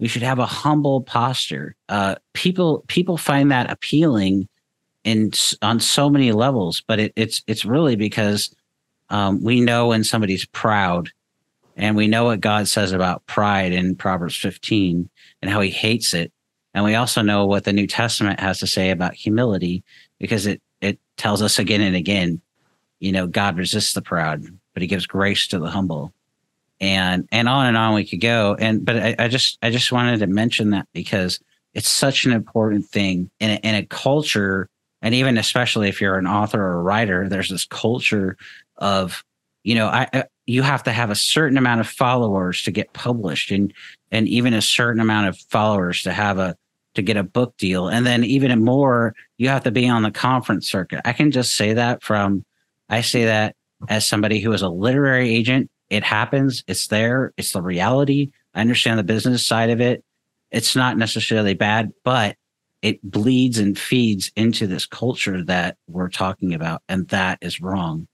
We 0.00 0.08
should 0.08 0.22
have 0.22 0.38
a 0.38 0.46
humble 0.46 1.02
posture. 1.02 1.74
Uh, 1.88 2.16
people 2.34 2.84
people 2.88 3.16
find 3.16 3.50
that 3.50 3.70
appealing 3.70 4.48
in 5.04 5.30
on 5.62 5.80
so 5.80 6.10
many 6.10 6.32
levels, 6.32 6.82
but 6.86 6.98
it, 6.98 7.12
it's 7.16 7.42
it's 7.46 7.64
really 7.64 7.96
because 7.96 8.54
um, 9.08 9.42
we 9.42 9.60
know 9.60 9.88
when 9.88 10.04
somebody's 10.04 10.44
proud, 10.46 11.10
and 11.76 11.96
we 11.96 12.08
know 12.08 12.24
what 12.24 12.40
God 12.40 12.68
says 12.68 12.92
about 12.92 13.24
pride 13.26 13.72
in 13.72 13.94
Proverbs 13.94 14.36
15 14.36 15.08
and 15.40 15.50
how 15.50 15.60
He 15.60 15.70
hates 15.70 16.12
it, 16.12 16.30
and 16.74 16.84
we 16.84 16.94
also 16.94 17.22
know 17.22 17.46
what 17.46 17.64
the 17.64 17.72
New 17.72 17.86
Testament 17.86 18.38
has 18.38 18.58
to 18.58 18.66
say 18.66 18.90
about 18.90 19.14
humility 19.14 19.82
because 20.18 20.46
it 20.46 20.62
it 20.80 20.98
tells 21.16 21.42
us 21.42 21.58
again 21.58 21.80
and 21.80 21.96
again, 21.96 22.40
you 23.00 23.12
know, 23.12 23.26
God 23.26 23.56
resists 23.56 23.94
the 23.94 24.02
proud, 24.02 24.44
but 24.74 24.82
He 24.82 24.86
gives 24.86 25.06
grace 25.06 25.46
to 25.48 25.58
the 25.58 25.70
humble, 25.70 26.12
and 26.80 27.28
and 27.32 27.48
on 27.48 27.66
and 27.66 27.76
on 27.76 27.94
we 27.94 28.06
could 28.06 28.20
go. 28.20 28.56
And 28.58 28.84
but 28.84 28.96
I, 28.96 29.14
I 29.18 29.28
just 29.28 29.58
I 29.62 29.70
just 29.70 29.92
wanted 29.92 30.18
to 30.20 30.26
mention 30.26 30.70
that 30.70 30.88
because 30.92 31.40
it's 31.74 31.88
such 31.88 32.24
an 32.24 32.32
important 32.32 32.86
thing 32.86 33.30
in 33.40 33.50
a, 33.50 33.54
in 33.56 33.74
a 33.74 33.86
culture, 33.86 34.68
and 35.02 35.14
even 35.14 35.38
especially 35.38 35.88
if 35.88 36.00
you're 36.00 36.18
an 36.18 36.26
author 36.26 36.60
or 36.60 36.74
a 36.74 36.82
writer, 36.82 37.28
there's 37.28 37.50
this 37.50 37.66
culture 37.66 38.36
of 38.76 39.24
you 39.62 39.74
know 39.74 39.86
I, 39.86 40.08
I 40.12 40.24
you 40.46 40.62
have 40.62 40.84
to 40.84 40.92
have 40.92 41.10
a 41.10 41.16
certain 41.16 41.58
amount 41.58 41.80
of 41.80 41.88
followers 41.88 42.62
to 42.62 42.70
get 42.70 42.92
published 42.92 43.50
and 43.50 43.72
and 44.10 44.28
even 44.28 44.54
a 44.54 44.62
certain 44.62 45.00
amount 45.00 45.28
of 45.28 45.36
followers 45.36 46.02
to 46.02 46.12
have 46.12 46.38
a 46.38 46.56
to 46.96 47.02
get 47.02 47.16
a 47.16 47.22
book 47.22 47.56
deal. 47.56 47.88
And 47.88 48.04
then 48.04 48.24
even 48.24 48.64
more, 48.64 49.14
you 49.38 49.48
have 49.48 49.64
to 49.64 49.70
be 49.70 49.88
on 49.88 50.02
the 50.02 50.10
conference 50.10 50.68
circuit. 50.68 51.00
I 51.04 51.12
can 51.12 51.30
just 51.30 51.56
say 51.56 51.72
that 51.74 52.02
from, 52.02 52.44
I 52.88 53.00
say 53.00 53.24
that 53.26 53.56
as 53.88 54.06
somebody 54.06 54.40
who 54.40 54.52
is 54.52 54.62
a 54.62 54.68
literary 54.68 55.34
agent. 55.34 55.70
It 55.88 56.02
happens. 56.02 56.64
It's 56.66 56.88
there. 56.88 57.32
It's 57.36 57.52
the 57.52 57.62
reality. 57.62 58.32
I 58.54 58.60
understand 58.60 58.98
the 58.98 59.04
business 59.04 59.46
side 59.46 59.70
of 59.70 59.80
it. 59.80 60.04
It's 60.50 60.74
not 60.74 60.96
necessarily 60.96 61.54
bad, 61.54 61.92
but 62.02 62.36
it 62.82 63.02
bleeds 63.02 63.58
and 63.58 63.78
feeds 63.78 64.30
into 64.36 64.66
this 64.66 64.86
culture 64.86 65.44
that 65.44 65.76
we're 65.88 66.08
talking 66.08 66.54
about. 66.54 66.82
And 66.88 67.08
that 67.08 67.38
is 67.40 67.60
wrong. 67.60 68.08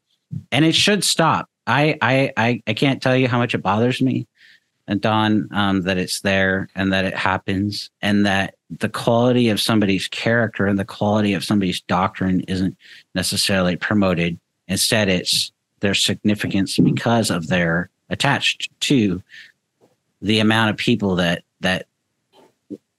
And 0.50 0.64
it 0.64 0.74
should 0.74 1.04
stop. 1.04 1.48
I, 1.66 1.96
I, 2.02 2.32
I, 2.36 2.62
I 2.66 2.74
can't 2.74 3.00
tell 3.00 3.16
you 3.16 3.28
how 3.28 3.38
much 3.38 3.54
it 3.54 3.62
bothers 3.62 4.02
me 4.02 4.26
and 4.92 5.00
Dawn, 5.00 5.48
um, 5.50 5.82
that 5.82 5.98
it's 5.98 6.20
there 6.20 6.68
and 6.76 6.92
that 6.92 7.04
it 7.04 7.14
happens, 7.14 7.90
and 8.00 8.24
that 8.24 8.54
the 8.70 8.88
quality 8.88 9.48
of 9.48 9.60
somebody's 9.60 10.06
character 10.08 10.66
and 10.66 10.78
the 10.78 10.84
quality 10.84 11.34
of 11.34 11.44
somebody's 11.44 11.80
doctrine 11.82 12.40
isn't 12.42 12.76
necessarily 13.14 13.76
promoted. 13.76 14.38
Instead, 14.68 15.08
it's 15.08 15.50
their 15.80 15.94
significance 15.94 16.78
because 16.78 17.30
of 17.30 17.48
their 17.48 17.90
attached 18.08 18.70
to 18.80 19.22
the 20.20 20.38
amount 20.38 20.70
of 20.70 20.76
people 20.76 21.16
that 21.16 21.42
that 21.60 21.86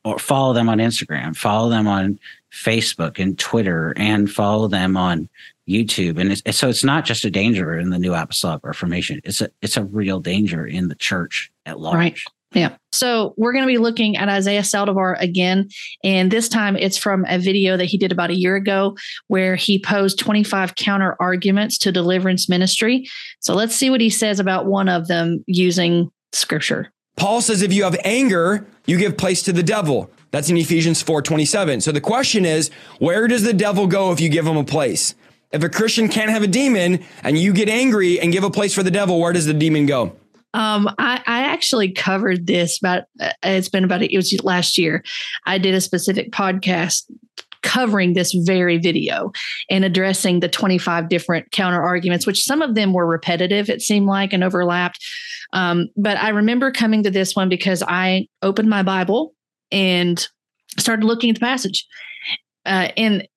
or 0.03 0.19
follow 0.19 0.53
them 0.53 0.67
on 0.67 0.79
Instagram, 0.79 1.35
follow 1.35 1.69
them 1.69 1.87
on 1.87 2.19
Facebook 2.51 3.19
and 3.19 3.39
Twitter, 3.39 3.93
and 3.95 4.29
follow 4.29 4.67
them 4.67 4.97
on 4.97 5.29
YouTube. 5.67 6.19
And 6.19 6.33
it's, 6.33 6.57
so 6.57 6.67
it's 6.67 6.83
not 6.83 7.05
just 7.05 7.23
a 7.23 7.31
danger 7.31 7.77
in 7.77 7.89
the 7.89 7.99
New 7.99 8.13
Apostolic 8.13 8.65
Reformation; 8.65 9.21
it's 9.23 9.41
a 9.41 9.49
it's 9.61 9.77
a 9.77 9.85
real 9.85 10.19
danger 10.19 10.65
in 10.65 10.89
the 10.89 10.95
church 10.95 11.51
at 11.65 11.79
large. 11.79 11.95
Right. 11.95 12.17
Yeah. 12.53 12.75
So 12.91 13.33
we're 13.37 13.51
going 13.51 13.63
to 13.63 13.67
be 13.67 13.79
looking 13.79 14.15
at 14.15 14.29
Isaiah 14.29 14.61
Saldivar 14.61 15.19
again. 15.19 15.69
And 16.03 16.29
this 16.29 16.47
time 16.47 16.75
it's 16.75 16.97
from 16.97 17.25
a 17.27 17.39
video 17.39 17.77
that 17.77 17.85
he 17.85 17.97
did 17.97 18.11
about 18.11 18.29
a 18.29 18.35
year 18.35 18.55
ago 18.55 18.95
where 19.27 19.55
he 19.55 19.79
posed 19.79 20.19
25 20.19 20.75
counter 20.75 21.15
arguments 21.19 21.77
to 21.79 21.91
deliverance 21.91 22.47
ministry. 22.47 23.09
So 23.39 23.55
let's 23.55 23.75
see 23.75 23.89
what 23.89 24.01
he 24.01 24.09
says 24.09 24.39
about 24.39 24.67
one 24.67 24.87
of 24.87 25.07
them 25.07 25.43
using 25.47 26.11
scripture. 26.31 26.91
Paul 27.15 27.41
says 27.41 27.61
if 27.61 27.73
you 27.73 27.83
have 27.83 27.97
anger, 28.03 28.65
you 28.85 28.97
give 28.97 29.17
place 29.17 29.41
to 29.43 29.53
the 29.53 29.63
devil. 29.63 30.09
That's 30.31 30.49
in 30.49 30.57
Ephesians 30.57 31.03
4:27. 31.03 31.81
So 31.81 31.91
the 31.91 32.01
question 32.01 32.43
is, 32.43 32.71
where 32.97 33.27
does 33.27 33.43
the 33.43 33.53
devil 33.53 33.85
go 33.85 34.11
if 34.11 34.19
you 34.19 34.29
give 34.29 34.47
him 34.47 34.57
a 34.57 34.63
place? 34.63 35.13
If 35.51 35.63
a 35.63 35.69
Christian 35.69 36.07
can't 36.07 36.31
have 36.31 36.41
a 36.41 36.47
demon 36.47 37.05
and 37.21 37.37
you 37.37 37.53
get 37.53 37.69
angry 37.69 38.19
and 38.19 38.31
give 38.33 38.43
a 38.43 38.49
place 38.49 38.73
for 38.73 38.81
the 38.81 38.89
devil, 38.89 39.19
where 39.19 39.31
does 39.31 39.45
the 39.45 39.53
demon 39.53 39.85
go? 39.85 40.15
Um, 40.53 40.87
I, 40.99 41.21
I 41.25 41.43
actually 41.43 41.91
covered 41.91 42.47
this 42.47 42.77
about 42.77 43.03
uh, 43.19 43.31
it's 43.43 43.69
been 43.69 43.83
about 43.83 44.03
it 44.03 44.15
was 44.15 44.33
last 44.43 44.77
year. 44.77 45.03
I 45.45 45.57
did 45.57 45.73
a 45.73 45.81
specific 45.81 46.31
podcast 46.31 47.03
covering 47.63 48.13
this 48.13 48.33
very 48.33 48.77
video 48.77 49.31
and 49.69 49.83
addressing 49.83 50.41
the 50.41 50.49
25 50.49 51.09
different 51.09 51.49
counter 51.51 51.81
arguments, 51.81 52.27
which 52.27 52.43
some 52.43 52.61
of 52.61 52.75
them 52.75 52.93
were 52.93 53.07
repetitive, 53.07 53.69
it 53.69 53.81
seemed 53.81 54.05
like, 54.05 54.33
and 54.33 54.43
overlapped. 54.43 54.99
Um, 55.53 55.87
but 55.95 56.17
I 56.17 56.29
remember 56.29 56.71
coming 56.71 57.03
to 57.03 57.09
this 57.09 57.35
one 57.35 57.49
because 57.49 57.81
I 57.87 58.27
opened 58.41 58.69
my 58.69 58.83
Bible 58.83 59.33
and 59.71 60.27
started 60.77 61.05
looking 61.05 61.29
at 61.29 61.35
the 61.37 61.45
passage. 61.45 61.85
Uh, 62.65 62.89
and 62.97 63.27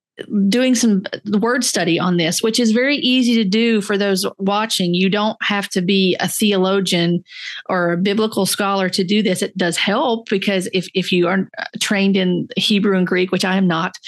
doing 0.49 0.75
some 0.75 1.05
word 1.41 1.63
study 1.65 1.99
on 1.99 2.17
this, 2.17 2.43
which 2.43 2.59
is 2.59 2.73
very 2.73 2.97
easy 2.97 3.35
to 3.35 3.45
do 3.45 3.81
for 3.81 3.99
those 3.99 4.27
watching. 4.39 4.95
You 4.95 5.11
don't 5.11 5.37
have 5.43 5.69
to 5.71 5.83
be 5.83 6.17
a 6.21 6.29
theologian 6.29 7.23
or 7.69 7.93
a 7.93 7.97
biblical 7.97 8.47
scholar 8.47 8.89
to 8.89 9.05
do 9.05 9.23
this. 9.23 9.43
It 9.43 9.57
does 9.57 9.77
help 9.77 10.29
because 10.29 10.69
if, 10.73 10.89
if 10.95 11.13
you 11.13 11.29
are 11.29 11.49
trained 11.81 12.17
in 12.17 12.49
Hebrew 12.57 12.97
and 12.97 13.07
Greek, 13.07 13.31
which 13.31 13.45
I 13.45 13.57
am 13.57 13.67
not, 13.67 13.99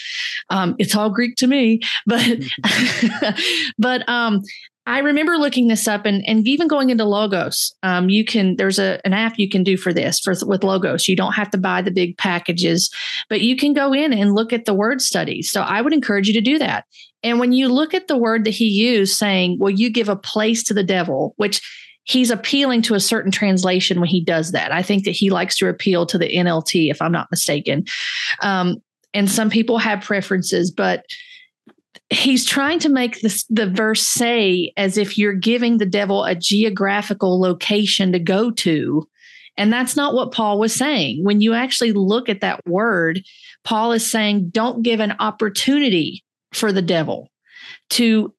um, 0.50 0.76
it's 0.78 0.96
all 0.96 1.10
Greek 1.10 1.36
to 1.36 1.46
me, 1.46 1.80
but, 2.06 2.38
but, 3.78 4.08
um, 4.08 4.42
I 4.88 5.00
remember 5.00 5.36
looking 5.36 5.68
this 5.68 5.86
up 5.86 6.06
and, 6.06 6.26
and 6.26 6.48
even 6.48 6.66
going 6.66 6.88
into 6.88 7.04
Logos. 7.04 7.74
Um, 7.82 8.08
you 8.08 8.24
can 8.24 8.56
there's 8.56 8.78
a 8.78 8.98
an 9.04 9.12
app 9.12 9.38
you 9.38 9.46
can 9.46 9.62
do 9.62 9.76
for 9.76 9.92
this 9.92 10.18
for 10.18 10.32
with 10.46 10.64
Logos. 10.64 11.08
You 11.08 11.14
don't 11.14 11.34
have 11.34 11.50
to 11.50 11.58
buy 11.58 11.82
the 11.82 11.90
big 11.90 12.16
packages, 12.16 12.90
but 13.28 13.42
you 13.42 13.54
can 13.54 13.74
go 13.74 13.92
in 13.92 14.14
and 14.14 14.34
look 14.34 14.50
at 14.50 14.64
the 14.64 14.72
word 14.72 15.02
studies. 15.02 15.52
So 15.52 15.60
I 15.60 15.82
would 15.82 15.92
encourage 15.92 16.26
you 16.26 16.32
to 16.32 16.40
do 16.40 16.58
that. 16.58 16.86
And 17.22 17.38
when 17.38 17.52
you 17.52 17.68
look 17.68 17.92
at 17.92 18.08
the 18.08 18.16
word 18.16 18.44
that 18.44 18.54
he 18.54 18.64
used, 18.64 19.14
saying, 19.14 19.58
"Well, 19.58 19.70
you 19.70 19.90
give 19.90 20.08
a 20.08 20.16
place 20.16 20.62
to 20.64 20.74
the 20.74 20.84
devil," 20.84 21.34
which 21.36 21.60
he's 22.04 22.30
appealing 22.30 22.80
to 22.80 22.94
a 22.94 23.00
certain 23.00 23.30
translation 23.30 24.00
when 24.00 24.08
he 24.08 24.22
does 24.22 24.52
that. 24.52 24.72
I 24.72 24.80
think 24.80 25.04
that 25.04 25.10
he 25.10 25.28
likes 25.28 25.58
to 25.58 25.68
appeal 25.68 26.06
to 26.06 26.16
the 26.16 26.34
NLT, 26.34 26.90
if 26.90 27.02
I'm 27.02 27.12
not 27.12 27.30
mistaken. 27.30 27.84
Um, 28.40 28.82
and 29.12 29.30
some 29.30 29.50
people 29.50 29.76
have 29.76 30.00
preferences, 30.00 30.70
but 30.70 31.04
he's 32.10 32.44
trying 32.44 32.78
to 32.80 32.88
make 32.88 33.20
the 33.20 33.70
verse 33.72 34.02
say 34.02 34.72
as 34.76 34.96
if 34.96 35.18
you're 35.18 35.34
giving 35.34 35.78
the 35.78 35.86
devil 35.86 36.24
a 36.24 36.34
geographical 36.34 37.40
location 37.40 38.12
to 38.12 38.18
go 38.18 38.50
to. 38.50 39.06
And 39.56 39.72
that's 39.72 39.96
not 39.96 40.14
what 40.14 40.32
paul 40.32 40.58
was 40.58 40.74
saying. 40.74 41.24
When 41.24 41.40
you 41.40 41.54
actually 41.54 41.92
look 41.92 42.28
at 42.28 42.40
that 42.40 42.64
word 42.66 43.22
paul 43.64 43.92
is 43.92 44.10
saying 44.10 44.48
don't 44.50 44.82
give 44.82 45.00
an 45.00 45.14
opportunity 45.18 46.24
for 46.52 46.72
the 46.72 46.82
devil 46.82 47.28
to 47.90 48.32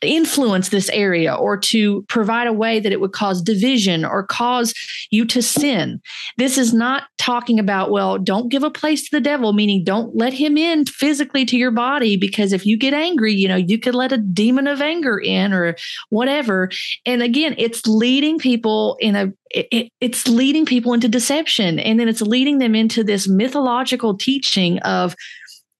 influence 0.00 0.70
this 0.70 0.88
area 0.88 1.32
or 1.32 1.56
to 1.56 2.02
provide 2.08 2.48
a 2.48 2.52
way 2.52 2.80
that 2.80 2.90
it 2.90 3.00
would 3.00 3.12
cause 3.12 3.40
division 3.40 4.04
or 4.04 4.26
cause 4.26 4.74
you 5.12 5.24
to 5.24 5.40
sin. 5.40 6.00
This 6.38 6.58
is 6.58 6.74
not 6.74 7.04
talking 7.18 7.60
about, 7.60 7.92
well, 7.92 8.18
don't 8.18 8.48
give 8.48 8.64
a 8.64 8.70
place 8.70 9.04
to 9.04 9.10
the 9.12 9.20
devil, 9.20 9.52
meaning 9.52 9.84
don't 9.84 10.16
let 10.16 10.32
him 10.32 10.56
in 10.56 10.86
physically 10.86 11.44
to 11.44 11.56
your 11.56 11.70
body, 11.70 12.16
because 12.16 12.52
if 12.52 12.66
you 12.66 12.76
get 12.76 12.92
angry, 12.92 13.32
you 13.32 13.46
know, 13.46 13.54
you 13.54 13.78
could 13.78 13.94
let 13.94 14.10
a 14.10 14.18
demon 14.18 14.66
of 14.66 14.82
anger 14.82 15.20
in 15.20 15.52
or 15.52 15.76
whatever. 16.08 16.68
And 17.06 17.22
again, 17.22 17.54
it's 17.56 17.86
leading 17.86 18.40
people 18.40 18.96
in 18.98 19.14
a, 19.14 19.32
it, 19.50 19.92
it's 20.00 20.26
leading 20.26 20.66
people 20.66 20.94
into 20.94 21.08
deception. 21.08 21.78
And 21.78 22.00
then 22.00 22.08
it's 22.08 22.22
leading 22.22 22.58
them 22.58 22.74
into 22.74 23.04
this 23.04 23.28
mythological 23.28 24.16
teaching 24.16 24.80
of, 24.80 25.14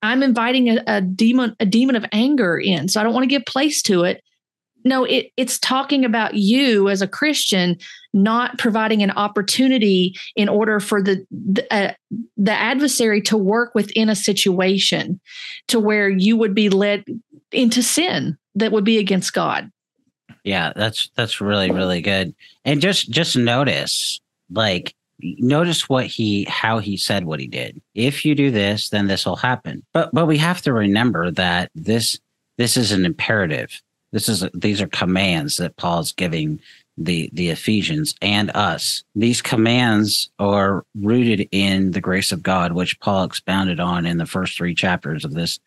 I'm 0.03 0.23
inviting 0.23 0.69
a, 0.69 0.83
a 0.87 1.01
demon, 1.01 1.57
a 1.61 1.67
demon 1.67 1.97
of 1.97 2.05
anger 2.13 2.59
in. 2.59 2.89
So 2.89 3.01
I 3.01 3.05
don't 3.05 3.15
want 3.15 3.25
to 3.25 3.29
give 3.29 3.45
place 3.45 3.83
to 3.83 4.05
it. 4.05 4.23
No, 4.85 5.05
it, 5.05 5.31
it's 5.37 5.59
talking 5.59 6.05
about 6.05 6.35
you 6.35 6.89
as 6.89 7.03
a 7.03 7.09
Christian 7.09 7.79
not 8.13 8.59
providing 8.59 9.03
an 9.03 9.13
opportunity 9.13 10.15
in 10.35 10.49
order 10.49 10.81
for 10.81 11.03
the 11.03 11.25
the, 11.31 11.73
uh, 11.73 11.93
the 12.37 12.53
adversary 12.53 13.23
to 13.23 13.37
work 13.37 13.75
within 13.75 14.09
a 14.09 14.17
situation 14.17 15.21
to 15.69 15.79
where 15.79 16.09
you 16.09 16.37
would 16.37 16.55
be 16.55 16.69
led 16.69 17.05
into 17.53 17.83
sin 17.83 18.37
that 18.55 18.73
would 18.73 18.85
be 18.85 18.99
against 18.99 19.33
God. 19.33 19.71
Yeah, 20.45 20.73
that's 20.75 21.11
that's 21.15 21.41
really 21.41 21.71
really 21.71 22.01
good. 22.01 22.35
And 22.65 22.81
just 22.81 23.09
just 23.11 23.37
notice 23.37 24.21
like 24.51 24.95
notice 25.23 25.89
what 25.89 26.07
he 26.07 26.45
how 26.45 26.79
he 26.79 26.97
said 26.97 27.25
what 27.25 27.41
he 27.41 27.47
did. 27.47 27.81
If 27.95 28.25
you 28.25 28.35
do 28.35 28.51
this 28.51 28.89
then 28.89 29.07
this 29.07 29.27
will 29.27 29.37
happen. 29.37 29.83
But 29.93 30.11
but 30.13 30.27
we 30.27 30.39
have 30.39 30.63
to 30.63 30.73
remember 30.73 31.31
that 31.33 31.71
this 31.75 32.19
this 32.59 32.77
is 32.77 32.93
an 32.93 33.05
imperative. 33.05 33.81
This 34.13 34.29
is 34.29 34.45
these 34.55 34.81
are 34.81 34.89
commands 34.89 35.57
that 35.57 35.77
paul's 35.77 36.13
giving 36.13 36.61
the 36.99 37.31
the 37.33 37.51
ephesians 37.51 38.15
and 38.21 38.51
us. 38.55 39.05
These 39.15 39.41
commands 39.43 40.31
are 40.39 40.85
rooted 40.95 41.49
in 41.51 41.93
the 41.93 42.01
grace 42.01 42.33
of 42.33 42.43
god 42.43 42.73
which 42.73 43.01
paul 43.01 43.25
expounded 43.25 43.81
on 43.81 44.07
in 44.07 44.19
the 44.19 44.27
first 44.27 44.57
three 44.57 44.75
chapters 44.75 45.25
of 45.25 45.33
this 45.33 45.59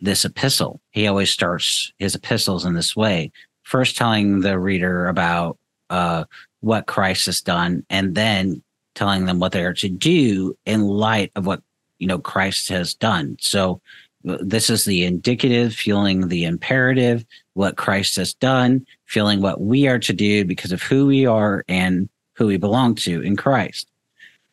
this 0.00 0.24
epistle. 0.24 0.80
He 0.92 1.08
always 1.08 1.30
starts 1.30 1.92
his 1.98 2.14
epistles 2.14 2.64
in 2.64 2.74
this 2.74 2.94
way. 2.94 3.32
First 3.64 3.96
telling 3.96 4.40
the 4.40 4.58
reader 4.58 5.08
about 5.08 5.58
uh 5.90 6.24
what 6.60 6.86
christ 6.86 7.26
has 7.26 7.40
done 7.40 7.84
and 7.88 8.14
then 8.14 8.62
telling 8.98 9.26
them 9.26 9.38
what 9.38 9.52
they 9.52 9.64
are 9.64 9.74
to 9.74 9.88
do 9.88 10.56
in 10.66 10.82
light 10.82 11.30
of 11.36 11.46
what 11.46 11.62
you 11.98 12.06
know 12.06 12.18
Christ 12.18 12.68
has 12.68 12.94
done. 12.94 13.36
So 13.40 13.80
uh, 14.28 14.38
this 14.40 14.68
is 14.68 14.84
the 14.84 15.04
indicative, 15.04 15.72
feeling 15.72 16.26
the 16.26 16.44
imperative, 16.44 17.24
what 17.54 17.76
Christ 17.76 18.16
has 18.16 18.34
done, 18.34 18.84
feeling 19.06 19.40
what 19.40 19.60
we 19.60 19.86
are 19.86 20.00
to 20.00 20.12
do 20.12 20.44
because 20.44 20.72
of 20.72 20.82
who 20.82 21.06
we 21.06 21.26
are 21.26 21.64
and 21.68 22.08
who 22.34 22.48
we 22.48 22.56
belong 22.56 22.96
to 22.96 23.22
in 23.22 23.36
Christ. 23.36 23.88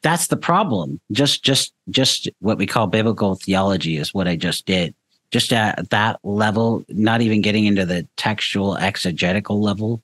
That's 0.03 0.27
the 0.27 0.37
problem. 0.37 0.99
Just 1.11 1.43
just 1.43 1.73
just 1.89 2.29
what 2.39 2.59
we 2.59 2.67
call 2.67 2.85
biblical 2.85 3.35
theology 3.35 3.97
is 3.97 4.13
what 4.13 4.27
I 4.27 4.35
just 4.35 4.67
did. 4.67 4.93
Just 5.31 5.51
at 5.51 5.89
that 5.89 6.19
level, 6.23 6.85
not 6.89 7.21
even 7.21 7.41
getting 7.41 7.65
into 7.65 7.85
the 7.85 8.07
textual 8.15 8.77
exegetical 8.77 9.59
level, 9.59 10.03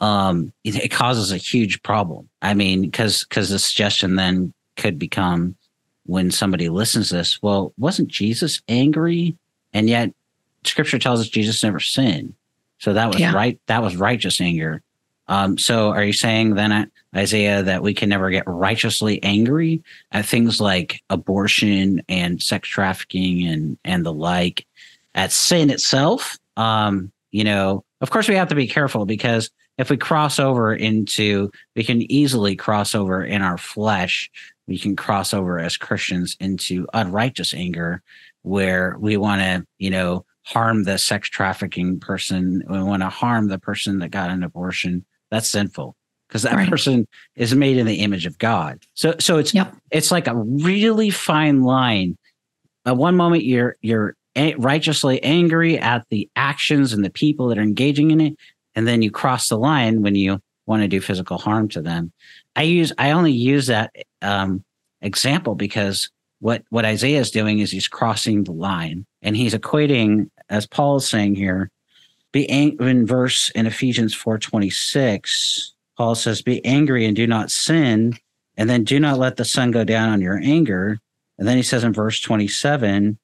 um, 0.00 0.52
it, 0.64 0.76
it 0.76 0.88
causes 0.90 1.32
a 1.32 1.36
huge 1.36 1.82
problem. 1.82 2.28
I 2.42 2.54
mean, 2.54 2.82
because 2.82 3.24
because 3.24 3.50
the 3.50 3.58
suggestion 3.58 4.16
then 4.16 4.52
could 4.76 4.98
become 4.98 5.56
when 6.06 6.30
somebody 6.30 6.68
listens 6.68 7.10
to 7.10 7.16
this, 7.16 7.42
well, 7.42 7.72
wasn't 7.76 8.08
Jesus 8.08 8.62
angry? 8.68 9.36
And 9.74 9.88
yet 9.90 10.12
scripture 10.64 10.98
tells 10.98 11.20
us 11.20 11.28
Jesus 11.28 11.62
never 11.62 11.80
sinned. 11.80 12.34
So 12.78 12.94
that 12.94 13.08
was 13.08 13.20
yeah. 13.20 13.34
right. 13.34 13.60
That 13.66 13.82
was 13.82 13.96
righteous 13.96 14.40
anger. 14.40 14.82
Um, 15.26 15.58
so 15.58 15.90
are 15.90 16.02
you 16.02 16.14
saying 16.14 16.54
then, 16.54 16.90
Isaiah, 17.14 17.62
that 17.62 17.82
we 17.82 17.92
can 17.92 18.08
never 18.08 18.30
get 18.30 18.44
righteously 18.46 19.22
angry 19.22 19.82
at 20.10 20.24
things 20.24 20.60
like 20.60 21.02
abortion 21.10 22.02
and 22.08 22.42
sex 22.42 22.68
trafficking 22.68 23.46
and, 23.46 23.76
and 23.84 24.06
the 24.06 24.12
like 24.12 24.66
at 25.14 25.32
sin 25.32 25.68
itself? 25.68 26.38
Um, 26.56 27.12
you 27.30 27.44
know, 27.44 27.84
of 28.00 28.10
course 28.10 28.28
we 28.28 28.36
have 28.36 28.48
to 28.48 28.54
be 28.54 28.66
careful 28.66 29.04
because 29.04 29.50
if 29.78 29.90
we 29.90 29.96
cross 29.96 30.38
over 30.40 30.74
into, 30.74 31.50
we 31.76 31.84
can 31.84 32.10
easily 32.10 32.56
cross 32.56 32.94
over 32.94 33.24
in 33.24 33.42
our 33.42 33.56
flesh. 33.56 34.28
We 34.66 34.78
can 34.78 34.96
cross 34.96 35.32
over 35.32 35.58
as 35.58 35.76
Christians 35.76 36.36
into 36.40 36.86
unrighteous 36.92 37.54
anger 37.54 38.02
where 38.42 38.96
we 38.98 39.16
want 39.16 39.40
to, 39.40 39.64
you 39.78 39.90
know, 39.90 40.24
harm 40.44 40.84
the 40.84 40.98
sex 40.98 41.28
trafficking 41.28 42.00
person. 42.00 42.62
We 42.68 42.82
want 42.82 43.02
to 43.02 43.08
harm 43.08 43.48
the 43.48 43.58
person 43.58 44.00
that 44.00 44.10
got 44.10 44.30
an 44.30 44.42
abortion. 44.42 45.04
That's 45.30 45.48
sinful 45.48 45.94
because 46.28 46.42
that 46.42 46.54
right. 46.54 46.68
person 46.68 47.06
is 47.36 47.54
made 47.54 47.76
in 47.76 47.86
the 47.86 48.00
image 48.00 48.26
of 48.26 48.36
God. 48.38 48.82
So, 48.94 49.14
so 49.20 49.38
it's, 49.38 49.54
yep. 49.54 49.74
it's 49.90 50.10
like 50.10 50.26
a 50.26 50.36
really 50.36 51.10
fine 51.10 51.62
line. 51.62 52.18
At 52.84 52.96
one 52.96 53.16
moment 53.16 53.44
you're, 53.44 53.76
you're 53.80 54.16
righteously 54.56 55.22
angry 55.22 55.78
at 55.78 56.06
the 56.10 56.28
actions 56.36 56.92
and 56.92 57.04
the 57.04 57.10
people 57.10 57.48
that 57.48 57.58
are 57.58 57.62
engaging 57.62 58.10
in 58.10 58.20
it 58.20 58.36
and 58.74 58.86
then 58.86 59.02
you 59.02 59.10
cross 59.10 59.48
the 59.48 59.58
line 59.58 60.02
when 60.02 60.14
you 60.14 60.40
want 60.66 60.82
to 60.82 60.88
do 60.88 61.00
physical 61.00 61.38
harm 61.38 61.68
to 61.68 61.80
them. 61.80 62.12
I 62.56 62.62
use 62.62 62.92
I 62.98 63.12
only 63.12 63.32
use 63.32 63.66
that 63.66 63.94
um, 64.22 64.64
example 65.00 65.54
because 65.54 66.10
what 66.40 66.62
what 66.70 66.84
Isaiah 66.84 67.20
is 67.20 67.30
doing 67.30 67.58
is 67.58 67.70
he's 67.70 67.88
crossing 67.88 68.44
the 68.44 68.52
line 68.52 69.06
and 69.22 69.36
he's 69.36 69.54
equating, 69.54 70.30
as 70.48 70.66
Paul 70.66 70.96
is 70.96 71.08
saying 71.08 71.34
here, 71.34 71.70
be 72.32 72.48
ang- 72.48 72.76
in 72.80 73.06
verse 73.06 73.50
in 73.50 73.66
Ephesians 73.66 74.14
four 74.14 74.38
twenty 74.38 74.70
six. 74.70 75.74
Paul 75.96 76.14
says, 76.14 76.42
"Be 76.42 76.64
angry 76.64 77.06
and 77.06 77.16
do 77.16 77.26
not 77.26 77.50
sin." 77.50 78.16
And 78.58 78.68
then 78.68 78.82
do 78.82 78.98
not 78.98 79.20
let 79.20 79.36
the 79.36 79.44
sun 79.44 79.70
go 79.70 79.84
down 79.84 80.10
on 80.10 80.20
your 80.20 80.36
anger. 80.36 80.98
And 81.38 81.46
then 81.46 81.56
he 81.56 81.62
says 81.62 81.84
in 81.84 81.92
verse 81.92 82.20
27, 82.20 83.16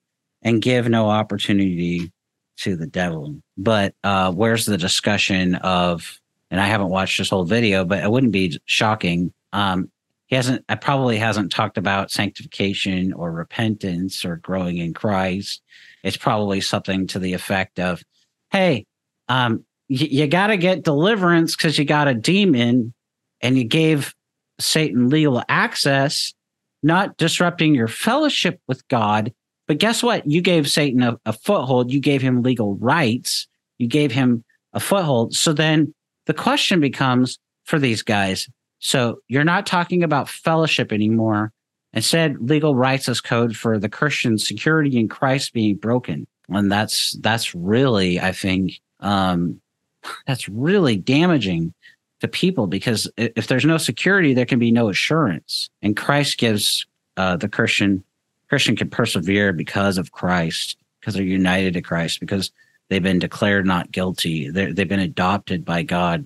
and 0.43 0.63
give 0.63 0.89
no 0.89 1.11
opportunity 1.11 2.13
to 2.59 2.77
the 2.77 2.87
devil. 2.87 3.37
But 3.57 3.95
uh, 4.05 4.33
where's 4.33 4.67
the 4.67 4.79
discussion 4.79 5.57
of, 5.57 6.21
and 6.51 6.61
I 6.61 6.67
haven't 6.67 6.91
watched 6.91 7.19
this 7.19 7.31
whole 7.31 7.45
video, 7.45 7.85
but 7.85 8.03
it 8.03 8.11
wouldn't 8.11 8.33
be 8.33 8.61
shocking. 8.67 9.33
Um, 9.53 9.91
he 10.27 10.37
hasn't, 10.37 10.65
I 10.69 10.77
probably 10.77 11.19
hasn't 11.19 11.53
talked 11.53 11.79
about 11.79 12.11
sanctification 12.11 13.13
or 13.13 13.31
repentance 13.31 14.25
or 14.25 14.37
growing 14.37 14.79
in 14.79 14.95
Christ. 14.95 15.63
It's 16.03 16.17
probably 16.17 16.61
something 16.61 17.07
to 17.09 17.19
the 17.19 17.35
effect 17.35 17.79
of, 17.79 18.03
hey, 18.51 18.87
um, 19.29 19.65
y- 19.89 20.09
you 20.11 20.27
got 20.27 20.49
to 20.49 20.57
get 20.57 20.85
deliverance 20.85 21.57
because 21.57 21.79
you 21.79 21.85
got 21.85 22.09
a 22.09 22.15
demon 22.15 22.95
and 23.41 23.59
you 23.59 23.65
gave 23.65 24.15
Satan 24.59 25.09
legal 25.09 25.43
access, 25.49 26.33
not 26.83 27.17
disrupting 27.17 27.75
your 27.75 27.89
fellowship 27.89 28.61
with 28.67 28.87
God. 28.89 29.33
But 29.67 29.79
guess 29.79 30.03
what? 30.03 30.27
You 30.27 30.41
gave 30.41 30.69
Satan 30.69 31.03
a, 31.03 31.19
a 31.25 31.33
foothold. 31.33 31.91
You 31.91 32.01
gave 32.01 32.23
him 32.23 32.43
legal 32.43 32.77
rights. 32.77 33.47
You 33.79 33.89
gave 33.89 34.13
him 34.13 34.45
a 34.73 34.81
foothold. 34.81 35.35
So 35.35 35.53
then 35.53 35.95
the 36.27 36.35
question 36.35 36.81
becomes 36.81 37.39
for 37.65 37.79
these 37.79 38.03
guys. 38.03 38.49
So 38.79 39.21
you're 39.29 39.45
not 39.45 39.67
talking 39.67 40.03
about 40.03 40.29
fellowship 40.29 40.93
anymore. 40.93 41.53
Instead, 41.95 42.37
legal 42.41 42.75
rights 42.75 43.09
as 43.09 43.21
code 43.21 43.57
for 43.57 43.79
the 43.79 43.89
Christian 43.89 44.37
security 44.37 44.99
in 44.99 45.09
Christ 45.09 45.53
being 45.53 45.77
broken. 45.77 46.27
And 46.49 46.71
that's 46.71 47.13
that's 47.21 47.55
really, 47.55 48.21
I 48.21 48.33
think, 48.33 48.81
um, 49.01 49.61
that's 50.27 50.49
really 50.49 50.97
damaging 50.97 51.73
to 52.21 52.29
people 52.29 52.67
because 52.67 53.11
if 53.17 53.47
there's 53.47 53.65
no 53.65 53.79
security, 53.79 54.35
there 54.35 54.47
can 54.47 54.59
be 54.59 54.71
no 54.71 54.89
assurance. 54.89 55.71
And 55.83 55.97
Christ 55.97 56.39
gives 56.39 56.87
uh, 57.17 57.37
the 57.37 57.49
Christian 57.49 58.05
Christian 58.55 58.77
can 58.77 58.89
persevere 58.89 59.53
because 59.53 59.99
of 59.99 60.13
Christ, 60.13 60.77
because 61.01 61.15
they're 61.15 61.25
united 61.25 61.75
to 61.75 61.83
Christ, 61.83 62.21
because 62.21 62.53
they've 62.89 63.03
been 63.03 63.19
declared 63.19 63.67
not 63.67 63.91
guilty. 63.91 64.49
they 64.49 64.67
have 64.67 64.77
been 64.77 65.01
adopted 65.01 65.65
by 65.65 65.83
God. 65.83 66.25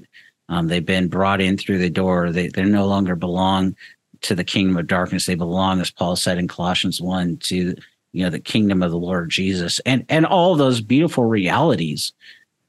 Um, 0.51 0.69
they've 0.69 0.85
been 0.85 1.09
brought 1.09 1.41
in 1.41 1.57
through 1.57 1.79
the 1.79 1.89
door. 1.89 2.31
They 2.31 2.49
they 2.49 2.65
no 2.65 2.87
longer 2.87 3.17
belong 3.17 3.75
to 4.21 4.35
the 4.35 4.45
kingdom 4.45 4.77
of 4.77 4.87
darkness. 4.87 5.25
They 5.25 5.37
belong, 5.37 5.81
as 5.81 5.91
Paul 5.91 6.17
said 6.17 6.37
in 6.37 6.49
Colossians 6.49 7.01
one, 7.01 7.39
to 7.45 7.75
you 8.13 8.25
know 8.25 8.29
the 8.29 8.39
kingdom 8.39 8.83
of 8.83 8.91
the 8.91 8.99
Lord 8.99 9.31
Jesus, 9.31 9.81
and 9.87 10.05
and 10.11 10.27
all 10.27 10.55
those 10.55 10.83
beautiful 10.83 11.25
realities. 11.25 12.13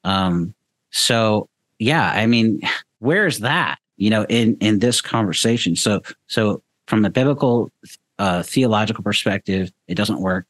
Um, 0.06 0.54
so 0.92 1.50
yeah, 1.80 2.12
I 2.12 2.28
mean, 2.28 2.62
where's 3.00 3.40
that? 3.40 3.78
You 3.98 4.10
know, 4.10 4.26
in 4.30 4.56
in 4.62 4.80
this 4.80 5.02
conversation. 5.02 5.76
So 5.76 6.02
so 6.28 6.64
from 6.88 7.04
a 7.04 7.10
biblical 7.10 7.74
uh, 8.20 8.44
theological 8.44 9.04
perspective, 9.04 9.72
it 9.88 9.96
doesn't 9.96 10.22
work. 10.22 10.46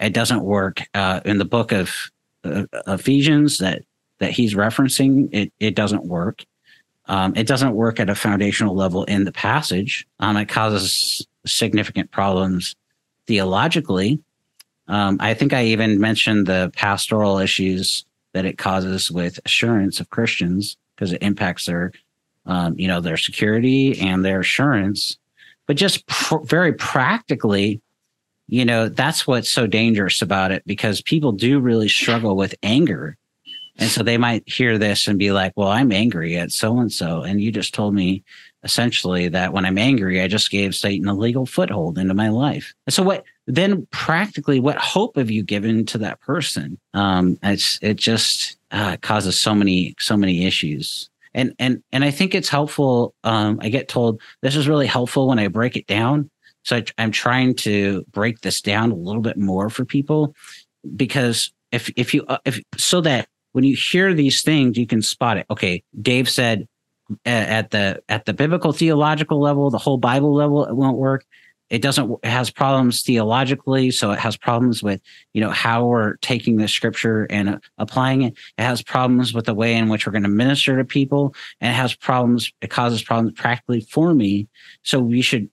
It 0.00 0.12
doesn't 0.12 0.42
work 0.42 0.82
uh, 0.92 1.20
in 1.24 1.38
the 1.38 1.44
book 1.44 1.72
of 1.72 1.90
uh, 2.44 2.64
Ephesians 2.86 3.58
that 3.58 3.84
that 4.18 4.32
he's 4.32 4.54
referencing. 4.54 5.28
It 5.32 5.52
it 5.60 5.74
doesn't 5.74 6.04
work. 6.04 6.44
Um, 7.06 7.34
it 7.36 7.46
doesn't 7.46 7.74
work 7.74 7.98
at 8.00 8.10
a 8.10 8.14
foundational 8.14 8.74
level 8.74 9.04
in 9.04 9.24
the 9.24 9.32
passage. 9.32 10.06
Um, 10.20 10.36
it 10.36 10.48
causes 10.48 11.26
significant 11.46 12.10
problems 12.10 12.76
theologically. 13.26 14.20
Um, 14.88 15.16
I 15.20 15.34
think 15.34 15.52
I 15.52 15.64
even 15.64 16.00
mentioned 16.00 16.46
the 16.46 16.70
pastoral 16.74 17.38
issues 17.38 18.04
that 18.34 18.44
it 18.44 18.58
causes 18.58 19.10
with 19.10 19.38
assurance 19.44 20.00
of 20.00 20.10
Christians 20.10 20.76
because 20.94 21.12
it 21.12 21.22
impacts 21.22 21.66
their, 21.66 21.92
um, 22.46 22.78
you 22.78 22.88
know, 22.88 23.00
their 23.00 23.16
security 23.16 23.98
and 24.00 24.24
their 24.24 24.40
assurance. 24.40 25.18
But 25.66 25.76
just 25.76 26.06
pr- 26.06 26.44
very 26.44 26.72
practically, 26.72 27.80
you 28.48 28.64
know, 28.64 28.88
that's 28.88 29.26
what's 29.26 29.48
so 29.48 29.66
dangerous 29.66 30.22
about 30.22 30.50
it 30.52 30.62
because 30.66 31.00
people 31.02 31.32
do 31.32 31.60
really 31.60 31.88
struggle 31.88 32.36
with 32.36 32.54
anger. 32.62 33.16
And 33.78 33.88
so 33.88 34.02
they 34.02 34.18
might 34.18 34.46
hear 34.46 34.76
this 34.76 35.08
and 35.08 35.18
be 35.18 35.32
like, 35.32 35.52
well, 35.56 35.68
I'm 35.68 35.92
angry 35.92 36.36
at 36.36 36.52
so 36.52 36.78
and 36.78 36.92
so. 36.92 37.22
And 37.22 37.40
you 37.40 37.50
just 37.50 37.72
told 37.72 37.94
me 37.94 38.22
essentially 38.64 39.28
that 39.28 39.52
when 39.52 39.64
I'm 39.64 39.78
angry, 39.78 40.20
I 40.20 40.28
just 40.28 40.50
gave 40.50 40.74
Satan 40.74 41.08
a 41.08 41.14
legal 41.14 41.46
foothold 41.46 41.98
into 41.98 42.14
my 42.14 42.28
life. 42.28 42.74
And 42.86 42.94
so 42.94 43.02
what 43.02 43.24
then 43.46 43.86
practically 43.90 44.60
what 44.60 44.76
hope 44.76 45.16
have 45.16 45.30
you 45.30 45.42
given 45.42 45.84
to 45.86 45.98
that 45.98 46.20
person? 46.20 46.78
Um, 46.94 47.38
it's 47.42 47.78
it 47.82 47.96
just 47.96 48.56
uh, 48.70 48.96
causes 49.00 49.38
so 49.38 49.54
many 49.54 49.94
so 49.98 50.16
many 50.16 50.44
issues. 50.46 51.08
And 51.34 51.54
and 51.58 51.82
and 51.92 52.04
I 52.04 52.10
think 52.10 52.34
it's 52.34 52.48
helpful. 52.48 53.14
Um, 53.24 53.58
I 53.62 53.68
get 53.68 53.88
told 53.88 54.20
this 54.42 54.56
is 54.56 54.68
really 54.68 54.86
helpful 54.86 55.28
when 55.28 55.38
I 55.38 55.48
break 55.48 55.76
it 55.76 55.86
down. 55.86 56.30
So 56.64 56.76
I, 56.76 56.84
I'm 56.98 57.10
trying 57.10 57.54
to 57.56 58.04
break 58.12 58.40
this 58.40 58.60
down 58.60 58.92
a 58.92 58.96
little 58.96 59.22
bit 59.22 59.36
more 59.36 59.70
for 59.70 59.84
people 59.84 60.34
because 60.94 61.52
if 61.70 61.90
if 61.96 62.14
you 62.14 62.24
uh, 62.26 62.38
if 62.44 62.60
so 62.76 63.00
that 63.00 63.28
when 63.52 63.64
you 63.64 63.76
hear 63.76 64.14
these 64.14 64.42
things 64.42 64.76
you 64.76 64.86
can 64.86 65.02
spot 65.02 65.38
it. 65.38 65.46
Okay, 65.50 65.82
Dave 66.00 66.28
said 66.28 66.68
at 67.24 67.70
the 67.70 68.02
at 68.08 68.24
the 68.24 68.32
biblical 68.32 68.72
theological 68.72 69.40
level, 69.40 69.70
the 69.70 69.78
whole 69.78 69.98
Bible 69.98 70.34
level, 70.34 70.64
it 70.64 70.74
won't 70.74 70.98
work. 70.98 71.24
It 71.72 71.80
doesn't 71.80 72.18
it 72.22 72.28
has 72.28 72.50
problems 72.50 73.00
theologically, 73.00 73.90
so 73.90 74.12
it 74.12 74.18
has 74.18 74.36
problems 74.36 74.82
with 74.82 75.00
you 75.32 75.40
know 75.40 75.50
how 75.50 75.86
we're 75.86 76.16
taking 76.18 76.58
the 76.58 76.68
scripture 76.68 77.26
and 77.30 77.48
uh, 77.48 77.58
applying 77.78 78.22
it. 78.22 78.34
It 78.58 78.62
has 78.62 78.82
problems 78.82 79.32
with 79.32 79.46
the 79.46 79.54
way 79.54 79.74
in 79.74 79.88
which 79.88 80.06
we're 80.06 80.12
going 80.12 80.22
to 80.22 80.28
minister 80.28 80.76
to 80.76 80.84
people, 80.84 81.34
and 81.62 81.72
it 81.72 81.74
has 81.74 81.96
problems. 81.96 82.52
It 82.60 82.68
causes 82.68 83.02
problems 83.02 83.32
practically 83.32 83.80
for 83.80 84.12
me. 84.12 84.48
So 84.82 85.00
we 85.00 85.22
should 85.22 85.48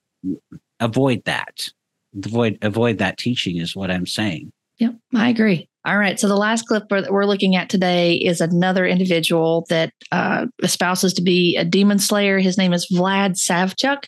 avoid 0.78 1.24
that. 1.24 1.68
Avoid 2.14 2.58
avoid 2.60 2.98
that 2.98 3.16
teaching 3.16 3.56
is 3.56 3.74
what 3.74 3.90
I'm 3.90 4.06
saying. 4.06 4.52
Yep, 4.76 4.96
I 5.14 5.30
agree. 5.30 5.70
All 5.86 5.96
right. 5.96 6.20
So 6.20 6.28
the 6.28 6.36
last 6.36 6.66
clip 6.66 6.90
that 6.90 7.10
we're 7.10 7.24
looking 7.24 7.56
at 7.56 7.70
today 7.70 8.16
is 8.16 8.42
another 8.42 8.86
individual 8.86 9.64
that 9.70 9.94
uh, 10.12 10.46
espouses 10.62 11.14
to 11.14 11.22
be 11.22 11.56
a 11.56 11.64
demon 11.64 11.98
slayer. 11.98 12.38
His 12.38 12.58
name 12.58 12.74
is 12.74 12.86
Vlad 12.92 13.38
Savchuk. 13.38 14.04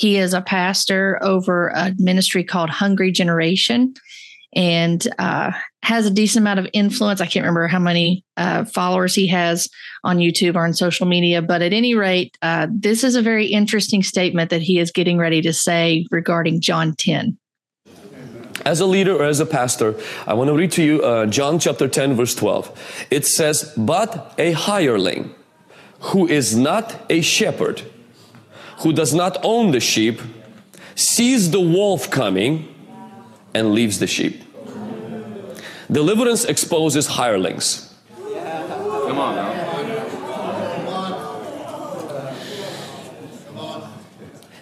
He 0.00 0.16
is 0.16 0.32
a 0.32 0.40
pastor 0.40 1.18
over 1.22 1.68
a 1.68 1.92
ministry 1.98 2.42
called 2.42 2.70
Hungry 2.70 3.12
Generation 3.12 3.92
and 4.56 5.06
uh, 5.18 5.52
has 5.82 6.06
a 6.06 6.10
decent 6.10 6.42
amount 6.42 6.58
of 6.58 6.66
influence. 6.72 7.20
I 7.20 7.26
can't 7.26 7.44
remember 7.44 7.68
how 7.68 7.80
many 7.80 8.24
uh, 8.38 8.64
followers 8.64 9.14
he 9.14 9.26
has 9.26 9.68
on 10.02 10.16
YouTube 10.16 10.56
or 10.56 10.64
on 10.64 10.72
social 10.72 11.06
media, 11.06 11.42
but 11.42 11.60
at 11.60 11.74
any 11.74 11.94
rate, 11.94 12.34
uh, 12.40 12.66
this 12.70 13.04
is 13.04 13.14
a 13.14 13.20
very 13.20 13.48
interesting 13.48 14.02
statement 14.02 14.48
that 14.48 14.62
he 14.62 14.78
is 14.78 14.90
getting 14.90 15.18
ready 15.18 15.42
to 15.42 15.52
say 15.52 16.06
regarding 16.10 16.62
John 16.62 16.94
10. 16.96 17.36
As 18.64 18.80
a 18.80 18.86
leader 18.86 19.14
or 19.14 19.24
as 19.24 19.38
a 19.38 19.46
pastor, 19.46 19.94
I 20.26 20.32
want 20.32 20.48
to 20.48 20.54
read 20.54 20.72
to 20.72 20.82
you 20.82 21.02
uh, 21.02 21.26
John 21.26 21.58
chapter 21.58 21.88
10, 21.88 22.16
verse 22.16 22.34
12. 22.34 23.06
It 23.10 23.26
says, 23.26 23.70
But 23.76 24.34
a 24.38 24.52
hireling 24.52 25.34
who 26.00 26.26
is 26.26 26.56
not 26.56 27.04
a 27.10 27.20
shepherd, 27.20 27.82
who 28.80 28.92
does 28.92 29.14
not 29.14 29.36
own 29.42 29.70
the 29.70 29.80
sheep, 29.80 30.20
sees 30.94 31.50
the 31.50 31.60
wolf 31.60 32.10
coming 32.10 32.74
and 33.54 33.72
leaves 33.72 33.98
the 33.98 34.06
sheep. 34.06 34.42
Deliverance 35.90 36.44
exposes 36.44 37.06
hirelings. 37.06 37.94
Come 38.16 39.18
on 39.18 39.36
now. 39.36 39.60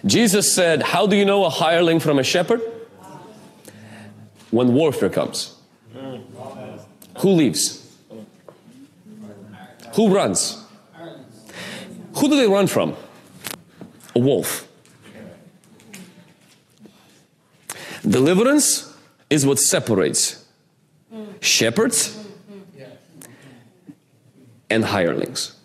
Jesus 0.05 0.55
said, 0.55 0.81
How 0.81 1.05
do 1.05 1.15
you 1.15 1.25
know 1.25 1.45
a 1.45 1.49
hireling 1.49 1.99
from 1.99 2.19
a 2.19 2.23
shepherd? 2.23 2.61
when 4.51 4.73
warfare 4.73 5.09
comes? 5.09 5.55
Who 7.19 7.29
leaves? 7.29 7.97
Who 9.95 10.13
runs? 10.13 10.63
Who 12.15 12.29
do 12.29 12.35
they 12.35 12.47
run 12.47 12.67
from? 12.67 12.95
A 14.19 14.21
wolf. 14.21 14.67
Deliverance 18.05 18.93
is 19.29 19.45
what 19.45 19.59
separates 19.59 20.45
shepherds 21.39 22.17
and 24.69 24.83
hirelings. 24.83 25.55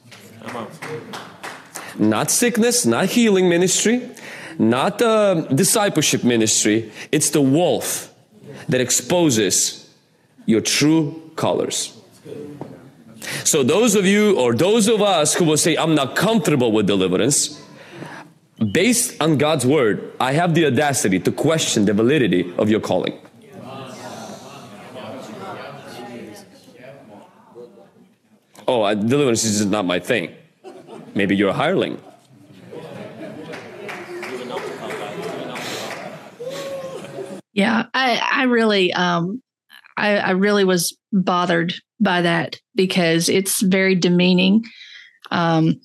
Not 1.98 2.30
sickness, 2.30 2.86
not 2.86 3.06
healing 3.06 3.48
ministry, 3.48 4.08
not 4.56 5.02
uh, 5.02 5.34
discipleship 5.52 6.22
ministry. 6.22 6.92
It's 7.10 7.30
the 7.30 7.42
wolf 7.42 8.14
that 8.68 8.80
exposes 8.80 9.92
your 10.46 10.60
true 10.60 11.32
colors. 11.34 11.92
So, 13.42 13.64
those 13.64 13.96
of 13.96 14.06
you 14.06 14.38
or 14.38 14.54
those 14.54 14.86
of 14.86 15.02
us 15.02 15.34
who 15.34 15.44
will 15.44 15.56
say, 15.56 15.76
I'm 15.76 15.96
not 15.96 16.14
comfortable 16.14 16.70
with 16.70 16.86
deliverance, 16.86 17.60
based 18.72 19.20
on 19.20 19.38
God's 19.38 19.66
word, 19.66 20.12
I 20.20 20.32
have 20.32 20.54
the 20.54 20.66
audacity 20.66 21.18
to 21.20 21.32
question 21.32 21.84
the 21.84 21.92
validity 21.92 22.52
of 22.58 22.70
your 22.70 22.80
calling. 22.80 23.18
Oh, 28.66 28.94
deliverance 28.94 29.44
is 29.44 29.66
not 29.66 29.84
my 29.84 30.00
thing. 30.00 30.34
Maybe 31.14 31.36
you're 31.36 31.50
a 31.50 31.52
hireling. 31.52 32.00
Yeah, 37.52 37.84
I, 37.94 38.20
I 38.32 38.42
really, 38.44 38.92
um, 38.92 39.40
I, 39.96 40.16
I 40.16 40.30
really 40.30 40.64
was 40.64 40.96
bothered 41.12 41.72
by 42.00 42.22
that 42.22 42.60
because 42.74 43.28
it's 43.28 43.62
very 43.62 43.94
demeaning. 43.94 44.64
Um, 45.30 45.80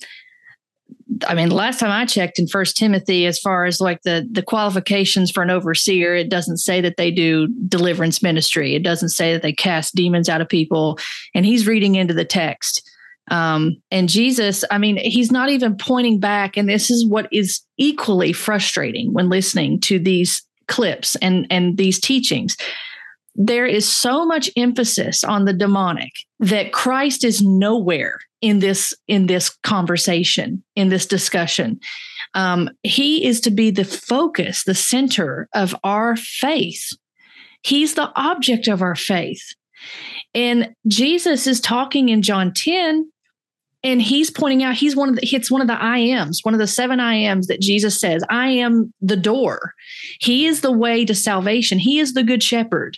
I 1.27 1.33
mean, 1.33 1.49
last 1.49 1.79
time 1.79 1.91
I 1.91 2.05
checked 2.05 2.37
in 2.37 2.47
First 2.47 2.77
Timothy, 2.77 3.25
as 3.25 3.39
far 3.39 3.65
as 3.65 3.81
like 3.81 4.03
the 4.03 4.27
the 4.31 4.43
qualifications 4.43 5.31
for 5.31 5.41
an 5.41 5.49
overseer, 5.49 6.15
it 6.15 6.29
doesn't 6.29 6.57
say 6.57 6.81
that 6.81 6.97
they 6.97 7.09
do 7.09 7.47
deliverance 7.67 8.21
ministry. 8.21 8.75
It 8.75 8.83
doesn't 8.83 9.09
say 9.09 9.33
that 9.33 9.41
they 9.41 9.53
cast 9.53 9.95
demons 9.95 10.29
out 10.29 10.41
of 10.41 10.49
people. 10.49 10.99
And 11.33 11.45
he's 11.45 11.67
reading 11.67 11.95
into 11.95 12.13
the 12.13 12.25
text. 12.25 12.87
Um, 13.31 13.77
and 13.91 14.09
Jesus, 14.09 14.63
I 14.71 14.77
mean, 14.77 14.97
he's 14.97 15.31
not 15.31 15.49
even 15.49 15.77
pointing 15.77 16.19
back. 16.19 16.57
And 16.57 16.69
this 16.69 16.89
is 16.89 17.05
what 17.05 17.27
is 17.31 17.61
equally 17.77 18.33
frustrating 18.33 19.13
when 19.13 19.29
listening 19.29 19.79
to 19.81 19.99
these 19.99 20.43
clips 20.67 21.15
and 21.17 21.47
and 21.49 21.77
these 21.77 21.99
teachings. 21.99 22.55
There 23.35 23.65
is 23.65 23.87
so 23.87 24.25
much 24.25 24.49
emphasis 24.55 25.23
on 25.23 25.45
the 25.45 25.53
demonic 25.53 26.11
that 26.39 26.73
Christ 26.73 27.23
is 27.23 27.41
nowhere 27.41 28.19
in 28.41 28.59
this 28.59 28.93
in 29.07 29.27
this 29.27 29.49
conversation 29.63 30.63
in 30.75 30.89
this 30.89 31.05
discussion. 31.05 31.79
Um, 32.33 32.69
he 32.83 33.25
is 33.25 33.41
to 33.41 33.51
be 33.51 33.71
the 33.71 33.85
focus 33.85 34.63
the 34.63 34.75
center 34.75 35.47
of 35.53 35.75
our 35.83 36.15
faith. 36.15 36.89
He's 37.63 37.95
the 37.95 38.11
object 38.15 38.67
of 38.67 38.81
our 38.81 38.95
faith. 38.95 39.43
And 40.33 40.73
jesus 40.87 41.47
is 41.47 41.61
talking 41.61 42.09
in 42.09 42.21
john 42.21 42.53
10 42.53 43.09
and 43.81 44.01
he's 44.01 44.29
pointing 44.29 44.63
out 44.63 44.75
he's 44.75 44.95
one 44.95 45.07
of 45.09 45.15
the 45.15 45.25
it's 45.25 45.49
one 45.49 45.61
of 45.61 45.67
the 45.67 45.81
i 45.81 45.97
ams 45.97 46.41
one 46.43 46.53
of 46.53 46.59
the 46.59 46.67
seven 46.67 46.99
i 46.99 47.15
ams 47.15 47.47
that 47.47 47.61
jesus 47.61 47.99
says 47.99 48.23
i 48.29 48.47
am 48.47 48.93
the 49.01 49.15
door. 49.17 49.73
He 50.19 50.45
is 50.45 50.61
the 50.61 50.71
way 50.71 51.05
to 51.05 51.15
salvation. 51.15 51.79
He 51.79 51.99
is 51.99 52.13
the 52.13 52.23
good 52.23 52.43
shepherd 52.43 52.97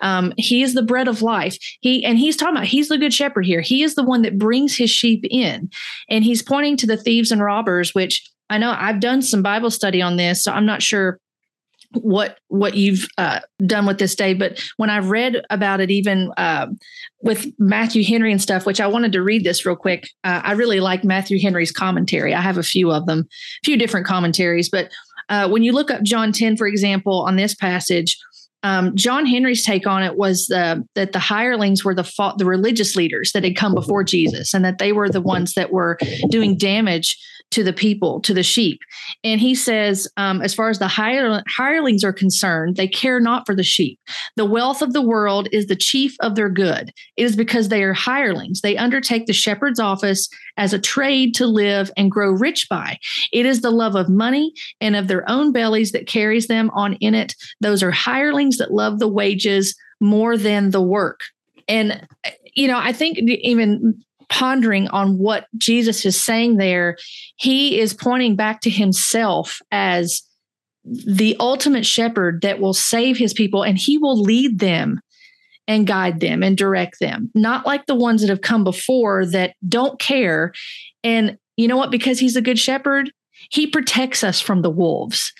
um, 0.00 0.32
he 0.36 0.62
is 0.62 0.74
the 0.74 0.82
bread 0.82 1.08
of 1.08 1.22
life. 1.22 1.56
He 1.80 2.04
and 2.04 2.18
he's 2.18 2.36
talking 2.36 2.56
about 2.56 2.66
he's 2.66 2.88
the 2.88 2.98
good 2.98 3.14
shepherd 3.14 3.44
here. 3.46 3.60
He 3.60 3.82
is 3.82 3.94
the 3.94 4.04
one 4.04 4.22
that 4.22 4.38
brings 4.38 4.76
his 4.76 4.90
sheep 4.90 5.24
in. 5.30 5.70
And 6.08 6.24
he's 6.24 6.42
pointing 6.42 6.76
to 6.78 6.86
the 6.86 6.96
thieves 6.96 7.30
and 7.30 7.42
robbers 7.42 7.94
which 7.94 8.28
i 8.50 8.58
know 8.58 8.74
i've 8.78 9.00
done 9.00 9.22
some 9.22 9.42
bible 9.42 9.70
study 9.70 10.00
on 10.00 10.16
this 10.16 10.42
so 10.42 10.52
i'm 10.52 10.66
not 10.66 10.82
sure 10.82 11.18
what 11.92 12.38
what 12.48 12.74
you've 12.74 13.08
uh, 13.16 13.40
done 13.64 13.86
with 13.86 13.98
this 13.98 14.14
day 14.14 14.34
but 14.34 14.62
when 14.76 14.90
i 14.90 14.98
read 14.98 15.42
about 15.50 15.80
it 15.80 15.90
even 15.90 16.30
uh, 16.36 16.66
with 17.22 17.46
matthew 17.58 18.04
henry 18.04 18.30
and 18.30 18.42
stuff 18.42 18.66
which 18.66 18.80
i 18.80 18.86
wanted 18.86 19.12
to 19.12 19.22
read 19.22 19.44
this 19.44 19.64
real 19.64 19.76
quick 19.76 20.08
uh, 20.24 20.40
i 20.44 20.52
really 20.52 20.80
like 20.80 21.04
matthew 21.04 21.40
henry's 21.40 21.72
commentary. 21.72 22.34
I 22.34 22.40
have 22.40 22.58
a 22.58 22.62
few 22.62 22.90
of 22.90 23.06
them 23.06 23.20
a 23.20 23.64
few 23.64 23.76
different 23.76 24.06
commentaries 24.06 24.68
but 24.68 24.90
uh, 25.30 25.48
when 25.48 25.62
you 25.62 25.72
look 25.72 25.90
up 25.90 26.02
john 26.02 26.32
10 26.32 26.56
for 26.56 26.66
example 26.66 27.22
on 27.22 27.36
this 27.36 27.54
passage 27.54 28.18
um, 28.62 28.94
John 28.96 29.24
Henry's 29.24 29.64
take 29.64 29.86
on 29.86 30.02
it 30.02 30.16
was 30.16 30.50
uh, 30.50 30.76
that 30.94 31.12
the 31.12 31.18
hirelings 31.18 31.84
were 31.84 31.94
the 31.94 32.10
the 32.38 32.44
religious 32.44 32.96
leaders 32.96 33.32
that 33.32 33.44
had 33.44 33.56
come 33.56 33.74
before 33.74 34.02
Jesus, 34.02 34.52
and 34.52 34.64
that 34.64 34.78
they 34.78 34.92
were 34.92 35.08
the 35.08 35.20
ones 35.20 35.54
that 35.54 35.70
were 35.70 35.98
doing 36.28 36.56
damage 36.56 37.16
to 37.50 37.64
the 37.64 37.72
people, 37.72 38.20
to 38.20 38.34
the 38.34 38.42
sheep. 38.42 38.80
And 39.24 39.40
he 39.40 39.54
says, 39.54 40.06
um, 40.16 40.42
as 40.42 40.54
far 40.54 40.68
as 40.68 40.78
the 40.78 40.88
hire, 40.88 41.42
hirelings 41.46 42.04
are 42.04 42.12
concerned, 42.12 42.76
they 42.76 42.88
care 42.88 43.20
not 43.20 43.46
for 43.46 43.54
the 43.54 43.62
sheep. 43.62 43.98
The 44.36 44.44
wealth 44.44 44.82
of 44.82 44.92
the 44.92 45.02
world 45.02 45.48
is 45.50 45.66
the 45.66 45.76
chief 45.76 46.14
of 46.20 46.34
their 46.34 46.50
good. 46.50 46.92
It 47.16 47.24
is 47.24 47.36
because 47.36 47.68
they 47.68 47.82
are 47.82 47.94
hirelings. 47.94 48.60
They 48.60 48.76
undertake 48.76 49.26
the 49.26 49.32
shepherd's 49.32 49.80
office 49.80 50.28
as 50.56 50.72
a 50.72 50.78
trade 50.78 51.34
to 51.36 51.46
live 51.46 51.90
and 51.96 52.10
grow 52.10 52.30
rich 52.30 52.68
by. 52.68 52.98
It 53.32 53.46
is 53.46 53.62
the 53.62 53.70
love 53.70 53.94
of 53.94 54.08
money 54.08 54.52
and 54.80 54.94
of 54.94 55.08
their 55.08 55.28
own 55.28 55.52
bellies 55.52 55.92
that 55.92 56.06
carries 56.06 56.48
them 56.48 56.70
on 56.74 56.94
in 56.94 57.14
it. 57.14 57.34
Those 57.60 57.82
are 57.82 57.90
hirelings 57.90 58.58
that 58.58 58.72
love 58.72 58.98
the 58.98 59.08
wages 59.08 59.74
more 60.00 60.36
than 60.36 60.70
the 60.70 60.82
work. 60.82 61.20
And 61.66 62.06
you 62.54 62.66
know, 62.66 62.78
I 62.78 62.92
think 62.92 63.18
even 63.18 64.02
pondering 64.28 64.88
on 64.88 65.18
what 65.18 65.46
Jesus 65.56 66.04
is 66.04 66.22
saying 66.22 66.56
there, 66.56 66.96
he 67.36 67.80
is 67.80 67.94
pointing 67.94 68.36
back 68.36 68.60
to 68.62 68.70
himself 68.70 69.60
as 69.70 70.22
the 70.84 71.36
ultimate 71.40 71.84
shepherd 71.84 72.40
that 72.42 72.60
will 72.60 72.74
save 72.74 73.18
his 73.18 73.34
people 73.34 73.62
and 73.62 73.78
he 73.78 73.98
will 73.98 74.20
lead 74.20 74.58
them 74.58 75.00
and 75.66 75.86
guide 75.86 76.20
them 76.20 76.42
and 76.42 76.56
direct 76.56 76.98
them, 76.98 77.30
not 77.34 77.66
like 77.66 77.84
the 77.86 77.94
ones 77.94 78.22
that 78.22 78.30
have 78.30 78.40
come 78.40 78.64
before 78.64 79.26
that 79.26 79.54
don't 79.68 80.00
care. 80.00 80.52
And 81.04 81.36
you 81.56 81.68
know 81.68 81.76
what? 81.76 81.90
Because 81.90 82.18
he's 82.18 82.36
a 82.36 82.42
good 82.42 82.58
shepherd, 82.58 83.12
he 83.50 83.66
protects 83.66 84.24
us 84.24 84.40
from 84.40 84.62
the 84.62 84.70
wolves. 84.70 85.32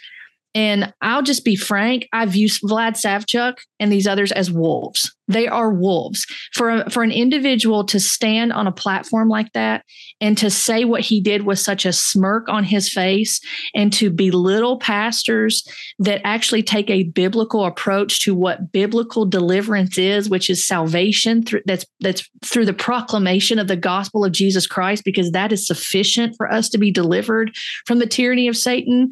And 0.54 0.92
I'll 1.00 1.22
just 1.22 1.44
be 1.44 1.56
frank, 1.56 2.08
I 2.12 2.26
view 2.26 2.48
Vlad 2.48 2.92
Savchuk 2.92 3.56
and 3.80 3.90
these 3.90 4.06
others 4.06 4.32
as 4.32 4.50
wolves. 4.50 5.14
They 5.28 5.46
are 5.46 5.72
wolves. 5.72 6.26
For 6.52 6.70
a, 6.70 6.90
for 6.90 7.02
an 7.02 7.12
individual 7.12 7.84
to 7.84 8.00
stand 8.00 8.52
on 8.52 8.66
a 8.66 8.72
platform 8.72 9.28
like 9.28 9.52
that 9.52 9.84
and 10.20 10.36
to 10.38 10.50
say 10.50 10.84
what 10.84 11.02
he 11.02 11.20
did 11.20 11.42
with 11.42 11.58
such 11.58 11.86
a 11.86 11.92
smirk 11.92 12.48
on 12.48 12.64
his 12.64 12.92
face 12.92 13.40
and 13.74 13.92
to 13.94 14.10
belittle 14.10 14.78
pastors 14.78 15.62
that 15.98 16.20
actually 16.24 16.62
take 16.62 16.90
a 16.90 17.04
biblical 17.04 17.64
approach 17.64 18.24
to 18.24 18.34
what 18.34 18.72
biblical 18.72 19.24
deliverance 19.24 19.98
is, 19.98 20.28
which 20.28 20.50
is 20.50 20.66
salvation 20.66 21.42
through 21.42 21.62
that's 21.66 21.86
that's 22.00 22.28
through 22.44 22.64
the 22.64 22.72
proclamation 22.72 23.58
of 23.58 23.68
the 23.68 23.76
gospel 23.76 24.24
of 24.24 24.32
Jesus 24.32 24.66
Christ 24.66 25.04
because 25.04 25.30
that 25.32 25.52
is 25.52 25.66
sufficient 25.66 26.34
for 26.36 26.50
us 26.50 26.68
to 26.70 26.78
be 26.78 26.90
delivered 26.90 27.54
from 27.86 27.98
the 27.98 28.06
tyranny 28.06 28.48
of 28.48 28.56
Satan 28.56 29.10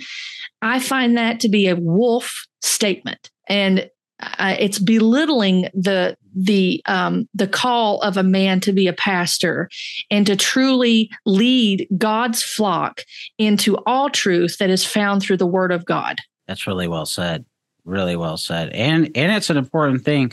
I 0.62 0.80
find 0.80 1.16
that 1.16 1.40
to 1.40 1.48
be 1.48 1.68
a 1.68 1.76
wolf 1.76 2.46
statement. 2.62 3.30
And 3.48 3.88
uh, 4.20 4.56
it's 4.58 4.78
belittling 4.78 5.68
the 5.74 6.16
the 6.34 6.82
um, 6.86 7.28
the 7.34 7.46
call 7.46 8.00
of 8.00 8.16
a 8.16 8.22
man 8.22 8.60
to 8.60 8.72
be 8.72 8.86
a 8.86 8.92
pastor 8.92 9.68
and 10.10 10.26
to 10.26 10.36
truly 10.36 11.10
lead 11.26 11.86
God's 11.98 12.42
flock 12.42 13.02
into 13.38 13.76
all 13.86 14.08
truth 14.08 14.56
that 14.58 14.70
is 14.70 14.84
found 14.84 15.22
through 15.22 15.36
the 15.36 15.46
Word 15.46 15.70
of 15.70 15.84
God. 15.84 16.20
That's 16.46 16.66
really 16.66 16.88
well 16.88 17.06
said. 17.06 17.44
Really 17.84 18.16
well 18.16 18.36
said. 18.36 18.70
And 18.70 19.10
and 19.14 19.32
it's 19.32 19.50
an 19.50 19.58
important 19.58 20.04
thing 20.04 20.32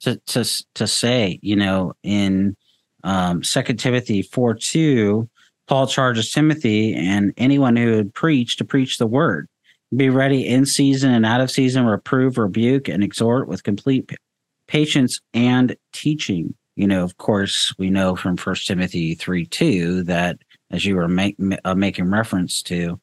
to 0.00 0.16
to 0.26 0.64
to 0.74 0.86
say. 0.86 1.38
You 1.42 1.56
know, 1.56 1.94
in 2.02 2.54
um, 3.02 3.42
Second 3.42 3.78
Timothy 3.78 4.20
four 4.20 4.52
two, 4.54 5.28
Paul 5.68 5.86
charges 5.86 6.30
Timothy 6.30 6.94
and 6.94 7.32
anyone 7.38 7.76
who 7.76 7.96
would 7.96 8.12
preach 8.12 8.56
to 8.58 8.64
preach 8.64 8.98
the 8.98 9.06
Word 9.06 9.48
be 9.94 10.08
ready 10.08 10.46
in 10.46 10.66
season 10.66 11.12
and 11.12 11.26
out 11.26 11.40
of 11.40 11.50
season, 11.50 11.84
reprove, 11.86 12.38
rebuke, 12.38 12.88
and 12.88 13.02
exhort 13.02 13.48
with 13.48 13.62
complete 13.62 14.10
patience 14.66 15.20
and 15.34 15.76
teaching. 15.92 16.54
You 16.76 16.86
know, 16.86 17.04
of 17.04 17.18
course, 17.18 17.74
we 17.78 17.90
know 17.90 18.16
from 18.16 18.36
First 18.36 18.66
Timothy 18.66 19.14
3 19.14 19.46
2 19.46 20.04
that, 20.04 20.38
as 20.70 20.84
you 20.84 20.96
were 20.96 21.08
make, 21.08 21.36
uh, 21.64 21.74
making 21.74 22.10
reference 22.10 22.62
to, 22.62 22.98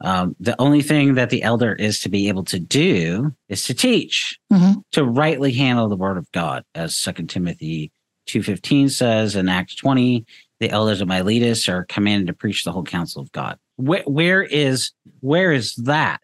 um, 0.00 0.34
the 0.40 0.58
only 0.58 0.80
thing 0.80 1.14
that 1.14 1.28
the 1.28 1.42
elder 1.42 1.74
is 1.74 2.00
to 2.00 2.08
be 2.08 2.28
able 2.28 2.44
to 2.44 2.58
do 2.58 3.34
is 3.50 3.64
to 3.64 3.74
teach, 3.74 4.38
mm-hmm. 4.50 4.80
to 4.92 5.04
rightly 5.04 5.52
handle 5.52 5.88
the 5.88 5.96
word 5.96 6.16
of 6.16 6.30
God, 6.32 6.64
as 6.74 6.96
Second 6.96 7.28
Timothy 7.28 7.92
2.15 8.26 8.90
says 8.90 9.36
in 9.36 9.48
Acts 9.48 9.74
20, 9.74 10.24
the 10.60 10.70
elders 10.70 11.02
of 11.02 11.08
Miletus 11.08 11.68
are 11.68 11.84
commanded 11.84 12.28
to 12.28 12.32
preach 12.32 12.64
the 12.64 12.72
whole 12.72 12.84
counsel 12.84 13.20
of 13.20 13.32
God 13.32 13.58
where, 13.80 14.02
where 14.04 14.42
is 14.42 14.92
where 15.20 15.52
is 15.52 15.74
that? 15.76 16.20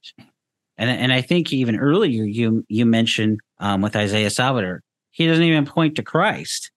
And 0.79 0.91
and 0.91 1.13
I 1.13 1.23
think 1.23 1.53
even 1.53 1.77
earlier 1.77 2.25
you 2.25 2.65
you 2.69 2.87
mentioned 2.87 3.41
um, 3.59 3.83
with 3.83 3.97
Isaiah 3.97 4.29
Saldivar, 4.29 4.81
he 5.11 5.27
doesn't 5.27 5.45
even 5.45 5.67
point 5.67 5.97
to 5.97 6.03
Christ. 6.03 6.71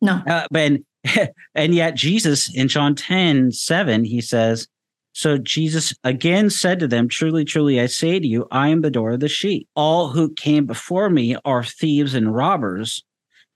No, 0.00 0.20
uh, 0.26 0.46
but 0.50 0.72
and 1.54 1.74
yet 1.74 1.94
Jesus 1.94 2.54
in 2.54 2.68
John 2.68 2.94
10, 2.94 3.52
7, 3.52 4.04
he 4.04 4.20
says, 4.20 4.66
so 5.14 5.38
Jesus 5.38 5.94
again 6.02 6.50
said 6.50 6.80
to 6.80 6.88
them, 6.88 7.08
Truly, 7.08 7.44
truly, 7.44 7.80
I 7.80 7.86
say 7.86 8.18
to 8.18 8.26
you, 8.26 8.48
I 8.50 8.68
am 8.68 8.80
the 8.80 8.90
door 8.90 9.12
of 9.12 9.20
the 9.20 9.28
sheep. 9.28 9.68
All 9.76 10.08
who 10.08 10.34
came 10.34 10.66
before 10.66 11.08
me 11.08 11.36
are 11.44 11.62
thieves 11.62 12.14
and 12.14 12.34
robbers, 12.34 13.04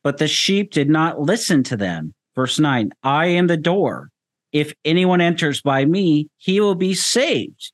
but 0.05 0.19
the 0.19 0.29
sheep 0.29 0.71
did 0.71 0.89
not 0.89 1.21
listen 1.21 1.65
to 1.65 1.77
them. 1.77 2.15
Verse 2.37 2.61
9 2.61 2.93
I 3.03 3.27
am 3.27 3.49
the 3.49 3.57
door. 3.57 4.11
If 4.53 4.73
anyone 4.85 5.21
enters 5.21 5.61
by 5.61 5.85
me, 5.85 6.29
he 6.39 6.61
will 6.61 6.75
be 6.75 6.95
saved 6.95 7.73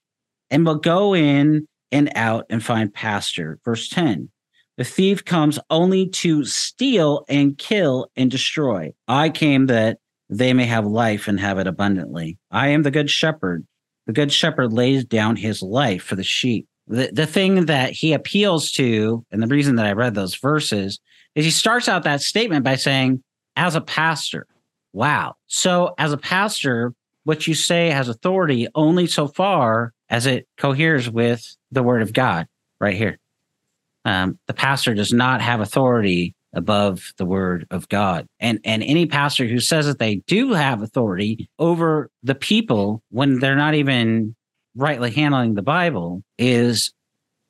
and 0.50 0.66
will 0.66 0.76
go 0.76 1.14
in 1.14 1.66
and 1.92 2.10
out 2.14 2.46
and 2.50 2.62
find 2.62 2.92
pasture. 2.92 3.58
Verse 3.64 3.88
10 3.88 4.28
The 4.76 4.84
thief 4.84 5.24
comes 5.24 5.58
only 5.70 6.08
to 6.08 6.44
steal 6.44 7.24
and 7.28 7.56
kill 7.56 8.08
and 8.16 8.30
destroy. 8.30 8.92
I 9.08 9.30
came 9.30 9.66
that 9.66 9.98
they 10.28 10.52
may 10.52 10.64
have 10.66 10.86
life 10.86 11.28
and 11.28 11.38
have 11.38 11.58
it 11.58 11.66
abundantly. 11.66 12.38
I 12.50 12.68
am 12.68 12.82
the 12.82 12.90
good 12.90 13.10
shepherd. 13.10 13.66
The 14.06 14.12
good 14.12 14.32
shepherd 14.32 14.72
lays 14.72 15.04
down 15.04 15.36
his 15.36 15.62
life 15.62 16.02
for 16.02 16.16
the 16.16 16.24
sheep. 16.24 16.66
The, 16.86 17.10
the 17.12 17.26
thing 17.26 17.66
that 17.66 17.92
he 17.92 18.12
appeals 18.12 18.70
to, 18.72 19.24
and 19.30 19.42
the 19.42 19.46
reason 19.46 19.76
that 19.76 19.86
I 19.86 19.92
read 19.92 20.14
those 20.14 20.34
verses, 20.34 20.98
is 21.34 21.44
he 21.44 21.50
starts 21.50 21.88
out 21.88 22.02
that 22.02 22.20
statement 22.20 22.64
by 22.64 22.76
saying, 22.76 23.22
as 23.56 23.74
a 23.74 23.80
pastor, 23.80 24.46
Wow. 24.94 25.34
So, 25.48 25.92
as 25.98 26.12
a 26.12 26.16
pastor, 26.16 26.94
what 27.24 27.48
you 27.48 27.54
say 27.54 27.90
has 27.90 28.08
authority 28.08 28.68
only 28.76 29.08
so 29.08 29.26
far 29.26 29.92
as 30.08 30.24
it 30.24 30.46
coheres 30.56 31.10
with 31.10 31.56
the 31.72 31.82
word 31.82 32.00
of 32.00 32.12
God 32.12 32.46
right 32.80 32.94
here. 32.94 33.18
Um, 34.04 34.38
the 34.46 34.54
pastor 34.54 34.94
does 34.94 35.12
not 35.12 35.40
have 35.40 35.60
authority 35.60 36.36
above 36.52 37.12
the 37.16 37.24
word 37.24 37.66
of 37.72 37.88
God. 37.88 38.28
And 38.38 38.60
and 38.64 38.84
any 38.84 39.06
pastor 39.06 39.46
who 39.46 39.58
says 39.58 39.86
that 39.86 39.98
they 39.98 40.16
do 40.28 40.52
have 40.52 40.80
authority 40.80 41.48
over 41.58 42.08
the 42.22 42.36
people 42.36 43.02
when 43.10 43.40
they're 43.40 43.56
not 43.56 43.74
even 43.74 44.36
rightly 44.76 45.10
handling 45.10 45.54
the 45.54 45.62
Bible 45.62 46.22
is 46.38 46.92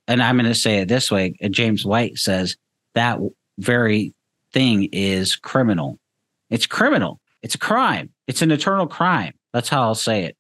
and 0.08 0.22
I'm 0.22 0.36
going 0.36 0.48
to 0.48 0.54
say 0.54 0.78
it 0.78 0.88
this 0.88 1.10
way, 1.10 1.34
James 1.50 1.84
White 1.84 2.16
says 2.16 2.56
that 2.94 3.18
very 3.58 4.14
thing 4.52 4.88
is 4.92 5.36
criminal. 5.36 5.98
It's 6.48 6.66
criminal. 6.66 7.20
It's 7.44 7.54
a 7.54 7.58
crime. 7.58 8.10
It's 8.26 8.42
an 8.42 8.50
eternal 8.50 8.88
crime. 8.88 9.34
That's 9.52 9.68
how 9.68 9.82
I'll 9.82 9.94
say 9.94 10.24
it. 10.24 10.36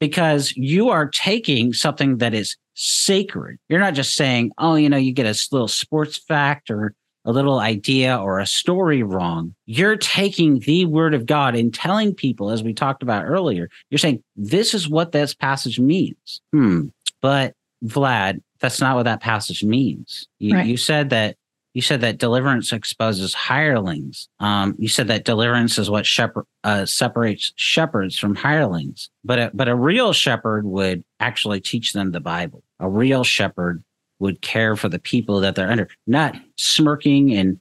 Because 0.00 0.52
you 0.56 0.90
are 0.90 1.08
taking 1.08 1.72
something 1.72 2.18
that 2.18 2.34
is 2.34 2.56
sacred. 2.74 3.58
You're 3.68 3.80
not 3.80 3.94
just 3.94 4.14
saying, 4.16 4.50
oh, 4.58 4.74
you 4.74 4.90
know, 4.90 4.96
you 4.96 5.12
get 5.12 5.26
a 5.26 5.48
little 5.52 5.68
sports 5.68 6.18
fact 6.18 6.70
or 6.70 6.92
a 7.24 7.30
little 7.30 7.60
idea 7.60 8.18
or 8.18 8.40
a 8.40 8.46
story 8.46 9.04
wrong. 9.04 9.54
You're 9.66 9.96
taking 9.96 10.58
the 10.58 10.86
word 10.86 11.14
of 11.14 11.24
God 11.24 11.54
and 11.54 11.72
telling 11.72 12.14
people, 12.14 12.50
as 12.50 12.64
we 12.64 12.74
talked 12.74 13.04
about 13.04 13.24
earlier, 13.24 13.68
you're 13.90 13.98
saying, 13.98 14.24
this 14.34 14.74
is 14.74 14.88
what 14.88 15.12
this 15.12 15.34
passage 15.34 15.78
means. 15.78 16.40
Hmm. 16.52 16.88
But 17.20 17.54
Vlad, 17.84 18.40
that's 18.58 18.80
not 18.80 18.96
what 18.96 19.04
that 19.04 19.20
passage 19.20 19.62
means. 19.62 20.26
You, 20.40 20.56
right. 20.56 20.66
you 20.66 20.76
said 20.76 21.10
that 21.10 21.36
you 21.74 21.80
said 21.82 22.02
that 22.02 22.18
deliverance 22.18 22.72
exposes 22.72 23.32
hirelings. 23.32 24.28
Um, 24.40 24.74
you 24.78 24.88
said 24.88 25.08
that 25.08 25.24
deliverance 25.24 25.78
is 25.78 25.88
what 25.88 26.04
shepherd, 26.04 26.44
uh, 26.64 26.84
separates 26.84 27.52
shepherds 27.56 28.18
from 28.18 28.34
hirelings. 28.34 29.08
But 29.24 29.38
a, 29.38 29.50
but 29.54 29.68
a 29.68 29.74
real 29.74 30.12
shepherd 30.12 30.66
would 30.66 31.02
actually 31.18 31.60
teach 31.60 31.94
them 31.94 32.12
the 32.12 32.20
Bible. 32.20 32.62
A 32.78 32.88
real 32.88 33.24
shepherd 33.24 33.82
would 34.18 34.42
care 34.42 34.76
for 34.76 34.88
the 34.88 34.98
people 34.98 35.40
that 35.40 35.54
they're 35.54 35.70
under, 35.70 35.88
not 36.06 36.36
smirking 36.56 37.32
and 37.34 37.58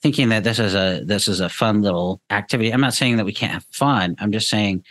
thinking 0.00 0.28
that 0.28 0.44
this 0.44 0.58
is 0.58 0.74
a 0.74 1.02
this 1.04 1.26
is 1.26 1.40
a 1.40 1.48
fun 1.48 1.82
little 1.82 2.20
activity. 2.30 2.72
I'm 2.72 2.80
not 2.80 2.94
saying 2.94 3.16
that 3.16 3.26
we 3.26 3.32
can't 3.32 3.52
have 3.52 3.66
fun. 3.72 4.14
I'm 4.18 4.32
just 4.32 4.48
saying 4.48 4.84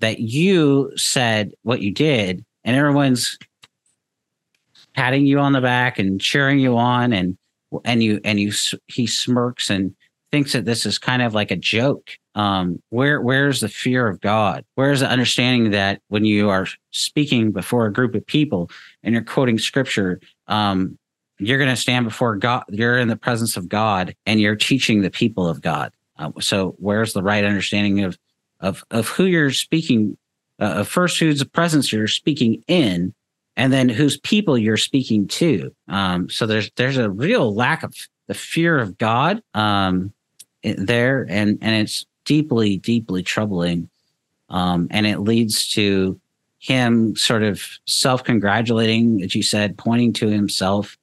that 0.00 0.20
you 0.20 0.92
said 0.96 1.52
what 1.62 1.80
you 1.80 1.90
did, 1.90 2.44
and 2.64 2.76
everyone's 2.76 3.38
patting 4.94 5.24
you 5.24 5.38
on 5.38 5.52
the 5.52 5.60
back 5.60 5.98
and 5.98 6.20
cheering 6.20 6.58
you 6.58 6.76
on, 6.76 7.12
and 7.12 7.38
and 7.84 8.02
you 8.02 8.20
and 8.24 8.40
you 8.40 8.52
he 8.86 9.06
smirks 9.06 9.70
and 9.70 9.94
thinks 10.30 10.52
that 10.52 10.64
this 10.64 10.86
is 10.86 10.98
kind 10.98 11.22
of 11.22 11.34
like 11.34 11.50
a 11.50 11.56
joke. 11.56 12.10
Um, 12.34 12.80
where 12.90 13.20
where's 13.20 13.60
the 13.60 13.68
fear 13.68 14.06
of 14.06 14.20
God? 14.20 14.64
Where's 14.76 15.00
the 15.00 15.08
understanding 15.08 15.70
that 15.72 16.00
when 16.08 16.24
you 16.24 16.48
are 16.48 16.66
speaking 16.92 17.50
before 17.50 17.86
a 17.86 17.92
group 17.92 18.14
of 18.14 18.26
people 18.26 18.70
and 19.02 19.12
you're 19.12 19.24
quoting 19.24 19.58
scripture, 19.58 20.20
um, 20.46 20.98
you're 21.38 21.58
going 21.58 21.70
to 21.70 21.76
stand 21.76 22.04
before 22.04 22.36
God. 22.36 22.64
You're 22.68 22.98
in 22.98 23.08
the 23.08 23.16
presence 23.16 23.56
of 23.56 23.68
God, 23.68 24.14
and 24.26 24.40
you're 24.40 24.56
teaching 24.56 25.00
the 25.00 25.10
people 25.10 25.48
of 25.48 25.60
God. 25.60 25.92
Uh, 26.18 26.30
so, 26.40 26.76
where's 26.78 27.12
the 27.12 27.22
right 27.22 27.44
understanding 27.44 28.04
of 28.04 28.18
of 28.60 28.84
of 28.90 29.08
who 29.08 29.24
you're 29.24 29.50
speaking? 29.50 30.16
Uh, 30.58 30.84
first, 30.84 31.18
whose 31.18 31.42
presence 31.42 31.90
you're 31.90 32.06
speaking 32.06 32.62
in, 32.68 33.14
and 33.60 33.74
then 33.74 33.90
whose 33.90 34.16
people 34.16 34.56
you're 34.56 34.78
speaking 34.78 35.28
to. 35.28 35.70
Um, 35.86 36.30
so 36.30 36.46
there's 36.46 36.70
there's 36.76 36.96
a 36.96 37.10
real 37.10 37.54
lack 37.54 37.82
of 37.82 37.94
the 38.26 38.32
fear 38.32 38.78
of 38.78 38.96
God 38.96 39.42
um, 39.52 40.14
there, 40.62 41.26
and 41.28 41.58
and 41.60 41.74
it's 41.74 42.06
deeply 42.24 42.78
deeply 42.78 43.22
troubling, 43.22 43.90
um, 44.48 44.88
and 44.90 45.06
it 45.06 45.18
leads 45.18 45.68
to 45.74 46.18
him 46.58 47.14
sort 47.16 47.42
of 47.42 47.62
self 47.86 48.24
congratulating, 48.24 49.22
as 49.22 49.34
you 49.34 49.42
said, 49.42 49.76
pointing 49.76 50.14
to 50.14 50.28
himself. 50.28 50.96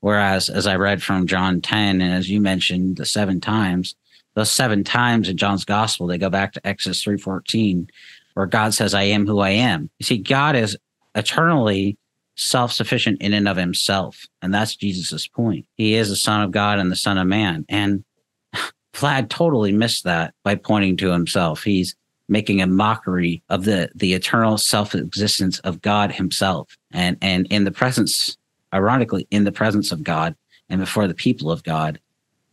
Whereas, 0.00 0.50
as 0.50 0.66
I 0.66 0.74
read 0.76 1.04
from 1.04 1.28
John 1.28 1.60
10, 1.60 2.00
and 2.00 2.12
as 2.12 2.28
you 2.28 2.40
mentioned, 2.40 2.96
the 2.96 3.06
seven 3.06 3.40
times, 3.40 3.94
those 4.34 4.50
seven 4.50 4.82
times 4.82 5.28
in 5.28 5.36
John's 5.36 5.64
gospel, 5.64 6.08
they 6.08 6.18
go 6.18 6.30
back 6.30 6.54
to 6.54 6.66
Exodus 6.66 7.04
3.14, 7.04 7.88
where 8.34 8.46
God 8.46 8.74
says, 8.74 8.94
I 8.94 9.02
am 9.02 9.26
who 9.26 9.38
I 9.40 9.50
am. 9.50 9.90
You 9.98 10.04
see, 10.04 10.16
God 10.16 10.56
is 10.56 10.76
eternally 11.14 11.96
self-sufficient 12.36 13.20
in 13.20 13.34
and 13.34 13.48
of 13.48 13.56
himself. 13.56 14.26
And 14.40 14.52
that's 14.54 14.76
Jesus's 14.76 15.28
point. 15.28 15.66
He 15.76 15.94
is 15.94 16.08
the 16.08 16.16
son 16.16 16.42
of 16.42 16.50
God 16.50 16.78
and 16.78 16.90
the 16.90 16.96
son 16.96 17.18
of 17.18 17.26
man. 17.26 17.66
And 17.68 18.04
Vlad 18.94 19.28
totally 19.28 19.72
missed 19.72 20.04
that 20.04 20.34
by 20.42 20.54
pointing 20.54 20.96
to 20.98 21.10
himself. 21.10 21.62
He's 21.62 21.94
making 22.28 22.62
a 22.62 22.66
mockery 22.66 23.42
of 23.48 23.64
the 23.64 23.90
the 23.94 24.14
eternal 24.14 24.56
self-existence 24.56 25.58
of 25.60 25.82
God 25.82 26.12
himself 26.12 26.76
and 26.92 27.18
and 27.20 27.46
in 27.50 27.64
the 27.64 27.72
presence 27.72 28.38
ironically 28.72 29.26
in 29.32 29.42
the 29.42 29.50
presence 29.50 29.90
of 29.90 30.04
God 30.04 30.36
and 30.68 30.80
before 30.80 31.08
the 31.08 31.14
people 31.14 31.50
of 31.50 31.64
God 31.64 31.98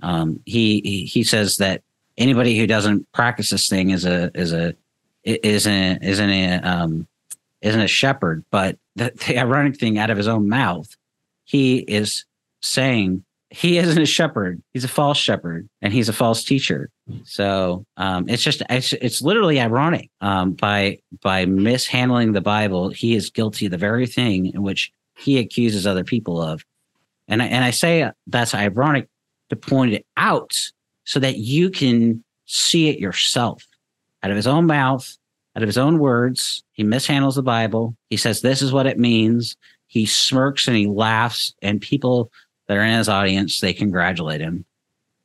um, 0.02 0.42
he, 0.46 1.06
he 1.06 1.24
says 1.24 1.58
that 1.58 1.84
anybody 2.18 2.58
who 2.58 2.68
doesn't 2.68 3.12
practice 3.14 3.50
this 3.50 3.70
thing 3.70 3.92
is 3.92 4.06
a 4.06 4.32
is 4.36 4.54
a 4.54 4.74
isn't 5.24 6.04
isn't 6.04 6.30
a 6.30 6.58
um, 6.60 7.08
isn't 7.62 7.82
a 7.82 7.88
shepherd 7.88 8.44
but 8.52 8.78
the, 8.96 9.12
the 9.28 9.38
ironic 9.38 9.80
thing 9.80 9.98
out 9.98 10.10
of 10.10 10.18
his 10.18 10.28
own 10.28 10.48
mouth 10.50 10.96
he 11.46 11.78
is 11.80 12.26
saying 12.62 13.24
he 13.50 13.78
isn't 13.78 14.02
a 14.02 14.06
shepherd. 14.06 14.62
He's 14.74 14.84
a 14.84 14.90
false 14.90 15.18
shepherd 15.18 15.70
and 15.82 15.94
he's 15.94 16.10
a 16.10 16.14
false 16.14 16.44
teacher. 16.44 16.90
So 17.24 17.86
um, 17.96 18.28
it's 18.28 18.44
just 18.44 18.62
it's, 18.70 18.94
it's 18.94 19.22
literally 19.22 19.60
ironic. 19.60 20.10
Um, 20.20 20.54
by 20.54 21.00
by 21.22 21.46
mishandling 21.46 22.34
the 22.34 22.42
Bible, 22.42 22.90
he 22.90 23.16
is 23.16 23.30
guilty 23.30 23.66
of 23.66 23.72
the 23.72 23.78
very 23.78 24.06
thing 24.06 24.48
in 24.48 24.64
which 24.64 24.92
he 25.16 25.40
accuses 25.40 25.88
other 25.88 26.04
people 26.04 26.42
of. 26.42 26.64
And 27.30 27.42
I, 27.42 27.46
and 27.46 27.64
I 27.64 27.72
say 27.72 28.10
that's 28.28 28.54
ironic 28.54 29.08
to 29.50 29.56
point 29.56 29.94
it 29.94 30.06
out 30.18 30.54
so 31.06 31.20
that 31.22 31.38
you 31.38 31.70
can 31.70 32.24
see 32.46 32.90
it 32.90 33.00
yourself 33.00 33.66
out 34.24 34.32
of 34.32 34.36
his 34.36 34.48
own 34.48 34.66
mouth, 34.66 35.17
out 35.58 35.64
of 35.64 35.68
his 35.68 35.78
own 35.78 35.98
words. 35.98 36.64
He 36.74 36.84
mishandles 36.84 37.34
the 37.34 37.42
Bible. 37.42 37.98
He 38.12 38.18
says 38.18 38.42
this 38.42 38.62
is 38.62 38.72
what 38.72 38.86
it 38.86 39.00
means. 39.00 39.58
He 39.88 40.06
smirks 40.06 40.68
and 40.68 40.78
he 40.78 40.86
laughs, 40.86 41.56
and 41.64 41.82
people 41.82 42.32
that 42.68 42.78
are 42.78 42.84
in 42.84 42.96
his 42.96 43.10
audience, 43.10 43.60
they 43.60 43.74
congratulate 43.74 44.40
him. 44.40 44.66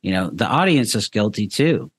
You 0.01 0.11
know, 0.11 0.31
the 0.31 0.47
audience 0.47 0.95
is 0.95 1.07
guilty 1.07 1.47
too. 1.47 1.91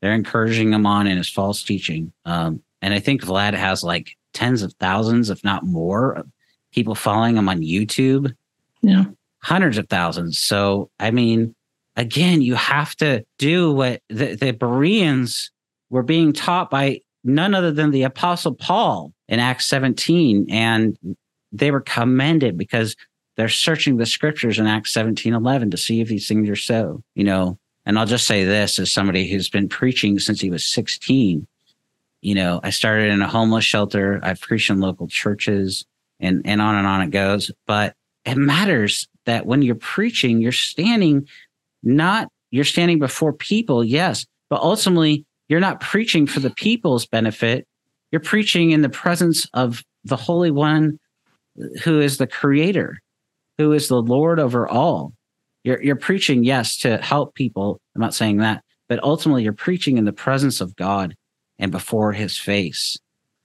They're 0.00 0.14
encouraging 0.14 0.72
him 0.72 0.84
on 0.84 1.06
in 1.06 1.16
his 1.16 1.28
false 1.28 1.62
teaching. 1.62 2.12
Um, 2.24 2.62
and 2.82 2.92
I 2.92 2.98
think 2.98 3.22
Vlad 3.22 3.54
has 3.54 3.84
like 3.84 4.16
tens 4.32 4.62
of 4.62 4.72
thousands, 4.74 5.30
if 5.30 5.44
not 5.44 5.64
more, 5.64 6.24
people 6.72 6.96
following 6.96 7.36
him 7.36 7.48
on 7.48 7.60
YouTube. 7.60 8.34
Yeah. 8.82 9.04
Hundreds 9.42 9.78
of 9.78 9.88
thousands. 9.88 10.38
So, 10.38 10.90
I 10.98 11.12
mean, 11.12 11.54
again, 11.96 12.42
you 12.42 12.56
have 12.56 12.96
to 12.96 13.24
do 13.38 13.72
what 13.72 14.02
the, 14.08 14.34
the 14.34 14.52
Bereans 14.52 15.50
were 15.90 16.02
being 16.02 16.32
taught 16.32 16.70
by 16.70 17.02
none 17.24 17.54
other 17.54 17.72
than 17.72 17.90
the 17.90 18.02
Apostle 18.02 18.54
Paul 18.54 19.12
in 19.28 19.40
Acts 19.40 19.66
17. 19.66 20.46
And 20.50 20.96
they 21.52 21.70
were 21.70 21.80
commended 21.80 22.56
because 22.56 22.96
they're 23.36 23.48
searching 23.48 23.96
the 23.96 24.06
scriptures 24.06 24.58
in 24.58 24.66
Acts 24.66 24.92
17 24.92 25.34
11 25.34 25.70
to 25.70 25.76
see 25.76 26.00
if 26.00 26.08
these 26.08 26.28
things 26.28 26.48
are 26.48 26.56
so, 26.56 27.02
you 27.14 27.24
know. 27.24 27.58
And 27.86 27.98
I'll 27.98 28.06
just 28.06 28.26
say 28.26 28.44
this 28.44 28.78
as 28.78 28.92
somebody 28.92 29.28
who's 29.28 29.48
been 29.48 29.68
preaching 29.68 30.18
since 30.18 30.40
he 30.40 30.50
was 30.50 30.66
16. 30.66 31.46
You 32.20 32.34
know, 32.34 32.60
I 32.62 32.70
started 32.70 33.10
in 33.10 33.22
a 33.22 33.28
homeless 33.28 33.64
shelter, 33.64 34.20
I've 34.22 34.40
preached 34.40 34.68
in 34.68 34.80
local 34.80 35.08
churches, 35.08 35.86
and, 36.20 36.42
and 36.44 36.60
on 36.60 36.74
and 36.74 36.86
on 36.86 37.00
it 37.00 37.10
goes. 37.10 37.50
But 37.66 37.94
it 38.26 38.36
matters 38.36 39.08
that 39.24 39.46
when 39.46 39.62
you're 39.62 39.74
preaching, 39.74 40.40
you're 40.40 40.52
standing 40.52 41.26
not, 41.82 42.28
you're 42.50 42.64
standing 42.64 42.98
before 42.98 43.32
people, 43.32 43.82
yes, 43.82 44.26
but 44.50 44.60
ultimately, 44.60 45.24
you're 45.50 45.60
not 45.60 45.80
preaching 45.80 46.26
for 46.26 46.40
the 46.40 46.50
people's 46.50 47.04
benefit. 47.04 47.66
You're 48.10 48.20
preaching 48.20 48.70
in 48.70 48.80
the 48.80 48.88
presence 48.88 49.46
of 49.52 49.82
the 50.04 50.16
Holy 50.16 50.50
One 50.50 50.98
who 51.82 52.00
is 52.00 52.16
the 52.16 52.26
creator 52.26 52.98
who 53.60 53.72
is 53.72 53.88
the 53.88 54.00
Lord 54.00 54.40
over 54.40 54.66
all. 54.66 55.12
You're, 55.64 55.82
you're 55.82 55.94
preaching, 55.94 56.44
yes, 56.44 56.78
to 56.78 56.96
help 56.96 57.34
people. 57.34 57.78
I'm 57.94 58.00
not 58.00 58.14
saying 58.14 58.38
that, 58.38 58.64
but 58.88 59.04
ultimately 59.04 59.42
you're 59.42 59.52
preaching 59.52 59.98
in 59.98 60.06
the 60.06 60.14
presence 60.14 60.62
of 60.62 60.74
God 60.76 61.14
and 61.58 61.70
before 61.70 62.12
his 62.12 62.38
face 62.38 62.96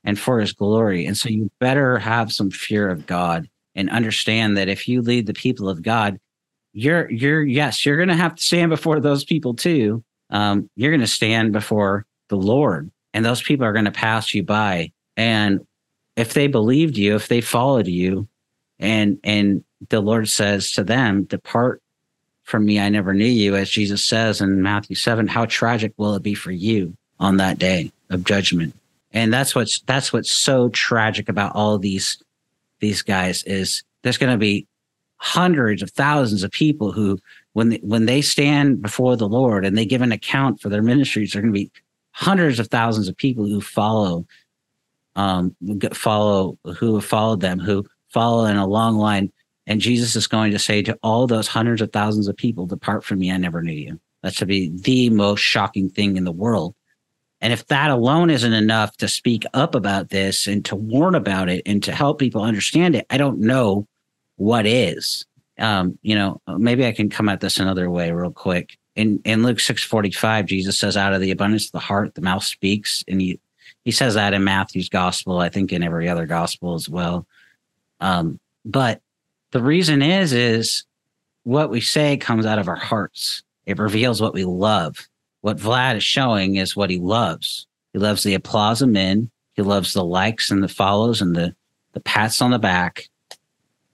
and 0.06 0.18
for 0.18 0.40
his 0.40 0.54
glory. 0.54 1.06
And 1.06 1.18
so 1.18 1.28
you 1.28 1.52
better 1.60 2.00
have 2.00 2.32
some 2.32 2.50
fear 2.50 2.88
of 2.88 3.06
God 3.06 3.50
and 3.76 3.90
understand 3.90 4.56
that 4.56 4.70
if 4.70 4.88
you 4.88 5.02
lead 5.02 5.26
the 5.26 5.34
people 5.34 5.68
of 5.68 5.82
God, 5.82 6.18
you're, 6.72 7.12
you're, 7.12 7.44
yes, 7.44 7.86
you're 7.86 7.98
going 7.98 8.08
to 8.08 8.16
have 8.16 8.36
to 8.36 8.44
stand 8.44 8.70
before 8.70 9.02
those 9.02 9.26
people 9.26 9.54
too. 9.54 10.02
Um, 10.30 10.70
you're 10.76 10.92
going 10.92 11.02
to 11.02 11.08
stand 11.08 11.54
before 11.54 12.06
the 12.30 12.38
Lord 12.38 12.92
and 13.14 13.24
those 13.24 13.42
people 13.42 13.66
are 13.66 13.74
going 13.74 13.86
to 13.86 13.92
pass 13.92 14.34
you 14.34 14.44
by. 14.44 14.92
And 15.16 15.66
if 16.18 16.34
they 16.34 16.48
believed 16.48 16.98
you, 16.98 17.16
if 17.16 17.30
they 17.30 17.40
followed 17.40 17.88
you 17.88 18.28
and, 18.78 19.20
and 19.24 19.64
the 19.90 20.02
Lord 20.02 20.28
says 20.28 20.72
to 20.74 20.84
them, 20.84 21.24
Depart 21.24 21.82
from 22.44 22.66
me, 22.66 22.80
I 22.80 22.90
never 22.90 23.14
knew 23.14 23.26
you, 23.26 23.56
as 23.56 23.70
Jesus 23.70 24.06
says 24.06 24.42
in 24.42 24.62
Matthew 24.62 24.98
7. 24.98 25.28
How 25.28 25.46
tragic 25.46 25.94
will 25.98 26.16
it 26.16 26.24
be 26.24 26.34
for 26.34 26.52
you 26.52 26.96
on 27.20 27.38
that 27.38 27.58
day 27.58 27.92
of 28.10 28.26
judgment? 28.26 28.76
And 29.12 29.34
that's 29.34 29.56
what's 29.56 29.80
that's 29.82 30.12
what's 30.12 30.32
so 30.32 30.68
tragic 30.70 31.30
about 31.30 31.56
all 31.56 31.78
these 31.78 32.22
these 32.82 33.02
guys 33.02 33.44
is 33.44 33.84
there's 34.04 34.18
going 34.18 34.34
to 34.34 34.38
be 34.38 34.68
hundreds 35.18 35.82
of 35.82 35.90
thousands 35.92 36.44
of 36.44 36.52
people 36.52 36.92
who, 36.92 37.18
when 37.56 37.70
they, 37.70 37.78
when 37.78 38.06
they 38.06 38.22
stand 38.22 38.82
before 38.82 39.16
the 39.16 39.30
Lord 39.30 39.66
and 39.66 39.78
they 39.78 39.86
give 39.86 40.02
an 40.02 40.12
account 40.12 40.60
for 40.60 40.68
their 40.68 40.82
ministries, 40.82 41.32
there 41.32 41.40
are 41.40 41.44
going 41.44 41.54
to 41.54 41.60
be 41.60 41.72
hundreds 42.12 42.60
of 42.60 42.68
thousands 42.68 43.08
of 43.08 43.16
people 43.16 43.46
who 43.46 43.62
follow, 43.62 44.26
um, 45.16 45.56
follow 45.94 46.58
who 46.78 46.96
have 46.96 47.06
followed 47.06 47.40
them, 47.40 47.58
who 47.60 47.86
follow 48.10 48.44
in 48.44 48.58
a 48.58 48.68
long 48.68 48.98
line. 48.98 49.32
And 49.68 49.80
Jesus 49.80 50.18
is 50.18 50.28
going 50.28 50.52
to 50.52 50.60
say 50.60 50.82
to 50.82 51.00
all 51.02 51.28
those 51.28 51.48
hundreds 51.48 51.82
of 51.82 51.94
thousands 51.94 52.28
of 52.28 52.36
people, 52.36 52.66
"Depart 52.66 53.06
from 53.06 53.20
me, 53.20 53.32
I 53.32 53.38
never 53.38 53.62
knew 53.62 53.72
you." 53.72 54.02
That 54.22 54.34
should 54.34 54.50
be 54.50 54.74
the 54.76 55.10
most 55.12 55.40
shocking 55.40 55.90
thing 55.90 56.18
in 56.18 56.26
the 56.26 56.34
world. 56.34 56.76
And 57.40 57.54
if 57.54 57.68
that 57.68 57.90
alone 57.90 58.30
isn't 58.32 58.52
enough 58.52 58.98
to 58.98 59.08
speak 59.08 59.46
up 59.54 59.76
about 59.76 60.10
this 60.10 60.46
and 60.46 60.66
to 60.66 60.76
warn 60.76 61.16
about 61.16 61.48
it 61.48 61.62
and 61.66 61.82
to 61.84 61.94
help 61.94 62.20
people 62.20 62.42
understand 62.42 62.96
it, 62.96 63.06
I 63.10 63.18
don't 63.18 63.40
know 63.40 63.88
what 64.36 64.66
is. 64.66 65.26
Um, 65.58 65.98
you 66.02 66.16
know, 66.16 66.42
maybe 66.48 66.86
I 66.86 66.92
can 66.92 67.10
come 67.10 67.30
at 67.30 67.40
this 67.40 67.60
another 67.60 67.90
way 67.90 68.12
real 68.12 68.32
quick. 68.32 68.78
In 68.96 69.22
in 69.26 69.44
Luke 69.44 69.60
six 69.60 69.84
forty 69.84 70.12
five, 70.12 70.46
Jesus 70.46 70.78
says, 70.78 70.98
"Out 70.98 71.14
of 71.14 71.22
the 71.22 71.32
abundance 71.32 71.68
of 71.68 71.72
the 71.74 71.80
heart, 71.80 72.16
the 72.16 72.22
mouth 72.22 72.44
speaks," 72.44 73.04
and 73.08 73.22
he 73.22 73.40
he 73.84 73.92
says 73.92 74.16
that 74.16 74.34
in 74.34 74.44
Matthew's 74.44 74.90
gospel. 74.90 75.40
I 75.40 75.50
think 75.50 75.72
in 75.72 75.84
every 75.84 76.10
other 76.10 76.26
gospel 76.26 76.76
as 76.76 76.90
well. 76.90 77.28
Um, 78.00 78.40
but 78.64 79.02
the 79.52 79.62
reason 79.62 80.02
is 80.02 80.34
is 80.34 80.86
what 81.44 81.70
we 81.70 81.82
say 81.82 82.18
comes 82.18 82.46
out 82.46 82.60
of 82.60 82.68
our 82.68 82.76
hearts. 82.76 83.44
It 83.66 83.80
reveals 83.80 84.22
what 84.22 84.34
we 84.34 84.44
love. 84.46 85.08
What 85.42 85.58
Vlad 85.58 85.98
is 85.98 86.04
showing 86.04 86.56
is 86.56 86.76
what 86.76 86.90
he 86.90 87.00
loves. 87.00 87.68
He 87.94 88.00
loves 88.00 88.24
the 88.24 88.34
applause 88.34 88.82
of 88.82 88.90
men. 88.90 89.30
He 89.54 89.62
loves 89.62 89.94
the 89.94 90.04
likes 90.04 90.52
and 90.52 90.64
the 90.64 90.68
follows 90.68 91.22
and 91.22 91.36
the 91.36 91.56
the 91.94 92.02
pats 92.02 92.42
on 92.42 92.52
the 92.52 92.60
back 92.60 93.08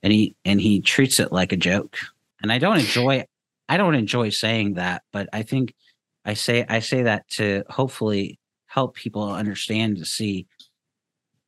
and 0.04 0.12
he 0.12 0.36
and 0.46 0.60
he 0.60 0.82
treats 0.82 1.20
it 1.20 1.32
like 1.32 1.52
a 1.52 1.58
joke. 1.58 1.98
And 2.42 2.52
I 2.52 2.58
don't 2.58 2.80
enjoy 2.80 3.26
I 3.70 3.78
don't 3.78 3.96
enjoy 3.96 4.30
saying 4.30 4.74
that, 4.74 5.04
but 5.12 5.30
I 5.34 5.44
think 5.44 5.74
I 6.26 6.34
say 6.34 6.66
I 6.68 6.80
say 6.80 7.04
that 7.04 7.28
to 7.32 7.64
hopefully 7.70 8.40
help 8.68 8.96
people 8.96 9.32
understand 9.32 9.98
to 9.98 10.06
see 10.06 10.48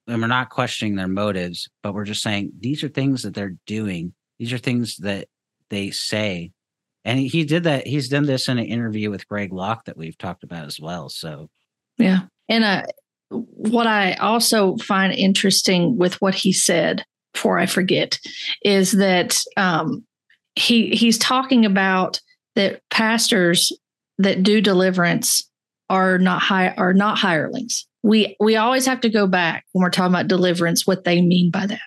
and 0.08 0.22
we're 0.22 0.28
not 0.28 0.50
questioning 0.50 0.96
their 0.96 1.08
motives, 1.08 1.70
but 1.82 1.94
we're 1.94 2.04
just 2.04 2.22
saying 2.22 2.52
these 2.60 2.84
are 2.84 2.90
things 2.90 3.24
that 3.24 3.34
they're 3.34 3.56
doing. 3.66 4.14
These 4.40 4.52
are 4.52 4.58
things 4.58 4.98
that 4.98 5.28
they 5.70 5.92
say. 5.92 6.52
And 7.06 7.20
he, 7.20 7.44
did 7.44 7.64
that. 7.64 7.88
He's 7.88 8.10
done 8.10 8.26
this 8.26 8.48
in 8.48 8.58
an 8.58 8.66
interview 8.66 9.10
with 9.10 9.28
Greg 9.28 9.52
Locke 9.52 9.86
that 9.86 9.98
we've 9.98 10.18
talked 10.18 10.44
about 10.44 10.66
as 10.66 10.80
well. 10.80 11.10
So, 11.10 11.50
yeah. 11.98 12.22
And 12.48 12.64
uh, 12.64 12.84
what 13.30 13.88
I 13.88 14.14
also 14.14 14.78
find 14.78 15.14
interesting 15.14 15.98
with 15.98 16.22
what 16.22 16.36
he 16.36 16.54
said 16.54 17.04
before 17.34 17.58
I 17.60 17.66
forget, 17.66 18.20
is 18.64 18.94
that 18.94 19.40
um, 19.58 20.04
he 20.56 20.90
he's 20.90 21.18
talking 21.18 21.66
about 21.66 22.20
that 22.56 22.82
pastors 22.90 23.72
that 24.18 24.44
do 24.44 24.62
deliverance 24.62 25.50
are 25.90 26.18
not 26.18 26.42
high 26.42 26.70
are 26.70 26.94
not 26.94 27.18
hirelings. 27.18 27.86
We 28.04 28.36
we 28.40 28.56
always 28.56 28.86
have 28.86 29.02
to 29.02 29.10
go 29.10 29.28
back 29.28 29.66
when 29.72 29.84
we're 29.84 29.90
talking 29.90 30.14
about 30.14 30.28
deliverance 30.28 30.86
what 30.86 31.04
they 31.04 31.22
mean 31.22 31.52
by 31.52 31.68
that. 31.68 31.82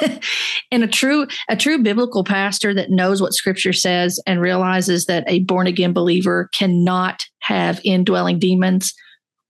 and 0.70 0.84
a 0.84 0.88
true 0.88 1.26
a 1.48 1.56
true 1.56 1.82
biblical 1.82 2.24
pastor 2.24 2.74
that 2.74 2.90
knows 2.90 3.22
what 3.22 3.34
scripture 3.34 3.72
says 3.72 4.20
and 4.26 4.40
realizes 4.40 5.06
that 5.06 5.24
a 5.26 5.40
born 5.40 5.66
again 5.66 5.92
believer 5.92 6.50
cannot 6.52 7.24
have 7.40 7.80
indwelling 7.84 8.38
demons 8.38 8.92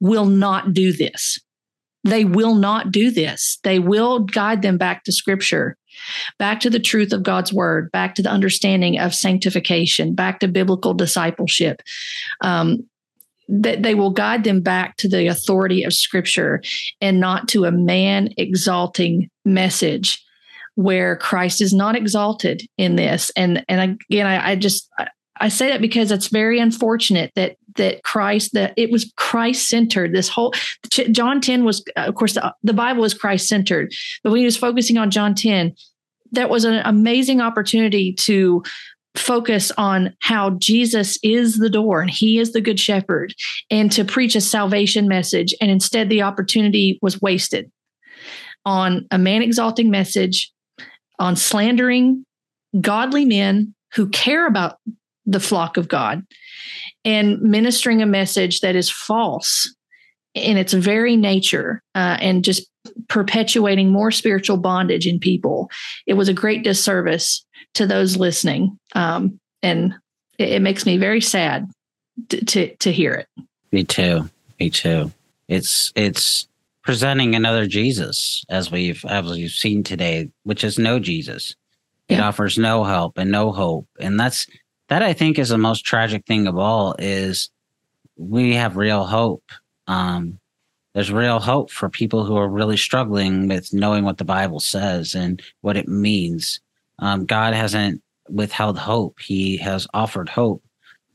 will 0.01 0.27
not 0.27 0.73
do 0.73 0.93
this 0.93 1.39
they 2.07 2.25
will 2.25 2.55
not 2.55 2.93
do 2.93 3.11
this. 3.11 3.59
They 3.63 3.79
will 3.79 4.21
guide 4.21 4.63
them 4.63 4.79
back 4.79 5.05
to 5.05 5.13
scripture, 5.13 5.77
back 6.39 6.61
to 6.61 6.71
the 6.71 6.81
truth 6.81 7.13
of 7.13 7.23
God's 7.23 7.53
word, 7.53 7.91
back 7.93 8.15
to 8.15 8.23
the 8.23 8.31
understanding 8.31 8.99
of 8.99 9.15
sanctification, 9.15 10.15
back 10.15 10.41
to 10.41 10.49
biblical 10.49 10.95
discipleship. 10.95 11.83
Um, 12.41 12.89
that 13.49 13.85
they 13.85 13.95
will 13.95 14.11
guide 14.11 14.43
them 14.43 14.61
back 14.61 14.97
to 14.97 15.09
the 15.09 15.29
authority 15.29 15.85
of 15.85 15.93
scripture 15.93 16.61
and 17.01 17.21
not 17.21 17.47
to 17.49 17.65
a 17.65 17.71
man 17.71 18.29
exalting 18.37 19.31
message 19.45 20.21
where 20.75 21.17
Christ 21.17 21.61
is 21.61 21.73
not 21.73 21.95
exalted 21.95 22.63
in 22.77 22.97
this. 22.97 23.31
And 23.37 23.65
and 23.69 23.99
again, 24.11 24.27
I, 24.27 24.51
I 24.51 24.57
just 24.57 24.91
I 25.41 25.49
say 25.49 25.69
that 25.69 25.81
because 25.81 26.11
it's 26.11 26.29
very 26.29 26.59
unfortunate 26.59 27.33
that 27.35 27.57
that 27.77 28.03
Christ 28.05 28.55
that 28.55 28.73
it 28.77 28.91
was 28.91 29.13
Christ 29.17 29.69
centered. 29.69 30.15
This 30.15 30.29
whole 30.29 30.53
John 30.91 31.41
ten 31.41 31.65
was, 31.65 31.85
of 31.97 32.15
course, 32.15 32.35
the, 32.35 32.55
the 32.63 32.73
Bible 32.73 33.05
is 33.05 33.15
Christ 33.15 33.49
centered, 33.49 33.93
but 34.23 34.31
when 34.31 34.41
he 34.41 34.45
was 34.47 34.57
focusing 34.57 34.99
on 34.99 35.11
John 35.11 35.35
ten, 35.35 35.75
that 36.33 36.51
was 36.51 36.65
an 36.65 36.81
amazing 36.85 37.41
opportunity 37.41 38.13
to 38.15 38.63
focus 39.15 39.73
on 39.79 40.15
how 40.21 40.51
Jesus 40.59 41.19
is 41.23 41.57
the 41.57 41.71
door 41.71 42.01
and 42.03 42.11
he 42.11 42.39
is 42.39 42.53
the 42.53 42.61
good 42.61 42.79
shepherd 42.79 43.35
and 43.71 43.91
to 43.93 44.05
preach 44.05 44.37
a 44.37 44.41
salvation 44.43 45.09
message. 45.09 45.55
And 45.61 45.71
instead, 45.71 46.09
the 46.09 46.23
opportunity 46.23 46.99
was 47.01 47.23
wasted 47.23 47.71
on 48.67 49.07
a 49.11 49.19
man 49.19 49.43
exalting 49.43 49.91
message, 49.91 50.53
on 51.19 51.37
slandering 51.37 52.27
godly 52.81 53.25
men 53.25 53.75
who 53.95 54.09
care 54.09 54.47
about 54.47 54.79
the 55.27 55.41
flock 55.41 55.77
of 55.77 55.89
God 55.89 56.25
and 57.05 57.41
ministering 57.41 58.03
a 58.03 58.07
message 58.07 58.61
that 58.61 58.77
is 58.77 58.91
false 58.91 59.75
in 60.35 60.57
its 60.57 60.73
very 60.73 61.17
nature 61.17 61.83
uh, 61.95 62.19
and 62.21 62.45
just 62.45 62.69
perpetuating 63.09 63.91
more 63.91 64.11
spiritual 64.11 64.57
bondage 64.57 65.07
in 65.07 65.19
people. 65.19 65.71
It 66.07 66.15
was 66.15 66.29
a 66.29 66.35
great 66.35 66.63
disservice 66.63 67.45
to 67.75 67.87
those 67.87 68.17
listening. 68.17 68.79
Um, 68.95 69.41
and 69.63 69.95
it, 70.39 70.51
it, 70.51 70.63
makes 70.63 70.87
me 70.87 70.99
very 70.99 71.21
sad 71.21 71.69
to, 72.29 72.45
to, 72.45 72.77
to 72.77 72.93
hear 72.93 73.15
it. 73.15 73.29
Me 73.73 73.83
too. 73.83 74.29
Me 74.61 74.71
too. 74.71 75.11
It's, 75.49 75.93
it's, 75.97 76.47
presenting 76.87 77.35
another 77.35 77.67
Jesus 77.67 78.45
as 78.49 78.71
we've 78.71 79.05
as 79.05 79.29
we've 79.29 79.51
seen 79.51 79.83
today, 79.83 80.31
which 80.45 80.63
is 80.65 80.79
no 80.79 80.99
Jesus. 80.99 81.55
It 82.09 82.15
yeah. 82.15 82.29
offers 82.29 82.57
no 82.57 82.85
help 82.85 83.19
and 83.19 83.31
no 83.31 83.51
hope. 83.51 83.89
And 83.99 84.19
that's 84.19 84.47
that 84.89 85.03
I 85.03 85.13
think 85.13 85.39
is 85.39 85.49
the 85.49 85.59
most 85.59 85.85
tragic 85.85 86.27
thing 86.27 86.47
of 86.47 86.57
all 86.57 86.95
is 86.99 87.51
we 88.17 88.55
have 88.55 88.77
real 88.77 89.05
hope. 89.05 89.45
Um, 89.87 90.39
there's 90.95 91.13
real 91.13 91.41
hope 91.41 91.71
for 91.71 91.91
people 91.91 92.25
who 92.25 92.37
are 92.37 92.49
really 92.49 92.77
struggling 92.77 93.49
with 93.49 93.75
knowing 93.75 94.05
what 94.05 94.19
the 94.19 94.25
Bible 94.25 94.61
says 94.61 95.15
and 95.15 95.43
what 95.61 95.77
it 95.77 95.89
means. 95.89 96.61
Um, 96.99 97.27
God 97.27 97.53
hasn't 97.53 98.03
withheld 98.29 98.79
hope. 98.79 99.21
He 99.21 99.59
has 99.59 99.87
offered 99.93 100.29
hope 100.29 100.63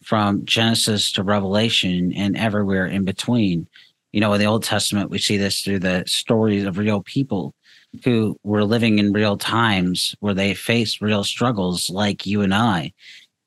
from 0.04 0.46
Genesis 0.46 1.12
to 1.14 1.24
Revelation 1.24 2.14
and 2.14 2.38
everywhere 2.38 2.86
in 2.86 3.06
between. 3.06 3.68
You 4.12 4.20
know, 4.20 4.34
in 4.34 4.40
the 4.40 4.46
Old 4.46 4.64
Testament, 4.64 5.10
we 5.10 5.18
see 5.18 5.38
this 5.38 5.62
through 5.62 5.80
the 5.80 6.04
stories 6.06 6.66
of 6.66 6.78
real 6.78 7.02
people 7.02 7.56
who 8.04 8.38
were 8.44 8.64
living 8.64 9.00
in 9.00 9.14
real 9.14 9.38
times 9.38 10.16
where 10.20 10.34
they 10.34 10.54
faced 10.54 11.02
real 11.02 11.24
struggles 11.24 11.90
like 11.90 12.26
you 12.26 12.42
and 12.42 12.54
I 12.54 12.94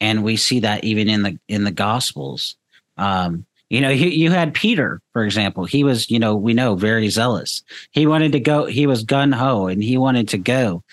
and 0.05 0.23
we 0.23 0.37
see 0.37 0.61
that 0.61 0.85
even 0.85 1.09
in 1.09 1.23
the 1.23 1.39
in 1.49 1.65
the 1.65 1.71
gospels. 1.71 2.57
Um, 2.99 3.47
you 3.71 3.81
know 3.81 3.89
you, 3.89 4.09
you 4.09 4.31
had 4.31 4.53
peter 4.53 5.01
for 5.15 5.25
example. 5.25 5.65
He 5.65 5.83
was 5.83 6.11
you 6.11 6.19
know 6.19 6.37
we 6.37 6.53
know 6.53 6.75
very 6.75 7.09
zealous. 7.09 7.63
He 7.91 8.07
wanted 8.07 8.33
to 8.33 8.41
go 8.41 8.67
he 8.67 8.87
was 8.87 9.03
gun-ho 9.03 9.67
and 9.67 9.83
he 9.83 9.97
wanted 9.97 10.29
to 10.29 10.39
go. 10.39 10.85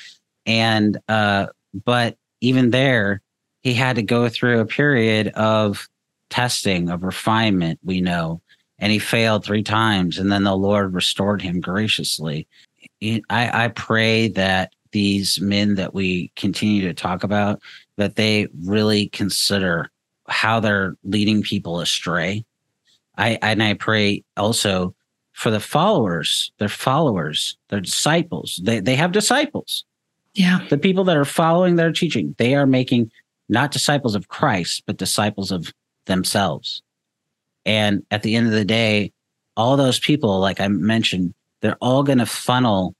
And 0.45 0.97
uh 1.09 1.47
but 1.73 2.15
even 2.39 2.71
there 2.71 3.21
he 3.63 3.73
had 3.73 3.97
to 3.97 4.01
go 4.01 4.29
through 4.29 4.61
a 4.61 4.65
period 4.65 5.27
of 5.29 5.87
testing 6.29 6.89
of 6.89 7.03
refinement 7.03 7.77
we 7.83 7.99
know 7.99 8.41
and 8.79 8.91
he 8.93 8.99
failed 8.99 9.43
three 9.43 9.63
times 9.63 10.17
and 10.17 10.31
then 10.31 10.45
the 10.45 10.55
lord 10.55 10.93
restored 10.93 11.41
him 11.41 11.59
graciously. 11.59 12.47
I 13.03 13.65
i 13.65 13.67
pray 13.67 14.29
that 14.29 14.71
these 14.91 15.39
men 15.41 15.75
that 15.75 15.93
we 15.93 16.31
continue 16.35 16.87
to 16.87 16.93
talk 16.93 17.23
about 17.23 17.61
that 18.01 18.15
they 18.15 18.47
really 18.65 19.07
consider 19.07 19.89
how 20.27 20.59
they're 20.59 20.95
leading 21.03 21.41
people 21.41 21.79
astray. 21.79 22.43
I 23.17 23.37
and 23.41 23.61
I 23.61 23.73
pray 23.75 24.23
also 24.37 24.95
for 25.33 25.51
the 25.51 25.59
followers, 25.59 26.51
their 26.57 26.69
followers, 26.69 27.57
their 27.69 27.81
disciples. 27.81 28.59
They 28.63 28.79
they 28.79 28.95
have 28.95 29.11
disciples. 29.11 29.85
Yeah. 30.33 30.65
The 30.69 30.77
people 30.77 31.03
that 31.05 31.17
are 31.17 31.25
following 31.25 31.75
their 31.75 31.91
teaching, 31.91 32.35
they 32.37 32.55
are 32.55 32.65
making 32.65 33.11
not 33.49 33.71
disciples 33.71 34.15
of 34.15 34.29
Christ, 34.29 34.83
but 34.85 34.97
disciples 34.97 35.51
of 35.51 35.73
themselves. 36.05 36.81
And 37.65 38.03
at 38.11 38.23
the 38.23 38.35
end 38.35 38.47
of 38.47 38.53
the 38.53 38.65
day, 38.65 39.11
all 39.57 39.77
those 39.77 39.99
people, 39.99 40.39
like 40.39 40.61
I 40.61 40.67
mentioned, 40.69 41.33
they're 41.61 41.77
all 41.81 42.03
going 42.03 42.17
to 42.19 42.25
funnel 42.25 42.95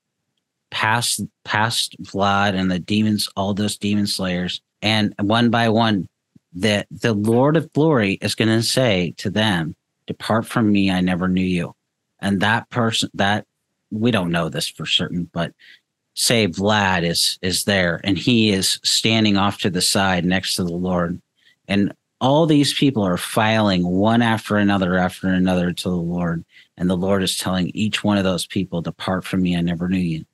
past 0.71 1.21
past 1.43 1.95
Vlad 2.01 2.53
and 2.53 2.69
the 2.69 2.79
demons, 2.79 3.29
all 3.35 3.53
those 3.53 3.77
demon 3.77 4.07
slayers, 4.07 4.61
and 4.81 5.13
one 5.19 5.49
by 5.49 5.69
one, 5.69 6.07
that 6.53 6.87
the 6.91 7.13
Lord 7.13 7.57
of 7.57 7.71
glory 7.73 8.13
is 8.21 8.35
going 8.35 8.49
to 8.49 8.63
say 8.63 9.13
to 9.17 9.29
them, 9.29 9.75
"Depart 10.07 10.45
from 10.45 10.71
me, 10.71 10.91
I 10.91 11.01
never 11.01 11.27
knew 11.27 11.41
you." 11.41 11.75
And 12.19 12.41
that 12.41 12.69
person, 12.69 13.09
that 13.13 13.45
we 13.91 14.11
don't 14.11 14.31
know 14.31 14.49
this 14.49 14.67
for 14.67 14.85
certain, 14.85 15.29
but 15.33 15.53
say 16.13 16.47
Vlad 16.47 17.03
is 17.03 17.39
is 17.41 17.63
there 17.63 18.01
and 18.03 18.17
he 18.17 18.51
is 18.51 18.79
standing 18.83 19.37
off 19.37 19.59
to 19.59 19.69
the 19.69 19.81
side 19.81 20.25
next 20.25 20.55
to 20.55 20.63
the 20.63 20.73
Lord 20.73 21.21
and 21.67 21.93
all 22.19 22.45
these 22.45 22.73
people 22.73 23.03
are 23.03 23.17
filing 23.17 23.87
one 23.87 24.21
after 24.21 24.57
another 24.57 24.97
after 24.97 25.27
another 25.27 25.71
to 25.71 25.89
the 25.89 25.95
Lord 25.95 26.43
and 26.77 26.89
the 26.89 26.97
Lord 26.97 27.23
is 27.23 27.37
telling 27.37 27.71
each 27.73 28.03
one 28.03 28.17
of 28.17 28.23
those 28.23 28.45
people 28.45 28.81
depart 28.81 29.23
from 29.23 29.41
me 29.41 29.55
I 29.55 29.61
never 29.61 29.87
knew 29.87 29.97
you 29.97 30.25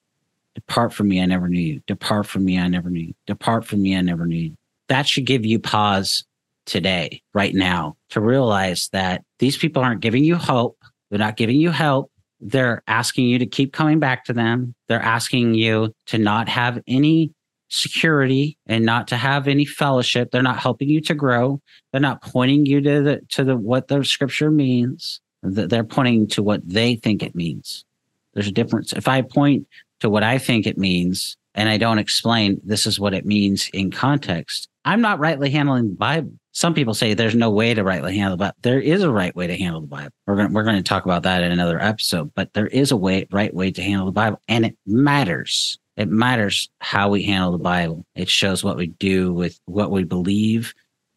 depart 0.58 0.94
from 0.94 1.08
me 1.08 1.22
I 1.22 1.26
never 1.26 1.48
knew 1.48 1.60
you 1.60 1.82
depart 1.88 2.28
from 2.28 2.44
me 2.44 2.60
I 2.60 2.68
never 2.68 2.90
knew 2.90 3.08
you 3.08 3.14
depart 3.26 3.66
from 3.66 3.82
me 3.82 3.96
I 3.96 4.02
never 4.02 4.26
knew 4.26 4.38
you 4.38 4.56
that 4.90 5.08
should 5.08 5.26
give 5.26 5.46
you 5.46 5.60
pause 5.60 6.24
today 6.66 7.22
right 7.34 7.56
now 7.56 7.96
to 8.10 8.20
realize 8.20 8.90
that 8.90 9.24
these 9.40 9.58
people 9.58 9.82
aren't 9.82 10.02
giving 10.02 10.24
you 10.24 10.36
hope 10.36 10.78
they're 11.10 11.20
not 11.20 11.38
giving 11.38 11.58
you 11.58 11.72
help 11.72 12.12
they're 12.40 12.84
asking 12.88 13.26
you 13.26 13.40
to 13.40 13.46
keep 13.46 13.74
coming 13.74 14.00
back 14.00 14.26
to 14.26 14.34
them. 14.34 14.76
They're 14.88 15.02
asking 15.02 15.56
you 15.56 15.94
to 16.08 16.18
not 16.18 16.48
have 16.50 16.80
any 16.88 17.32
security 17.70 18.58
and 18.66 18.86
not 18.86 19.08
to 19.10 19.18
have 19.18 19.48
any 19.48 19.66
fellowship. 19.66 20.32
They're 20.32 20.42
not 20.42 20.60
helping 20.60 20.90
you 20.90 21.02
to 21.02 21.16
grow. 21.16 21.62
They're 21.92 22.02
not 22.02 22.22
pointing 22.22 22.66
you 22.66 22.82
to 22.82 23.02
the 23.02 23.22
to 23.30 23.44
the 23.44 23.58
what 23.58 23.88
the 23.88 24.04
scripture 24.04 24.52
means. 24.52 25.20
They're 25.44 25.84
pointing 25.84 26.28
to 26.30 26.44
what 26.44 26.68
they 26.68 26.96
think 26.96 27.24
it 27.24 27.36
means. 27.36 27.86
There's 28.34 28.48
a 28.48 28.52
difference. 28.52 28.94
If 28.94 29.08
I 29.08 29.22
point 29.22 29.68
to 30.00 30.10
what 30.10 30.24
I 30.24 30.38
think 30.38 30.68
it 30.68 30.78
means 30.78 31.38
and 31.56 31.70
I 31.70 31.78
don't 31.78 32.00
explain 32.00 32.62
this 32.64 32.86
is 32.86 33.00
what 33.00 33.16
it 33.16 33.26
means 33.26 33.70
in 33.74 33.90
context, 33.90 34.70
I'm 34.86 35.02
not 35.02 35.20
rightly 35.20 35.50
handling 35.50 35.90
the 35.90 35.96
Bible 35.96 36.34
some 36.58 36.74
people 36.74 36.96
say 36.96 37.14
there's 37.14 37.36
no 37.36 37.52
way 37.52 37.76
to 37.76 37.84
rightly 37.84 38.18
handle 38.18 38.36
the 38.36 38.46
Bible. 38.46 38.58
There 38.64 38.82
is 38.82 39.04
a 39.04 39.12
right 39.12 39.36
way 39.36 39.46
to 39.46 39.56
handle 39.56 39.82
the 39.82 39.86
Bible. 39.86 40.10
We're 40.26 40.38
going 40.38 40.54
we're 40.54 40.64
going 40.64 40.78
to 40.78 40.82
talk 40.82 41.06
about 41.06 41.22
that 41.22 41.44
in 41.44 41.52
another 41.52 41.80
episode, 41.80 42.34
but 42.34 42.52
there 42.54 42.66
is 42.66 42.90
a 42.90 42.98
way 42.98 43.28
right 43.32 43.54
way 43.54 43.70
to 43.70 43.84
handle 43.84 44.08
the 44.08 44.12
Bible 44.12 44.42
and 44.48 44.66
it 44.66 44.76
matters. 44.88 45.78
It 45.98 46.10
matters 46.10 46.68
how 46.80 47.10
we 47.10 47.22
handle 47.22 47.52
the 47.52 47.60
Bible. 47.60 48.08
It 48.16 48.28
shows 48.28 48.64
what 48.64 48.76
we 48.76 48.88
do 48.88 49.32
with 49.32 49.60
what 49.66 49.92
we 49.92 50.04
believe 50.04 50.74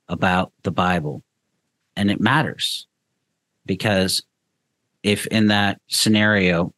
about 0.08 0.52
the 0.62 0.70
Bible. 0.70 1.22
And 1.96 2.10
it 2.10 2.20
matters 2.20 2.86
because 3.64 4.22
if 5.02 5.26
in 5.28 5.46
that 5.46 5.80
scenario 5.88 6.74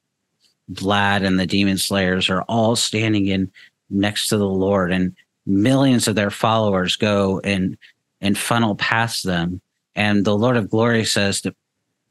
Vlad 0.73 1.27
and 1.27 1.39
the 1.39 1.47
demon 1.47 1.79
slayers 1.79 2.31
are 2.31 2.43
all 2.43 2.77
standing 2.77 3.27
in 3.27 3.51
next 3.91 4.29
to 4.29 4.39
the 4.39 4.49
Lord 4.49 4.93
and 4.93 5.15
millions 5.47 6.09
of 6.09 6.15
their 6.15 6.31
followers 6.31 6.97
go 6.97 7.41
and 7.41 7.77
and 8.21 8.39
funnel 8.39 8.77
past 8.77 9.25
them. 9.25 9.61
And 9.95 10.25
the 10.25 10.37
Lord 10.37 10.57
of 10.57 10.71
Glory 10.71 11.05
says, 11.05 11.43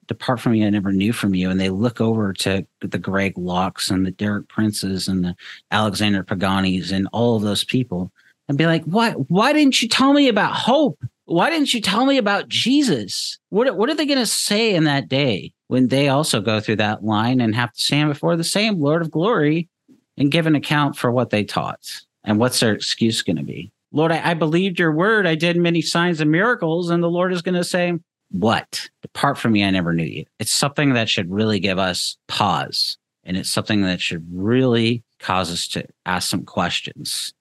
Depart 0.08 0.42
from 0.42 0.52
me, 0.52 0.66
I 0.66 0.70
never 0.70 0.92
knew 0.92 1.14
from 1.14 1.34
you. 1.34 1.50
And 1.50 1.60
they 1.60 1.70
look 1.70 2.02
over 2.02 2.34
to 2.34 2.68
the 2.82 3.00
Greg 3.00 3.36
Lockes 3.36 3.90
and 3.90 4.06
the 4.06 4.12
Derek 4.12 4.50
Princes 4.50 5.08
and 5.08 5.24
the 5.24 5.36
Alexander 5.72 6.24
Paganis 6.24 6.92
and 6.92 7.08
all 7.14 7.38
of 7.38 7.44
those 7.44 7.64
people 7.64 8.12
and 8.50 8.58
be 8.58 8.66
like, 8.66 8.84
What? 8.84 9.30
Why 9.30 9.54
didn't 9.54 9.82
you 9.82 9.88
tell 9.88 10.14
me 10.14 10.28
about 10.28 10.54
hope? 10.54 11.02
Why 11.26 11.50
didn't 11.50 11.74
you 11.74 11.80
tell 11.80 12.06
me 12.06 12.18
about 12.18 12.50
Jesus? 12.50 13.40
What, 13.50 13.74
what 13.78 13.90
are 13.90 13.96
they 13.96 14.06
going 14.06 14.20
to 14.20 14.26
say 14.26 14.76
in 14.76 14.84
that 14.84 15.08
day 15.08 15.54
when 15.72 15.88
they 15.88 16.10
also 16.10 16.42
go 16.42 16.60
through 16.60 16.76
that 16.76 17.02
line 17.02 17.40
and 17.40 17.56
have 17.56 17.72
to 17.72 17.80
stand 17.80 18.10
before 18.10 18.36
the 18.36 18.44
same 18.44 18.78
Lord 18.78 19.02
of 19.02 19.10
Glory 19.10 19.70
and 20.18 20.30
give 20.30 20.46
an 20.46 20.54
account 20.54 20.98
for 20.98 21.14
what 21.14 21.30
they 21.30 21.46
taught? 21.46 22.02
And 22.26 22.40
what's 22.40 22.60
their 22.60 22.74
excuse 22.74 23.22
going 23.22 23.38
to 23.38 23.44
be? 23.44 23.72
Lord, 23.94 24.12
I, 24.12 24.32
I 24.32 24.34
believed 24.34 24.80
your 24.80 24.92
word. 24.92 25.26
I 25.26 25.36
did 25.36 25.56
many 25.56 25.82
signs 25.82 26.20
and 26.20 26.30
miracles. 26.30 26.90
And 26.90 27.02
the 27.02 27.10
Lord 27.10 27.32
is 27.32 27.42
going 27.42 27.56
to 27.56 27.64
say, 27.64 27.94
What? 28.32 28.90
Depart 29.02 29.38
from 29.38 29.54
me. 29.54 29.64
I 29.64 29.70
never 29.70 29.94
knew 29.94 30.04
you. 30.04 30.26
It's 30.40 30.52
something 30.52 30.92
that 30.92 31.08
should 31.08 31.32
really 31.32 31.62
give 31.62 31.80
us 31.80 32.18
pause. 32.28 32.98
And 33.24 33.38
it's 33.38 33.50
something 33.50 33.82
that 33.84 34.02
should 34.02 34.28
really 34.30 35.06
cause 35.20 35.50
us 35.50 35.70
to 35.70 35.86
ask 36.06 36.30
some 36.30 36.44
questions, 36.44 37.34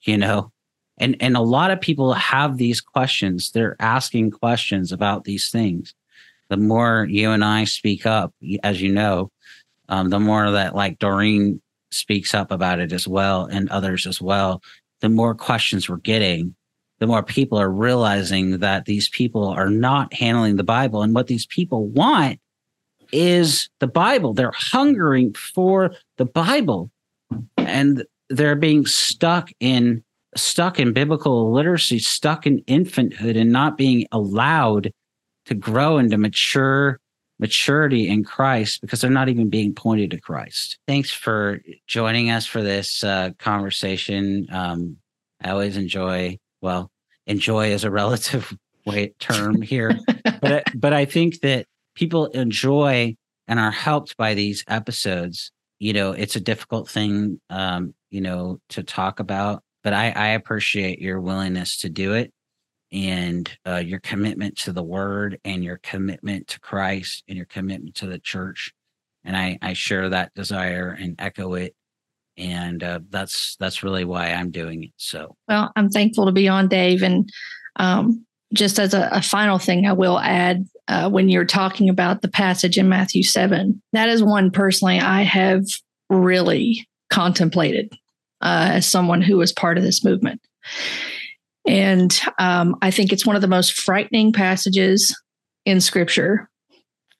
you 0.00 0.18
know? 0.18 0.50
And, 0.98 1.16
and 1.20 1.36
a 1.36 1.40
lot 1.40 1.70
of 1.70 1.80
people 1.80 2.14
have 2.14 2.56
these 2.56 2.80
questions. 2.80 3.52
They're 3.52 3.76
asking 3.78 4.32
questions 4.32 4.90
about 4.90 5.22
these 5.22 5.50
things. 5.50 5.94
The 6.48 6.56
more 6.56 7.06
you 7.08 7.30
and 7.30 7.44
I 7.44 7.64
speak 7.64 8.06
up, 8.06 8.32
as 8.62 8.80
you 8.80 8.92
know, 8.92 9.30
um, 9.88 10.10
the 10.10 10.20
more 10.20 10.50
that 10.50 10.74
like 10.74 10.98
Doreen 10.98 11.60
speaks 11.90 12.34
up 12.34 12.50
about 12.50 12.80
it 12.80 12.92
as 12.92 13.06
well 13.06 13.46
and 13.46 13.68
others 13.70 14.06
as 14.06 14.20
well 14.20 14.60
the 15.00 15.08
more 15.08 15.34
questions 15.34 15.88
we're 15.88 15.96
getting, 15.98 16.54
the 16.98 17.06
more 17.06 17.22
people 17.22 17.58
are 17.58 17.70
realizing 17.70 18.58
that 18.58 18.86
these 18.86 19.08
people 19.08 19.46
are 19.46 19.70
not 19.70 20.12
handling 20.14 20.56
the 20.56 20.64
Bible. 20.64 21.02
And 21.02 21.14
what 21.14 21.26
these 21.26 21.46
people 21.46 21.86
want 21.88 22.40
is 23.12 23.68
the 23.80 23.86
Bible. 23.86 24.32
They're 24.32 24.52
hungering 24.54 25.34
for 25.34 25.94
the 26.16 26.24
Bible. 26.24 26.90
And 27.58 28.04
they're 28.30 28.56
being 28.56 28.86
stuck 28.86 29.50
in 29.60 30.02
stuck 30.36 30.78
in 30.78 30.92
biblical 30.92 31.50
literacy, 31.52 31.98
stuck 31.98 32.46
in 32.46 32.60
infanthood 32.64 33.40
and 33.40 33.50
not 33.50 33.78
being 33.78 34.06
allowed 34.12 34.92
to 35.46 35.54
grow 35.54 35.98
into 35.98 36.18
mature 36.18 37.00
maturity 37.38 38.08
in 38.08 38.24
Christ 38.24 38.80
because 38.80 39.00
they're 39.00 39.10
not 39.10 39.28
even 39.28 39.50
being 39.50 39.74
pointed 39.74 40.10
to 40.10 40.20
Christ. 40.20 40.78
Thanks 40.86 41.10
for 41.10 41.60
joining 41.86 42.30
us 42.30 42.46
for 42.46 42.62
this 42.62 43.04
uh, 43.04 43.30
conversation. 43.38 44.46
Um, 44.50 44.96
I 45.42 45.50
always 45.50 45.76
enjoy, 45.76 46.38
well, 46.62 46.90
enjoy 47.26 47.72
is 47.72 47.84
a 47.84 47.90
relative 47.90 48.56
way 48.86 49.12
term 49.18 49.60
here, 49.62 49.98
but 50.40 50.64
but 50.74 50.92
I 50.92 51.04
think 51.04 51.40
that 51.40 51.66
people 51.94 52.26
enjoy 52.26 53.16
and 53.48 53.58
are 53.60 53.70
helped 53.70 54.16
by 54.16 54.34
these 54.34 54.64
episodes. 54.68 55.50
You 55.78 55.92
know, 55.92 56.12
it's 56.12 56.36
a 56.36 56.40
difficult 56.40 56.88
thing, 56.88 57.40
um, 57.50 57.94
you 58.10 58.20
know, 58.20 58.60
to 58.70 58.82
talk 58.82 59.20
about, 59.20 59.62
but 59.84 59.92
I, 59.92 60.10
I 60.10 60.28
appreciate 60.28 61.00
your 61.00 61.20
willingness 61.20 61.78
to 61.78 61.90
do 61.90 62.14
it 62.14 62.32
and 62.92 63.50
uh, 63.66 63.76
your 63.76 64.00
commitment 64.00 64.56
to 64.58 64.72
the 64.72 64.82
word 64.82 65.38
and 65.44 65.64
your 65.64 65.78
commitment 65.78 66.46
to 66.48 66.60
Christ 66.60 67.24
and 67.28 67.36
your 67.36 67.46
commitment 67.46 67.94
to 67.96 68.06
the 68.06 68.18
church. 68.18 68.72
And 69.24 69.36
I, 69.36 69.58
I 69.60 69.72
share 69.72 70.08
that 70.08 70.34
desire 70.34 70.96
and 70.98 71.16
echo 71.18 71.54
it. 71.54 71.74
And 72.36 72.82
uh, 72.82 73.00
that's 73.08 73.56
that's 73.58 73.82
really 73.82 74.04
why 74.04 74.30
I'm 74.30 74.50
doing 74.50 74.84
it. 74.84 74.92
So 74.98 75.36
well, 75.48 75.72
I'm 75.74 75.88
thankful 75.88 76.26
to 76.26 76.32
be 76.32 76.48
on, 76.48 76.68
Dave. 76.68 77.02
And 77.02 77.28
um, 77.76 78.26
just 78.52 78.78
as 78.78 78.92
a, 78.94 79.08
a, 79.10 79.22
final 79.22 79.58
thing, 79.58 79.86
I 79.86 79.92
will 79.92 80.18
add 80.18 80.66
uh, 80.86 81.08
when 81.08 81.30
you're 81.30 81.46
talking 81.46 81.88
about 81.88 82.20
the 82.20 82.28
passage 82.28 82.76
in 82.76 82.90
Matthew 82.90 83.22
seven, 83.22 83.82
that 83.92 84.10
is 84.10 84.22
one 84.22 84.50
personally 84.50 85.00
I 85.00 85.22
have 85.22 85.64
really 86.10 86.86
contemplated 87.10 87.90
uh, 88.42 88.70
as 88.72 88.86
someone 88.86 89.22
who 89.22 89.38
was 89.38 89.52
part 89.52 89.78
of 89.78 89.84
this 89.84 90.04
movement. 90.04 90.40
And 91.66 92.18
um, 92.38 92.76
I 92.82 92.90
think 92.90 93.12
it's 93.12 93.26
one 93.26 93.36
of 93.36 93.42
the 93.42 93.48
most 93.48 93.72
frightening 93.72 94.32
passages 94.32 95.14
in 95.64 95.80
scripture 95.80 96.48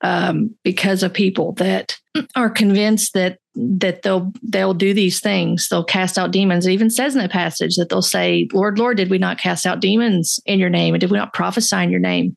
um, 0.03 0.55
because 0.63 1.03
of 1.03 1.13
people 1.13 1.53
that 1.55 1.97
are 2.37 2.51
convinced 2.51 3.15
that 3.15 3.39
that 3.55 4.03
they'll 4.03 4.33
they'll 4.43 4.75
do 4.75 4.93
these 4.93 5.21
things. 5.21 5.69
They'll 5.69 5.85
cast 5.85 6.19
out 6.19 6.31
demons. 6.31 6.67
It 6.67 6.73
even 6.73 6.91
says 6.91 7.15
in 7.15 7.21
that 7.21 7.31
passage 7.31 7.77
that 7.77 7.89
they'll 7.89 8.03
say, 8.03 8.49
"Lord, 8.53 8.79
Lord, 8.79 8.99
did 8.99 9.11
we 9.11 9.19
not 9.19 9.39
cast 9.39 9.67
out 9.67 9.81
demons 9.81 10.39
in 10.45 10.59
your 10.59 10.71
name, 10.71 10.95
and 10.95 11.01
did 11.01 11.11
we 11.11 11.19
not 11.19 11.33
prophesy 11.33 11.77
in 11.77 11.91
your 11.91 12.01
name?" 12.01 12.37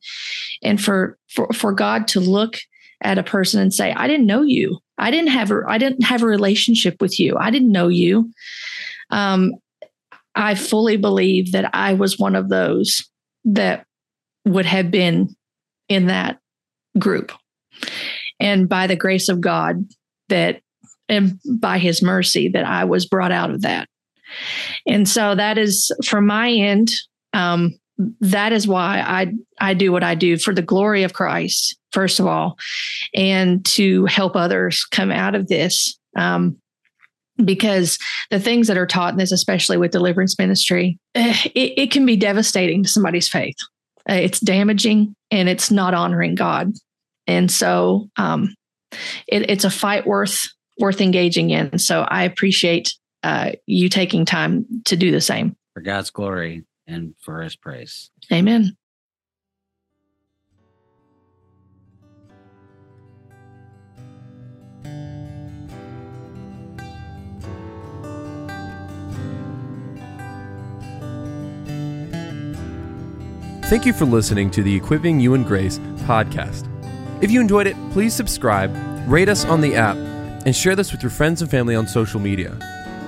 And 0.62 0.82
for 0.82 1.18
for 1.28 1.48
for 1.52 1.72
God 1.72 2.08
to 2.08 2.20
look 2.20 2.56
at 3.02 3.18
a 3.18 3.22
person 3.22 3.60
and 3.60 3.72
say, 3.72 3.92
"I 3.92 4.08
didn't 4.08 4.26
know 4.26 4.42
you. 4.42 4.78
I 4.98 5.10
didn't 5.10 5.30
have 5.30 5.50
a 5.50 5.60
I 5.68 5.78
didn't 5.78 6.04
have 6.04 6.22
a 6.22 6.26
relationship 6.26 6.96
with 7.00 7.20
you. 7.20 7.36
I 7.38 7.50
didn't 7.50 7.72
know 7.72 7.88
you." 7.88 8.30
Um, 9.10 9.52
I 10.40 10.54
fully 10.54 10.96
believe 10.96 11.52
that 11.52 11.70
I 11.74 11.92
was 11.92 12.18
one 12.18 12.34
of 12.34 12.48
those 12.48 13.04
that 13.44 13.84
would 14.46 14.66
have 14.66 14.90
been 14.90 15.36
in 15.88 16.06
that 16.06 16.38
group. 16.98 17.32
And 18.40 18.68
by 18.68 18.86
the 18.86 18.96
grace 18.96 19.28
of 19.28 19.40
God, 19.40 19.84
that 20.28 20.62
and 21.08 21.38
by 21.58 21.78
his 21.78 22.02
mercy, 22.02 22.48
that 22.48 22.64
I 22.64 22.84
was 22.84 23.06
brought 23.06 23.32
out 23.32 23.50
of 23.50 23.62
that. 23.62 23.88
And 24.86 25.08
so 25.08 25.34
that 25.34 25.58
is 25.58 25.90
from 26.04 26.26
my 26.26 26.50
end, 26.50 26.90
um, 27.32 27.78
that 28.20 28.52
is 28.52 28.66
why 28.66 29.00
I 29.00 29.32
I 29.60 29.74
do 29.74 29.92
what 29.92 30.04
I 30.04 30.14
do 30.14 30.38
for 30.38 30.54
the 30.54 30.62
glory 30.62 31.02
of 31.02 31.12
Christ, 31.12 31.76
first 31.92 32.18
of 32.18 32.26
all, 32.26 32.56
and 33.14 33.64
to 33.66 34.06
help 34.06 34.36
others 34.36 34.84
come 34.90 35.10
out 35.10 35.34
of 35.34 35.48
this. 35.48 35.98
Um, 36.16 36.56
because 37.44 37.98
the 38.30 38.40
things 38.40 38.66
that 38.68 38.78
are 38.78 38.86
taught 38.86 39.12
in 39.12 39.18
this, 39.18 39.32
especially 39.32 39.76
with 39.76 39.90
deliverance 39.90 40.38
ministry, 40.38 40.98
eh, 41.14 41.36
it, 41.54 41.72
it 41.76 41.90
can 41.90 42.06
be 42.06 42.16
devastating 42.16 42.82
to 42.82 42.88
somebody's 42.88 43.28
faith. 43.28 43.56
Uh, 44.08 44.14
it's 44.14 44.40
damaging 44.40 45.14
and 45.30 45.48
it's 45.48 45.70
not 45.70 45.94
honoring 45.94 46.34
God. 46.34 46.72
And 47.26 47.50
so 47.50 48.08
um, 48.16 48.54
it, 49.28 49.48
it's 49.50 49.64
a 49.64 49.70
fight 49.70 50.06
worth 50.06 50.48
worth 50.78 51.00
engaging 51.00 51.50
in. 51.50 51.78
So 51.78 52.02
I 52.08 52.24
appreciate 52.24 52.94
uh, 53.22 53.52
you 53.66 53.88
taking 53.88 54.24
time 54.24 54.64
to 54.86 54.96
do 54.96 55.10
the 55.10 55.20
same 55.20 55.56
for 55.74 55.82
God's 55.82 56.10
glory 56.10 56.64
and 56.86 57.14
for 57.20 57.42
His 57.42 57.56
praise. 57.56 58.10
Amen. 58.32 58.76
Thank 73.70 73.86
you 73.86 73.92
for 73.92 74.04
listening 74.04 74.50
to 74.50 74.64
the 74.64 74.74
Equipping 74.74 75.20
You 75.20 75.34
in 75.34 75.44
Grace 75.44 75.78
podcast. 76.08 76.66
If 77.22 77.30
you 77.30 77.40
enjoyed 77.40 77.68
it, 77.68 77.76
please 77.92 78.12
subscribe, 78.12 78.74
rate 79.08 79.28
us 79.28 79.44
on 79.44 79.60
the 79.60 79.76
app, 79.76 79.96
and 80.44 80.56
share 80.56 80.74
this 80.74 80.90
with 80.90 81.04
your 81.04 81.10
friends 81.10 81.40
and 81.40 81.48
family 81.48 81.76
on 81.76 81.86
social 81.86 82.18
media. 82.18 82.58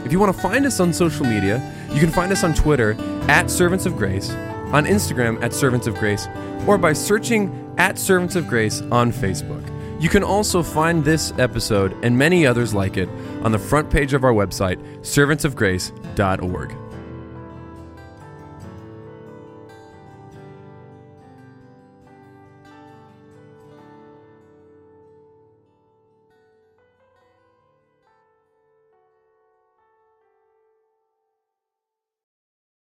If 0.04 0.12
you 0.12 0.20
want 0.20 0.32
to 0.32 0.40
find 0.40 0.64
us 0.64 0.78
on 0.78 0.92
social 0.92 1.26
media, 1.26 1.60
you 1.90 1.98
can 1.98 2.12
find 2.12 2.30
us 2.30 2.44
on 2.44 2.54
Twitter 2.54 2.92
at 3.28 3.50
Servants 3.50 3.86
of 3.86 3.96
Grace, 3.96 4.30
on 4.70 4.84
Instagram 4.84 5.42
at 5.42 5.52
Servants 5.52 5.88
of 5.88 5.96
Grace, 5.96 6.28
or 6.68 6.78
by 6.78 6.92
searching 6.92 7.74
at 7.76 7.98
Servants 7.98 8.36
of 8.36 8.46
Grace 8.46 8.82
on 8.92 9.10
Facebook. 9.10 9.68
You 10.00 10.08
can 10.08 10.22
also 10.22 10.62
find 10.62 11.04
this 11.04 11.32
episode 11.38 11.92
and 12.04 12.16
many 12.16 12.46
others 12.46 12.72
like 12.72 12.96
it 12.96 13.08
on 13.42 13.50
the 13.50 13.58
front 13.58 13.90
page 13.90 14.14
of 14.14 14.22
our 14.22 14.32
website, 14.32 14.80
servantsofgrace.org. 15.00 16.91